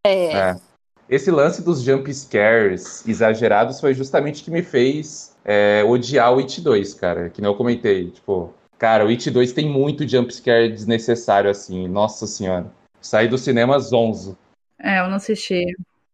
É. 0.07 0.33
É. 0.33 0.57
Esse 1.09 1.31
lance 1.31 1.63
dos 1.65 1.83
jump 1.83 2.13
scares 2.13 3.07
exagerados 3.09 3.81
foi 3.81 3.95
justamente 3.95 4.45
que 4.45 4.51
me 4.51 4.63
fez 4.63 5.30
é, 5.51 5.83
odiar 5.83 6.33
o 6.33 6.39
It 6.39 6.61
2, 6.61 6.95
cara. 6.95 7.29
Que 7.29 7.43
nem 7.43 7.51
eu 7.51 7.57
comentei. 7.57 8.09
Tipo, 8.13 8.55
cara, 8.79 9.05
o 9.05 9.09
It 9.09 9.29
2 9.29 9.53
tem 9.53 9.69
muito 9.69 10.09
jump 10.09 10.33
scare 10.33 10.71
desnecessário, 10.71 11.51
assim. 11.51 11.89
Nossa 11.89 12.25
senhora. 12.25 12.71
Saí 13.01 13.27
do 13.27 13.37
cinema 13.37 13.77
zonzo. 13.81 14.39
É, 14.79 15.01
eu 15.01 15.09
não 15.09 15.17
assisti. 15.17 15.65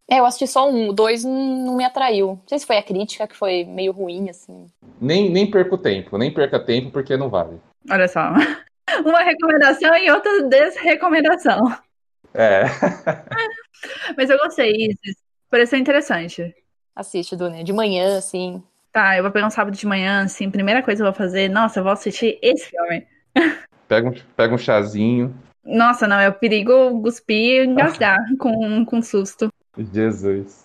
É, 0.08 0.20
eu 0.20 0.24
assisti 0.24 0.46
só 0.46 0.70
um. 0.70 0.88
O 0.88 0.92
dois 0.94 1.22
não, 1.22 1.66
não 1.66 1.76
me 1.76 1.84
atraiu. 1.84 2.28
Não 2.28 2.42
sei 2.46 2.58
se 2.58 2.66
foi 2.66 2.78
a 2.78 2.82
crítica 2.82 3.26
que 3.26 3.36
foi 3.36 3.64
meio 3.64 3.92
ruim, 3.92 4.30
assim. 4.30 4.68
Nem, 4.98 5.28
nem 5.28 5.50
perco 5.50 5.76
tempo, 5.76 6.16
nem 6.16 6.32
perca 6.32 6.58
tempo 6.58 6.90
porque 6.90 7.14
não 7.14 7.28
vale. 7.28 7.60
Olha 7.90 8.08
só. 8.08 8.32
Uma 9.04 9.20
recomendação 9.20 9.94
e 9.96 10.10
outra 10.10 10.44
desrecomendação. 10.44 11.76
É. 12.32 12.62
Mas 14.16 14.30
eu 14.30 14.38
gostei, 14.38 14.72
Isis. 14.72 15.16
Pareceu 15.50 15.78
interessante. 15.78 16.54
Assiste, 16.94 17.36
Dunia. 17.36 17.62
De 17.62 17.72
manhã, 17.74 18.16
assim. 18.16 18.62
Tá, 18.96 19.14
eu 19.14 19.22
vou 19.22 19.30
pegar 19.30 19.46
um 19.46 19.50
sábado 19.50 19.76
de 19.76 19.86
manhã, 19.86 20.22
assim, 20.22 20.50
primeira 20.50 20.82
coisa 20.82 21.02
que 21.02 21.06
eu 21.06 21.12
vou 21.12 21.18
fazer, 21.18 21.50
nossa, 21.50 21.80
eu 21.80 21.84
vou 21.84 21.92
assistir 21.92 22.38
esse 22.40 22.70
filme. 22.70 23.06
Pega 23.86 24.08
um, 24.08 24.14
pega 24.34 24.54
um 24.54 24.58
chazinho. 24.58 25.36
Nossa, 25.62 26.08
não, 26.08 26.18
é 26.18 26.30
o 26.30 26.32
perigo 26.32 27.02
cuspir 27.02 27.62
e 27.62 27.66
engasgar 27.66 28.18
com, 28.40 28.86
com 28.86 29.02
susto. 29.02 29.50
Jesus. 29.92 30.64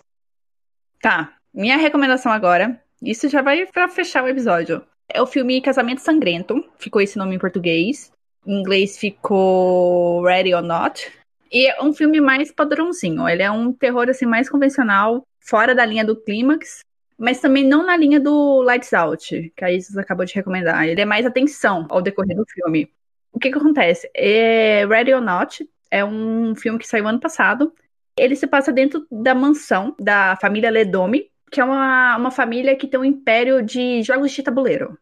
Tá, 1.02 1.34
minha 1.54 1.76
recomendação 1.76 2.32
agora, 2.32 2.82
isso 3.04 3.28
já 3.28 3.42
vai 3.42 3.66
pra 3.66 3.90
fechar 3.90 4.24
o 4.24 4.30
episódio. 4.30 4.82
É 5.10 5.22
o 5.22 5.28
filme 5.28 5.60
Casamento 5.60 6.00
Sangrento, 6.00 6.64
ficou 6.80 7.02
esse 7.02 7.18
nome 7.18 7.36
em 7.36 7.40
português. 7.40 8.14
Em 8.48 8.62
inglês 8.62 8.98
ficou 8.98 10.24
Ready 10.24 10.54
or 10.54 10.62
Not. 10.62 11.12
E 11.52 11.68
é 11.68 11.84
um 11.84 11.92
filme 11.92 12.22
mais 12.22 12.50
padrãozinho. 12.50 13.28
Ele 13.28 13.44
é 13.44 13.52
um 13.52 13.74
terror 13.74 14.10
assim 14.10 14.26
mais 14.26 14.50
convencional, 14.50 15.22
fora 15.42 15.76
da 15.76 15.86
linha 15.86 16.06
do 16.06 16.16
clímax, 16.16 16.80
mas 17.22 17.40
também 17.40 17.64
não 17.64 17.86
na 17.86 17.96
linha 17.96 18.20
do 18.20 18.64
Lights 18.64 18.92
Out, 18.94 19.54
que 19.56 19.64
a 19.64 19.72
Isis 19.72 19.96
acabou 19.96 20.26
de 20.26 20.34
recomendar. 20.34 20.88
Ele 20.88 21.00
é 21.00 21.06
mais 21.06 21.24
atenção 21.24 21.86
ao 21.88 22.02
decorrer 22.02 22.36
do 22.36 22.44
filme. 22.48 22.92
O 23.32 23.38
que 23.38 23.52
que 23.52 23.58
acontece? 23.60 24.10
É 24.16 24.88
Ready 24.88 25.14
or 25.14 25.22
Not 25.22 25.70
é 25.92 26.04
um 26.04 26.56
filme 26.56 26.80
que 26.80 26.88
saiu 26.88 27.08
ano 27.08 27.20
passado. 27.20 27.72
Ele 28.18 28.36
se 28.36 28.48
passa 28.48 28.74
dentro 28.74 29.06
da 29.12 29.36
mansão 29.36 29.96
da 30.00 30.36
família 30.42 30.72
Ledome, 30.72 31.30
que 31.52 31.62
é 31.62 31.64
uma, 31.64 32.18
uma 32.18 32.32
família 32.32 32.76
que 32.76 32.88
tem 32.88 33.00
um 33.00 33.06
império 33.06 33.62
de 33.62 34.02
jogos 34.02 34.32
de 34.32 34.42
tabuleiro. 34.42 34.98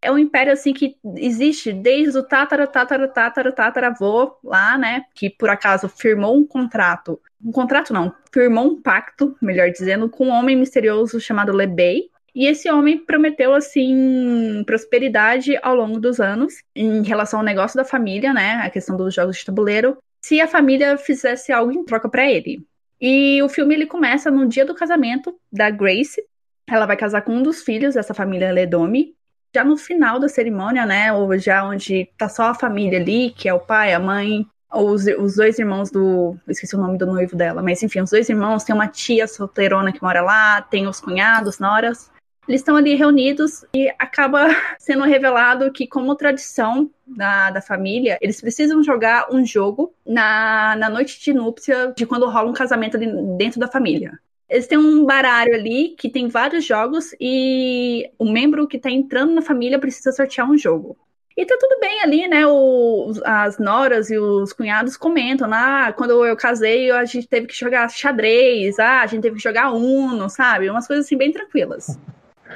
É 0.00 0.12
um 0.12 0.18
império 0.18 0.52
assim 0.52 0.72
que 0.72 0.96
existe 1.16 1.72
desde 1.72 2.18
o 2.18 2.22
tátara, 2.22 2.66
tátara, 2.66 3.08
tátara, 3.08 3.52
tataravô 3.52 4.36
lá, 4.44 4.78
né? 4.78 5.04
Que 5.14 5.28
por 5.28 5.50
acaso 5.50 5.88
firmou 5.88 6.36
um 6.36 6.46
contrato. 6.46 7.20
Um 7.44 7.52
contrato 7.52 7.92
não, 7.92 8.14
firmou 8.32 8.66
um 8.66 8.80
pacto, 8.80 9.36
melhor 9.40 9.70
dizendo, 9.70 10.08
com 10.08 10.26
um 10.26 10.32
homem 10.32 10.56
misterioso 10.56 11.20
chamado 11.20 11.52
Lebei. 11.52 12.10
E 12.34 12.46
esse 12.46 12.70
homem 12.70 12.98
prometeu, 12.98 13.52
assim, 13.52 14.62
prosperidade 14.64 15.58
ao 15.60 15.74
longo 15.74 15.98
dos 15.98 16.20
anos 16.20 16.54
em 16.74 17.02
relação 17.02 17.40
ao 17.40 17.44
negócio 17.44 17.76
da 17.76 17.84
família, 17.84 18.32
né? 18.32 18.60
A 18.62 18.70
questão 18.70 18.96
dos 18.96 19.12
jogos 19.12 19.38
de 19.38 19.44
tabuleiro, 19.44 19.98
se 20.20 20.40
a 20.40 20.46
família 20.46 20.96
fizesse 20.96 21.50
algo 21.50 21.72
em 21.72 21.84
troca 21.84 22.08
para 22.08 22.30
ele. 22.30 22.64
E 23.00 23.42
o 23.42 23.48
filme 23.48 23.74
ele 23.74 23.86
começa 23.86 24.30
no 24.30 24.46
dia 24.46 24.64
do 24.64 24.74
casamento 24.74 25.36
da 25.50 25.70
Grace. 25.70 26.22
Ela 26.68 26.86
vai 26.86 26.96
casar 26.96 27.22
com 27.22 27.32
um 27.32 27.42
dos 27.42 27.62
filhos 27.62 27.94
dessa 27.94 28.14
família 28.14 28.52
Ledome. 28.52 29.14
Já 29.54 29.64
no 29.64 29.76
final 29.76 30.18
da 30.18 30.28
cerimônia, 30.28 30.84
né? 30.84 31.12
Ou 31.12 31.36
já 31.38 31.64
onde 31.64 32.08
tá 32.16 32.28
só 32.28 32.44
a 32.44 32.54
família 32.54 32.98
ali, 32.98 33.30
que 33.30 33.48
é 33.48 33.54
o 33.54 33.60
pai, 33.60 33.92
a 33.92 33.98
mãe, 33.98 34.46
os, 34.72 35.06
os 35.06 35.36
dois 35.36 35.58
irmãos 35.58 35.90
do. 35.90 36.36
Esqueci 36.46 36.76
o 36.76 36.78
nome 36.78 36.98
do 36.98 37.06
noivo 37.06 37.34
dela, 37.34 37.62
mas 37.62 37.82
enfim, 37.82 38.00
os 38.00 38.10
dois 38.10 38.28
irmãos, 38.28 38.64
tem 38.64 38.74
uma 38.74 38.88
tia 38.88 39.26
solteirona 39.26 39.92
que 39.92 40.02
mora 40.02 40.20
lá, 40.20 40.60
tem 40.62 40.86
os 40.86 41.00
cunhados, 41.00 41.58
noras. 41.58 42.10
Eles 42.46 42.62
estão 42.62 42.76
ali 42.76 42.94
reunidos 42.94 43.64
e 43.74 43.90
acaba 43.98 44.48
sendo 44.78 45.04
revelado 45.04 45.70
que, 45.70 45.86
como 45.86 46.14
tradição 46.14 46.90
da, 47.06 47.50
da 47.50 47.60
família, 47.60 48.16
eles 48.22 48.40
precisam 48.40 48.82
jogar 48.82 49.30
um 49.30 49.44
jogo 49.44 49.92
na, 50.06 50.74
na 50.76 50.88
noite 50.88 51.20
de 51.20 51.34
núpcia 51.34 51.92
de 51.94 52.06
quando 52.06 52.28
rola 52.28 52.48
um 52.48 52.54
casamento 52.54 52.96
dentro 53.36 53.60
da 53.60 53.68
família. 53.68 54.18
Eles 54.48 54.66
têm 54.66 54.78
um 54.78 55.04
baralho 55.04 55.54
ali 55.54 55.90
que 55.90 56.08
tem 56.08 56.28
vários 56.28 56.64
jogos 56.64 57.14
e 57.20 58.10
o 58.18 58.24
membro 58.24 58.66
que 58.66 58.78
tá 58.78 58.90
entrando 58.90 59.34
na 59.34 59.42
família 59.42 59.78
precisa 59.78 60.10
sortear 60.12 60.50
um 60.50 60.56
jogo. 60.56 60.96
E 61.36 61.46
tá 61.46 61.56
tudo 61.60 61.78
bem 61.78 62.02
ali, 62.02 62.26
né? 62.26 62.44
O, 62.46 63.12
as 63.24 63.58
noras 63.58 64.10
e 64.10 64.18
os 64.18 64.52
cunhados 64.52 64.96
comentam, 64.96 65.48
ah, 65.52 65.92
quando 65.96 66.24
eu 66.24 66.36
casei, 66.36 66.90
a 66.90 67.04
gente 67.04 67.28
teve 67.28 67.46
que 67.46 67.54
jogar 67.54 67.88
xadrez, 67.88 68.78
ah, 68.80 69.02
a 69.02 69.06
gente 69.06 69.22
teve 69.22 69.36
que 69.36 69.42
jogar 69.42 69.70
Uno, 69.72 70.28
sabe? 70.28 70.68
Umas 70.68 70.88
coisas 70.88 71.06
assim 71.06 71.16
bem 71.16 71.30
tranquilas. 71.30 71.96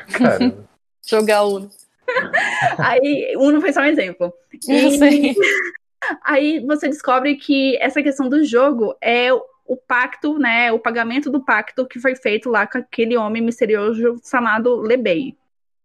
Jogar 1.05 1.43
Uno. 1.45 1.71
Aí, 2.79 3.35
Uno 3.37 3.61
foi 3.61 3.73
só 3.73 3.81
um 3.81 3.85
exemplo. 3.85 4.33
Eu 4.69 4.91
sei. 4.93 5.35
Aí 6.25 6.59
você 6.61 6.89
descobre 6.89 7.37
que 7.37 7.77
essa 7.79 8.03
questão 8.03 8.29
do 8.29 8.45
jogo 8.45 8.97
é 9.01 9.29
o 9.73 9.77
pacto, 9.77 10.39
né? 10.39 10.71
O 10.71 10.79
pagamento 10.79 11.31
do 11.31 11.43
pacto 11.43 11.87
que 11.87 11.99
foi 11.99 12.15
feito 12.15 12.51
lá 12.51 12.67
com 12.67 12.77
aquele 12.77 13.17
homem 13.17 13.43
misterioso 13.43 14.21
chamado 14.23 14.77
Lebei. 14.77 15.35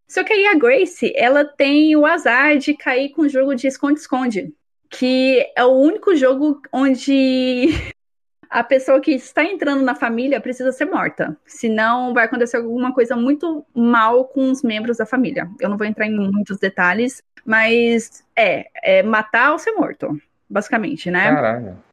Só 0.10 0.26
que 0.26 0.34
aí 0.34 0.46
a 0.46 0.56
Grace, 0.56 1.14
ela 1.16 1.46
tem 1.46 1.96
o 1.96 2.06
azar 2.06 2.58
de 2.58 2.74
cair 2.74 3.10
com 3.12 3.22
o 3.22 3.30
jogo 3.30 3.56
de 3.56 3.68
esconde-esconde, 3.68 4.54
que 4.90 5.46
é 5.56 5.64
o 5.64 5.72
único 5.72 6.16
jogo 6.18 6.62
onde 6.72 7.68
a 8.50 8.62
pessoa 8.62 9.00
que 9.00 9.12
está 9.12 9.46
entrando 9.46 9.84
na 9.84 9.96
família 9.96 10.42
precisa 10.42 10.74
ser 10.74 10.86
morta. 10.86 11.38
Senão 11.46 12.14
vai 12.14 12.26
acontecer 12.26 12.58
alguma 12.58 12.94
coisa 12.94 13.16
muito 13.16 13.66
mal 13.74 14.26
com 14.26 14.52
os 14.52 14.64
membros 14.64 14.98
da 14.98 15.06
família. 15.06 15.50
Eu 15.62 15.70
não 15.70 15.78
vou 15.78 15.88
entrar 15.88 16.08
em 16.08 16.18
muitos 16.18 16.58
detalhes, 16.58 17.24
mas 17.46 18.22
é, 18.36 18.68
é 18.84 19.02
matar 19.02 19.54
ou 19.54 19.60
ser 19.60 19.72
morto, 19.72 20.20
basicamente, 20.50 21.10
né? 21.10 21.34
Caralho. 21.34 21.87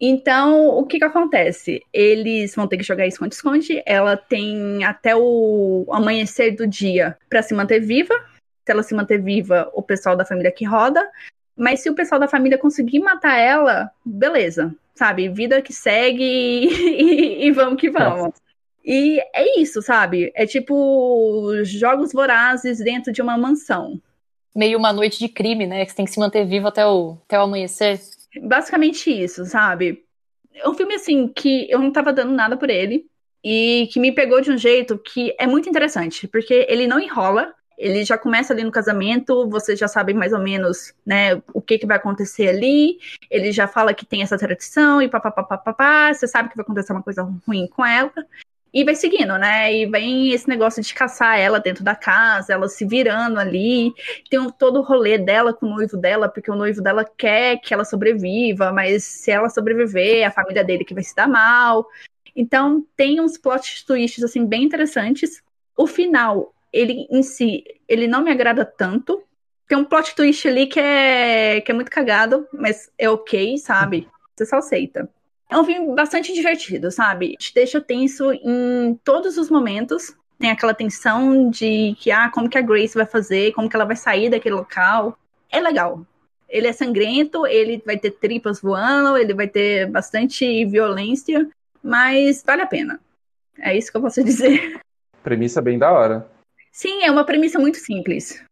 Então, 0.00 0.68
o 0.68 0.84
que 0.84 0.98
que 0.98 1.04
acontece? 1.04 1.82
Eles 1.92 2.54
vão 2.54 2.68
ter 2.68 2.76
que 2.76 2.82
jogar 2.82 3.06
esconde-esconde. 3.06 3.82
Ela 3.86 4.16
tem 4.16 4.84
até 4.84 5.16
o 5.16 5.86
amanhecer 5.90 6.54
do 6.54 6.66
dia 6.66 7.16
para 7.28 7.42
se 7.42 7.54
manter 7.54 7.80
viva. 7.80 8.14
Se 8.64 8.72
ela 8.72 8.82
se 8.82 8.94
manter 8.94 9.22
viva, 9.22 9.70
o 9.74 9.82
pessoal 9.82 10.16
da 10.16 10.24
família 10.24 10.52
que 10.52 10.64
roda. 10.64 11.08
Mas 11.56 11.80
se 11.80 11.90
o 11.90 11.94
pessoal 11.94 12.20
da 12.20 12.28
família 12.28 12.58
conseguir 12.58 13.00
matar 13.00 13.38
ela, 13.38 13.90
beleza. 14.04 14.74
Sabe? 14.94 15.28
Vida 15.28 15.62
que 15.62 15.72
segue 15.72 16.22
e, 16.68 17.46
e 17.46 17.50
vamos 17.52 17.80
que 17.80 17.90
vamos. 17.90 18.34
E 18.84 19.20
é 19.34 19.60
isso, 19.60 19.82
sabe? 19.82 20.32
É 20.34 20.46
tipo 20.46 21.52
jogos 21.64 22.12
vorazes 22.12 22.78
dentro 22.78 23.12
de 23.12 23.22
uma 23.22 23.36
mansão. 23.36 24.00
Meio 24.54 24.78
uma 24.78 24.92
noite 24.92 25.18
de 25.18 25.28
crime, 25.28 25.66
né? 25.66 25.84
Que 25.84 25.90
você 25.90 25.96
tem 25.96 26.04
que 26.04 26.10
se 26.10 26.18
manter 26.18 26.44
vivo 26.44 26.68
até 26.68 26.86
o, 26.86 27.16
até 27.24 27.38
o 27.38 27.42
amanhecer. 27.42 28.00
Basicamente 28.42 29.10
isso, 29.10 29.44
sabe? 29.44 30.04
É 30.54 30.68
um 30.68 30.74
filme 30.74 30.94
assim 30.94 31.28
que 31.28 31.70
eu 31.70 31.78
não 31.78 31.92
tava 31.92 32.12
dando 32.12 32.32
nada 32.32 32.56
por 32.56 32.70
ele 32.70 33.06
e 33.42 33.88
que 33.92 33.98
me 33.98 34.12
pegou 34.12 34.40
de 34.40 34.50
um 34.50 34.58
jeito 34.58 34.98
que 34.98 35.34
é 35.38 35.46
muito 35.46 35.68
interessante, 35.68 36.28
porque 36.28 36.66
ele 36.68 36.86
não 36.86 37.00
enrola, 37.00 37.54
ele 37.78 38.04
já 38.04 38.18
começa 38.18 38.52
ali 38.52 38.62
no 38.62 38.70
casamento, 38.70 39.48
você 39.48 39.74
já 39.74 39.88
sabe 39.88 40.12
mais 40.12 40.32
ou 40.32 40.38
menos, 40.38 40.92
né, 41.04 41.42
o 41.54 41.62
que 41.62 41.78
que 41.78 41.86
vai 41.86 41.96
acontecer 41.96 42.48
ali, 42.48 42.98
ele 43.30 43.50
já 43.50 43.66
fala 43.66 43.94
que 43.94 44.04
tem 44.04 44.22
essa 44.22 44.36
tradição 44.36 45.00
e 45.00 45.08
papapá, 45.08 46.12
você 46.12 46.28
sabe 46.28 46.50
que 46.50 46.56
vai 46.56 46.62
acontecer 46.62 46.92
uma 46.92 47.02
coisa 47.02 47.22
ruim 47.46 47.66
com 47.66 47.84
ela. 47.84 48.12
E 48.72 48.84
vai 48.84 48.94
seguindo, 48.94 49.36
né? 49.36 49.74
E 49.74 49.86
vem 49.86 50.32
esse 50.32 50.48
negócio 50.48 50.82
de 50.82 50.94
caçar 50.94 51.38
ela 51.38 51.58
dentro 51.58 51.82
da 51.82 51.94
casa, 51.94 52.52
ela 52.52 52.68
se 52.68 52.86
virando 52.86 53.40
ali. 53.40 53.92
Tem 54.30 54.38
um, 54.38 54.48
todo 54.48 54.78
o 54.78 54.82
rolê 54.82 55.18
dela 55.18 55.52
com 55.52 55.66
o 55.66 55.70
noivo 55.70 55.96
dela, 55.96 56.28
porque 56.28 56.50
o 56.50 56.54
noivo 56.54 56.80
dela 56.80 57.04
quer 57.04 57.58
que 57.60 57.74
ela 57.74 57.84
sobreviva, 57.84 58.72
mas 58.72 59.02
se 59.02 59.30
ela 59.30 59.48
sobreviver, 59.48 60.26
a 60.26 60.30
família 60.30 60.62
dele 60.62 60.84
que 60.84 60.94
vai 60.94 61.02
se 61.02 61.14
dar 61.14 61.28
mal. 61.28 61.86
Então, 62.34 62.86
tem 62.96 63.20
uns 63.20 63.36
plot 63.36 63.84
twists, 63.84 64.22
assim, 64.22 64.46
bem 64.46 64.62
interessantes. 64.62 65.42
O 65.76 65.86
final, 65.86 66.54
ele 66.72 67.08
em 67.10 67.22
si, 67.22 67.64
ele 67.88 68.06
não 68.06 68.22
me 68.22 68.30
agrada 68.30 68.64
tanto. 68.64 69.22
Tem 69.66 69.76
um 69.76 69.84
plot 69.84 70.14
twist 70.14 70.46
ali 70.46 70.66
que 70.66 70.78
é, 70.78 71.60
que 71.60 71.70
é 71.70 71.74
muito 71.74 71.90
cagado, 71.90 72.46
mas 72.52 72.90
é 72.96 73.08
ok, 73.10 73.58
sabe? 73.58 74.08
Você 74.36 74.46
só 74.46 74.56
aceita. 74.56 75.08
É 75.50 75.58
um 75.58 75.64
filme 75.64 75.94
bastante 75.96 76.32
divertido, 76.32 76.92
sabe? 76.92 77.36
Te 77.36 77.52
deixa 77.52 77.80
tenso 77.80 78.32
em 78.32 78.98
todos 79.02 79.36
os 79.36 79.50
momentos. 79.50 80.14
Tem 80.38 80.48
aquela 80.48 80.72
tensão 80.72 81.50
de 81.50 81.96
que, 81.98 82.12
ah, 82.12 82.30
como 82.32 82.48
que 82.48 82.56
a 82.56 82.62
Grace 82.62 82.94
vai 82.94 83.04
fazer, 83.04 83.52
como 83.52 83.68
que 83.68 83.74
ela 83.74 83.84
vai 83.84 83.96
sair 83.96 84.30
daquele 84.30 84.54
local. 84.54 85.18
É 85.50 85.60
legal. 85.60 86.06
Ele 86.48 86.68
é 86.68 86.72
sangrento, 86.72 87.46
ele 87.46 87.82
vai 87.84 87.98
ter 87.98 88.12
tripas 88.12 88.60
voando, 88.60 89.16
ele 89.16 89.34
vai 89.34 89.48
ter 89.48 89.86
bastante 89.86 90.64
violência, 90.66 91.48
mas 91.82 92.44
vale 92.46 92.62
a 92.62 92.66
pena. 92.66 93.00
É 93.58 93.76
isso 93.76 93.90
que 93.90 93.96
eu 93.96 94.02
posso 94.02 94.22
dizer. 94.24 94.80
Premissa 95.22 95.60
bem 95.60 95.78
da 95.78 95.90
hora. 95.90 96.28
Sim, 96.70 97.02
é 97.02 97.10
uma 97.10 97.24
premissa 97.24 97.58
muito 97.58 97.78
simples. 97.78 98.42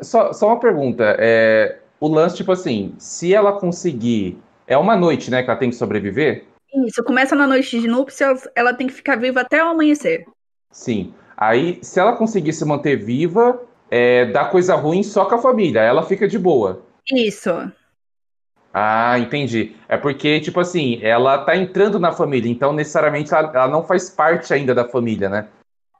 Só, 0.00 0.32
só 0.32 0.46
uma 0.46 0.60
pergunta. 0.60 1.16
É, 1.18 1.80
o 1.98 2.06
lance, 2.08 2.36
tipo 2.36 2.52
assim, 2.52 2.94
se 2.98 3.34
ela 3.34 3.58
conseguir 3.58 4.38
é 4.70 4.78
uma 4.78 4.96
noite, 4.96 5.30
né, 5.30 5.42
que 5.42 5.50
ela 5.50 5.58
tem 5.58 5.68
que 5.68 5.76
sobreviver? 5.76 6.44
Isso, 6.86 7.02
começa 7.02 7.34
na 7.34 7.46
noite 7.46 7.80
de 7.80 7.88
núpcias, 7.88 8.48
ela 8.54 8.72
tem 8.72 8.86
que 8.86 8.92
ficar 8.92 9.16
viva 9.16 9.40
até 9.40 9.62
o 9.62 9.68
amanhecer. 9.68 10.24
Sim. 10.70 11.12
Aí, 11.36 11.80
se 11.82 11.98
ela 11.98 12.14
conseguir 12.16 12.52
se 12.52 12.64
manter 12.64 12.96
viva, 12.96 13.60
é, 13.90 14.26
dá 14.26 14.44
coisa 14.44 14.76
ruim 14.76 15.02
só 15.02 15.24
com 15.24 15.34
a 15.34 15.38
família, 15.38 15.80
ela 15.80 16.04
fica 16.04 16.28
de 16.28 16.38
boa. 16.38 16.82
Isso. 17.12 17.50
Ah, 18.72 19.18
entendi. 19.18 19.74
É 19.88 19.96
porque, 19.96 20.38
tipo 20.38 20.60
assim, 20.60 21.00
ela 21.02 21.38
tá 21.38 21.56
entrando 21.56 21.98
na 21.98 22.12
família, 22.12 22.48
então 22.48 22.72
necessariamente 22.72 23.34
ela, 23.34 23.50
ela 23.52 23.68
não 23.68 23.82
faz 23.82 24.08
parte 24.08 24.54
ainda 24.54 24.72
da 24.72 24.88
família, 24.88 25.28
né? 25.28 25.48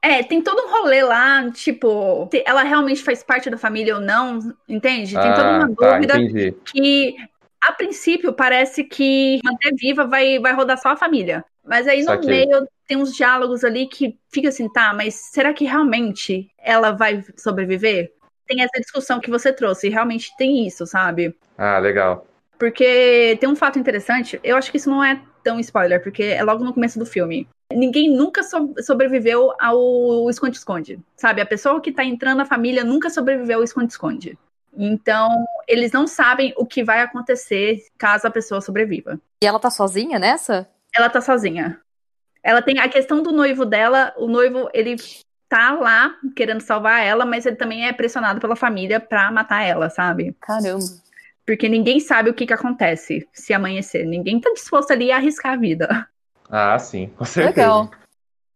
É, 0.03 0.23
tem 0.23 0.41
todo 0.41 0.63
um 0.63 0.71
rolê 0.71 1.03
lá, 1.03 1.51
tipo, 1.51 2.29
ela 2.47 2.63
realmente 2.63 3.03
faz 3.03 3.23
parte 3.23 3.51
da 3.51 3.59
família 3.59 3.97
ou 3.97 4.01
não, 4.01 4.39
entende? 4.69 5.15
Tem 5.15 5.35
toda 5.35 5.49
Ah, 5.49 5.59
uma 5.59 5.75
tá, 5.75 5.93
dúvida 5.99 6.17
entendi. 6.19 6.55
que 6.65 7.17
A 7.63 7.73
princípio, 7.73 8.33
parece 8.33 8.85
que 8.85 9.39
manter 9.45 9.75
viva 9.75 10.07
vai, 10.07 10.39
vai 10.39 10.53
rodar 10.55 10.79
só 10.79 10.91
a 10.91 10.97
família. 10.97 11.45
Mas 11.65 11.87
aí 11.87 12.03
no 12.03 12.07
meio 12.27 12.67
tem 12.87 12.97
uns 12.97 13.15
diálogos 13.15 13.65
ali 13.65 13.87
que 13.87 14.19
fica 14.33 14.49
assim, 14.49 14.69
tá, 14.73 14.93
mas 14.95 15.15
será 15.15 15.53
que 15.53 15.65
realmente 15.65 16.51
ela 16.59 16.91
vai 16.91 17.23
sobreviver? 17.37 18.13
Tem 18.47 18.63
essa 18.63 18.81
discussão 18.81 19.21
que 19.21 19.31
você 19.31 19.53
trouxe, 19.53 19.89
realmente 19.89 20.35
tem 20.37 20.67
isso, 20.67 20.87
sabe? 20.87 21.37
Ah, 21.57 21.79
legal. 21.79 22.27
Porque 22.59 23.37
tem 23.41 23.49
um 23.49 23.57
fato 23.57 23.79
interessante, 23.79 24.41
eu 24.43 24.57
acho 24.57 24.71
que 24.71 24.77
isso 24.77 24.91
não 24.91 25.05
é 25.05 25.21
tão 25.45 25.61
spoiler, 25.61 26.03
porque 26.03 26.23
é 26.23 26.43
logo 26.43 26.65
no 26.65 26.75
começo 26.75 26.99
do 26.99 27.07
filme. 27.07 27.47
Ninguém 27.73 28.11
nunca 28.11 28.43
so- 28.43 28.75
sobreviveu 28.83 29.55
ao 29.61 30.29
esconde-esconde, 30.29 30.99
sabe? 31.17 31.41
A 31.41 31.47
pessoa 31.47 31.81
que 31.81 31.93
tá 31.93 32.05
entrando 32.05 32.39
na 32.39 32.45
família 32.45 32.85
nunca 32.85 33.09
sobreviveu 33.09 33.59
ao 33.59 33.65
esconde-esconde. 33.65 34.37
Então, 34.77 35.45
eles 35.67 35.93
não 35.93 36.07
sabem 36.07 36.55
o 36.57 36.65
que 36.65 36.83
vai 36.85 37.01
acontecer 37.01 37.85
caso 37.99 38.27
a 38.27 38.31
pessoa 38.31 38.61
sobreviva. 38.61 39.21
E 39.43 39.47
ela 39.47 39.59
tá 39.59 39.71
sozinha 39.71 40.19
nessa? 40.19 40.69
Ela 40.95 41.09
tá 41.09 41.21
sozinha. 41.21 41.81
Ela 42.43 42.63
tem 42.63 42.79
a 42.79 42.89
questão 42.89 43.23
do 43.23 43.33
noivo 43.33 43.65
dela, 43.67 44.15
o 44.17 44.27
noivo, 44.27 44.69
ele 44.73 44.97
tá 45.49 45.73
lá 45.73 46.15
querendo 46.35 46.61
salvar 46.61 47.05
ela, 47.05 47.27
mas 47.27 47.45
ele 47.45 47.57
também 47.57 47.87
é 47.87 47.93
pressionado 47.93 48.41
pela 48.41 48.57
família 48.57 49.01
pra 49.01 49.31
matar 49.31 49.63
ela, 49.63 49.91
sabe? 49.91 50.35
Caramba. 50.41 50.85
Porque 51.45 51.69
ninguém 51.69 51.99
sabe 51.99 52.31
o 52.31 52.35
que 52.35 52.47
que 52.47 52.53
acontece 52.53 53.29
se 53.33 53.53
amanhecer. 53.53 54.07
Ninguém 54.07 54.41
tá 54.41 54.51
disposto 54.53 54.93
ali 54.93 55.11
a 55.11 55.17
arriscar 55.17 55.55
a 55.55 55.57
vida. 55.57 56.09
Ah, 56.49 56.79
sim, 56.79 57.09
com 57.17 57.25
certeza. 57.25 57.61
Legal. 57.61 57.91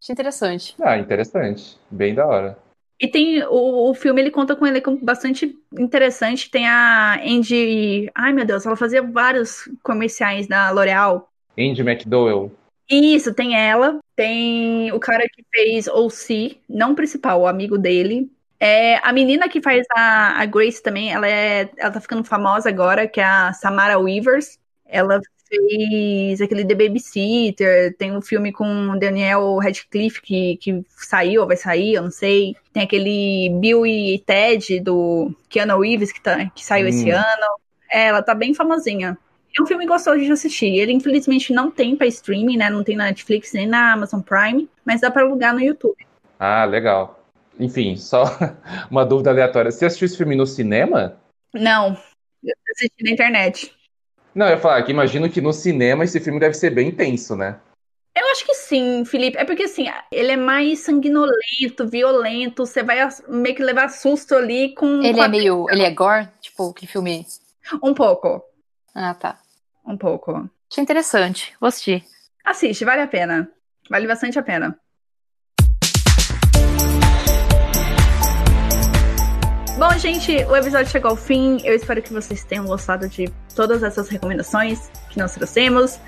Achei 0.01 0.13
interessante. 0.13 0.77
Ah, 0.81 0.97
interessante. 0.97 1.79
Bem 1.91 2.15
da 2.15 2.27
hora. 2.27 2.59
E 3.01 3.09
tem 3.09 3.43
o, 3.45 3.91
o 3.91 3.95
filme, 3.95 4.21
ele 4.21 4.31
conta 4.31 4.55
com 4.55 4.65
um 4.65 4.69
elenco 4.69 4.97
bastante 5.03 5.57
interessante. 5.79 6.51
Tem 6.51 6.67
a 6.67 7.21
Andy. 7.25 8.11
Ai, 8.15 8.33
meu 8.33 8.45
Deus, 8.45 8.65
ela 8.65 8.77
fazia 8.77 9.03
vários 9.03 9.69
comerciais 9.83 10.47
da 10.47 10.71
L'Oreal. 10.71 11.29
Andy 11.59 11.83
McDowell. 11.83 12.53
Isso, 12.89 13.35
tem 13.35 13.57
ela. 13.57 13.99
Tem 14.15 14.93
o 14.93 15.01
cara 15.01 15.25
que 15.29 15.45
fez 15.53 15.89
OC, 15.89 16.61
não 16.69 16.93
o 16.93 16.95
principal, 16.95 17.41
o 17.41 17.47
amigo 17.47 17.77
dele. 17.77 18.31
É, 18.61 18.97
a 19.07 19.13
menina 19.13 19.49
que 19.49 19.61
faz 19.61 19.85
a, 19.95 20.41
a 20.41 20.47
Grace 20.47 20.83
também, 20.83 21.13
ela, 21.13 21.29
é, 21.29 21.69
ela 21.77 21.91
tá 21.91 22.01
ficando 22.01 22.25
famosa 22.25 22.69
agora, 22.69 23.09
que 23.09 23.21
é 23.21 23.25
a 23.25 23.53
Samara 23.53 23.99
Weavers. 23.99 24.59
Ela 24.87 25.21
fez 25.49 26.41
aquele 26.41 26.65
The 26.65 26.75
Babysitter, 26.75 27.97
tem 27.97 28.17
um 28.17 28.21
filme 28.23 28.53
com 28.53 28.99
Daniel 28.99 29.59
Radcliffe 29.59 30.21
que, 30.23 30.57
que 30.57 30.83
saiu, 30.89 31.43
ou 31.43 31.47
vai 31.47 31.57
sair, 31.57 31.95
eu 31.95 32.03
não 32.03 32.11
sei. 32.11 32.57
Tem 32.73 32.83
aquele 32.83 33.51
Bill 33.61 33.87
e 33.87 34.19
Ted 34.21 34.81
do 34.81 35.35
Keanu 35.49 35.81
Reeves 35.81 36.13
que, 36.13 36.21
tá, 36.21 36.51
que 36.51 36.65
saiu 36.65 36.87
Hum. 36.87 36.89
esse 36.89 37.11
ano. 37.11 37.59
É, 37.91 38.07
ela 38.07 38.23
tá 38.23 38.35
bem 38.35 38.55
famosinha. 38.55 39.17
É 39.57 39.63
um 39.63 39.67
filme 39.67 39.87
gostoso 39.87 40.19
de 40.19 40.33
assistir. 40.33 40.77
Ele, 40.79 40.93
infelizmente, 40.93 41.53
não 41.53 41.71
tem 41.71 41.95
pra 41.95 42.09
streaming, 42.09 42.57
né? 42.57 42.69
Não 42.69 42.83
tem 42.83 42.97
na 42.97 43.05
Netflix 43.05 43.53
nem 43.53 43.69
na 43.69 43.93
Amazon 43.93 44.21
Prime, 44.21 44.69
mas 44.85 45.01
dá 45.01 45.11
pra 45.11 45.23
alugar 45.23 45.55
no 45.55 45.61
YouTube. 45.61 45.97
Ah, 46.41 46.65
legal. 46.65 47.25
Enfim, 47.59 47.97
só 47.97 48.25
uma 48.91 49.07
dúvida 49.07 49.31
aleatória. 49.31 49.71
Você 49.71 49.85
assistiu 49.87 50.07
esse 50.07 50.17
filme 50.17 50.35
no 50.35 50.45
cinema? 50.45 51.17
Não, 51.53 51.97
eu 52.43 52.55
assisti 52.73 53.05
na 53.05 53.11
internet. 53.13 53.73
Não, 54.35 54.47
eu 54.47 54.53
ia 54.53 54.61
falar 54.61 54.83
que 54.83 54.91
imagino 54.91 55.31
que 55.31 55.41
no 55.41 55.53
cinema 55.53 56.05
esse 56.05 56.19
filme 56.21 56.41
deve 56.41 56.55
ser 56.55 56.71
bem 56.71 56.91
tenso, 56.91 57.37
né? 57.37 57.61
Eu 58.17 58.27
acho 58.31 58.45
que 58.47 58.55
sim, 58.55 59.05
Felipe. 59.05 59.37
É 59.37 59.45
porque, 59.45 59.65
assim, 59.65 59.87
ele 60.11 60.33
é 60.33 60.37
mais 60.37 60.81
sanguinolento, 60.81 61.89
violento. 61.89 62.65
Você 62.65 62.83
vai 62.83 62.99
meio 63.29 63.55
que 63.57 63.63
levar 63.63 63.89
susto 63.89 64.37
ali 64.37 64.73
com... 64.75 65.03
Ele 65.03 65.15
com 65.15 65.25
é 65.25 65.29
meio. 65.29 65.67
Ele 65.69 65.83
é 65.83 65.91
gore? 65.91 66.29
Tipo, 66.41 66.73
que 66.73 66.87
filme. 66.87 67.27
Um 67.83 67.93
pouco. 67.93 68.43
Ah, 68.95 69.15
tá. 69.15 69.39
Um 69.85 69.97
pouco. 69.97 70.49
Achei 70.71 70.83
interessante. 70.83 71.55
Vou 71.61 71.67
assistir. 71.67 72.05
Assiste, 72.45 72.85
vale 72.85 73.03
a 73.03 73.09
pena. 73.09 73.51
Vale 73.91 74.07
bastante 74.07 74.39
a 74.39 74.43
pena. 74.43 74.79
Bom, 79.77 79.91
gente, 79.99 80.33
o 80.45 80.55
episódio 80.55 80.87
chegou 80.87 81.11
ao 81.11 81.17
fim. 81.17 81.59
Eu 81.65 81.75
espero 81.75 82.01
que 82.01 82.13
vocês 82.13 82.45
tenham 82.45 82.65
gostado 82.65 83.09
de 83.09 83.29
todas 83.57 83.83
essas 83.83 84.09
recomendações 84.09 84.89
que 85.11 85.19
nós 85.19 85.35
trouxemos. 85.35 85.99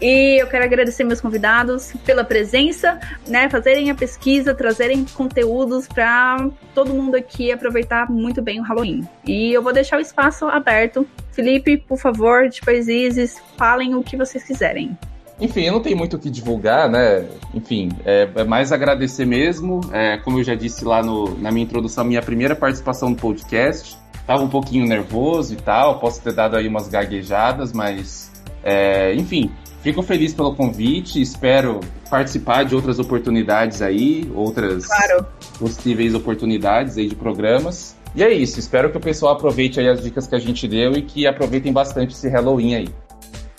E 0.00 0.40
eu 0.40 0.46
quero 0.46 0.64
agradecer 0.64 1.02
meus 1.02 1.20
convidados 1.20 1.92
pela 2.04 2.22
presença, 2.22 3.00
né? 3.26 3.50
Fazerem 3.50 3.90
a 3.90 3.96
pesquisa, 3.96 4.54
trazerem 4.54 5.04
conteúdos 5.06 5.88
para 5.88 6.48
todo 6.72 6.94
mundo 6.94 7.16
aqui 7.16 7.50
aproveitar 7.50 8.08
muito 8.08 8.40
bem 8.40 8.60
o 8.60 8.62
Halloween. 8.62 9.02
E 9.26 9.52
eu 9.52 9.60
vou 9.60 9.72
deixar 9.72 9.96
o 9.96 10.00
espaço 10.00 10.46
aberto. 10.46 11.04
Felipe, 11.32 11.78
por 11.78 11.98
favor, 11.98 12.48
depois 12.48 12.86
Isis, 12.86 13.42
falem 13.56 13.96
o 13.96 14.04
que 14.04 14.16
vocês 14.16 14.44
quiserem. 14.44 14.96
Enfim, 15.40 15.62
eu 15.64 15.72
não 15.74 15.80
tenho 15.80 15.96
muito 15.98 16.16
o 16.16 16.18
que 16.18 16.30
divulgar, 16.30 16.88
né? 16.88 17.26
Enfim, 17.52 17.90
é, 18.06 18.26
é 18.36 18.44
mais 18.44 18.72
agradecer 18.72 19.26
mesmo. 19.26 19.80
É, 19.92 20.16
como 20.18 20.38
eu 20.38 20.44
já 20.44 20.54
disse 20.54 20.84
lá 20.84 21.02
no- 21.02 21.36
na 21.38 21.50
minha 21.52 21.64
introdução, 21.64 22.04
minha 22.04 22.22
primeira 22.22 22.56
participação 22.56 23.10
no 23.10 23.16
podcast. 23.16 23.98
Tava 24.26 24.42
um 24.42 24.48
pouquinho 24.48 24.86
nervoso 24.86 25.52
e 25.52 25.56
tal, 25.56 26.00
posso 26.00 26.20
ter 26.22 26.32
dado 26.32 26.56
aí 26.56 26.66
umas 26.66 26.88
gaguejadas, 26.88 27.72
mas 27.72 28.30
é, 28.64 29.14
enfim, 29.14 29.50
fico 29.82 30.02
feliz 30.02 30.34
pelo 30.34 30.52
convite, 30.56 31.20
espero 31.20 31.78
participar 32.10 32.64
de 32.64 32.74
outras 32.74 32.98
oportunidades 32.98 33.82
aí, 33.82 34.28
outras 34.34 34.86
Claro. 34.86 35.24
possíveis 35.58 36.12
oportunidades 36.14 36.96
aí 36.98 37.06
de 37.08 37.14
programas. 37.14 37.94
E 38.16 38.22
é 38.24 38.32
isso, 38.32 38.58
espero 38.58 38.90
que 38.90 38.96
o 38.96 39.00
pessoal 39.00 39.34
aproveite 39.34 39.78
aí 39.78 39.88
as 39.88 40.02
dicas 40.02 40.26
que 40.26 40.34
a 40.34 40.38
gente 40.40 40.66
deu 40.66 40.92
e 40.92 41.02
que 41.02 41.26
aproveitem 41.26 41.72
bastante 41.72 42.14
esse 42.14 42.28
Halloween 42.28 42.74
aí. 42.74 42.88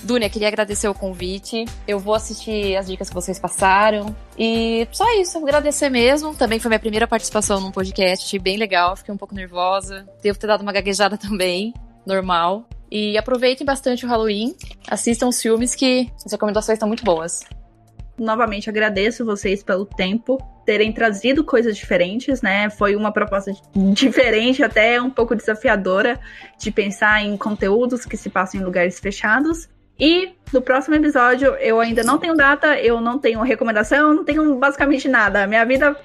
Dunia, 0.08 0.30
queria 0.30 0.48
agradecer 0.48 0.88
o 0.88 0.94
convite. 0.94 1.66
Eu 1.86 2.00
vou 2.00 2.16
assistir 2.16 2.78
as 2.78 2.88
dicas 2.88 3.10
que 3.10 3.14
vocês 3.14 3.38
passaram. 3.38 4.16
E 4.40 4.88
só 4.90 5.04
isso, 5.20 5.38
agradecer 5.38 5.90
mesmo. 5.90 6.34
Também 6.34 6.60
foi 6.60 6.70
minha 6.70 6.80
primeira 6.80 7.06
participação 7.06 7.60
num 7.60 7.72
podcast, 7.72 8.40
bem 8.40 8.56
legal, 8.56 8.96
fiquei 8.96 9.14
um 9.14 9.18
pouco 9.18 9.36
nervosa. 9.36 10.08
Devo 10.24 10.40
ter 10.40 10.48
dado 10.48 10.62
uma 10.62 10.72
gaguejada 10.72 11.18
também, 11.20 11.74
normal. 12.06 12.70
E 12.90 13.18
aproveitem 13.18 13.66
bastante 13.66 14.06
o 14.06 14.10
Halloween, 14.10 14.56
assistam 14.90 15.28
os 15.28 15.42
filmes 15.42 15.76
que 15.76 16.10
as 16.26 16.32
recomendações 16.32 16.78
estão 16.78 16.88
muito 16.88 17.04
boas. 17.04 17.42
Novamente 18.18 18.70
agradeço 18.70 19.26
vocês 19.26 19.62
pelo 19.62 19.86
tempo, 19.86 20.38
terem 20.66 20.94
trazido 20.94 21.44
coisas 21.44 21.76
diferentes, 21.76 22.42
né? 22.42 22.70
Foi 22.70 22.96
uma 22.96 23.12
proposta 23.12 23.52
diferente, 23.94 24.64
até 24.64 25.02
um 25.02 25.10
pouco 25.10 25.36
desafiadora, 25.36 26.18
de 26.58 26.72
pensar 26.72 27.22
em 27.22 27.36
conteúdos 27.36 28.06
que 28.06 28.16
se 28.16 28.30
passam 28.30 28.62
em 28.62 28.64
lugares 28.64 29.02
fechados. 29.02 29.68
E 30.00 30.36
no 30.54 30.62
próximo 30.62 30.96
episódio, 30.96 31.56
eu 31.56 31.80
ainda 31.80 32.04
não 32.04 32.18
tenho 32.18 32.36
data, 32.36 32.80
eu 32.80 33.02
não 33.02 33.20
tenho 33.20 33.42
recomendação, 33.42 34.10
eu 34.10 34.14
não 34.14 34.24
tenho 34.24 34.56
basicamente 34.56 35.08
nada. 35.08 35.46
Minha 35.48 35.66
vida 35.66 35.96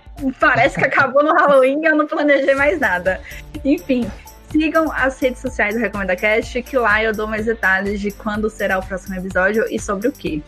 parece 0.40 0.78
que 0.78 0.84
acabou 0.84 1.22
no 1.22 1.32
Halloween, 1.32 1.84
eu 1.84 1.96
não 1.96 2.06
planejei 2.06 2.54
mais 2.54 2.80
nada. 2.80 3.20
Enfim, 3.64 4.10
sigam 4.50 4.90
as 4.92 5.18
redes 5.20 5.40
sociais 5.40 5.74
do 5.74 5.80
Recomenda 5.80 6.16
Cast, 6.16 6.62
que 6.62 6.76
lá 6.76 7.02
eu 7.02 7.12
dou 7.12 7.26
mais 7.26 7.46
detalhes 7.46 8.00
de 8.00 8.10
quando 8.10 8.50
será 8.50 8.78
o 8.78 8.82
próximo 8.82 9.14
episódio 9.16 9.64
e 9.70 9.78
sobre 9.78 10.08
o 10.08 10.12
que. 10.12 10.42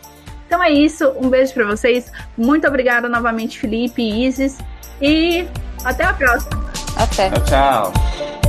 Então 0.45 0.61
é 0.61 0.71
isso, 0.71 1.11
um 1.19 1.29
beijo 1.29 1.53
pra 1.53 1.65
vocês. 1.65 2.11
Muito 2.37 2.67
obrigada 2.67 3.09
novamente, 3.09 3.59
Felipe 3.59 4.01
e 4.01 4.27
Isis. 4.27 4.57
E 5.01 5.47
até 5.83 6.03
a 6.03 6.13
próxima. 6.13 6.65
Até! 6.97 7.29
Tchau, 7.31 7.43
tchau. 7.43 8.44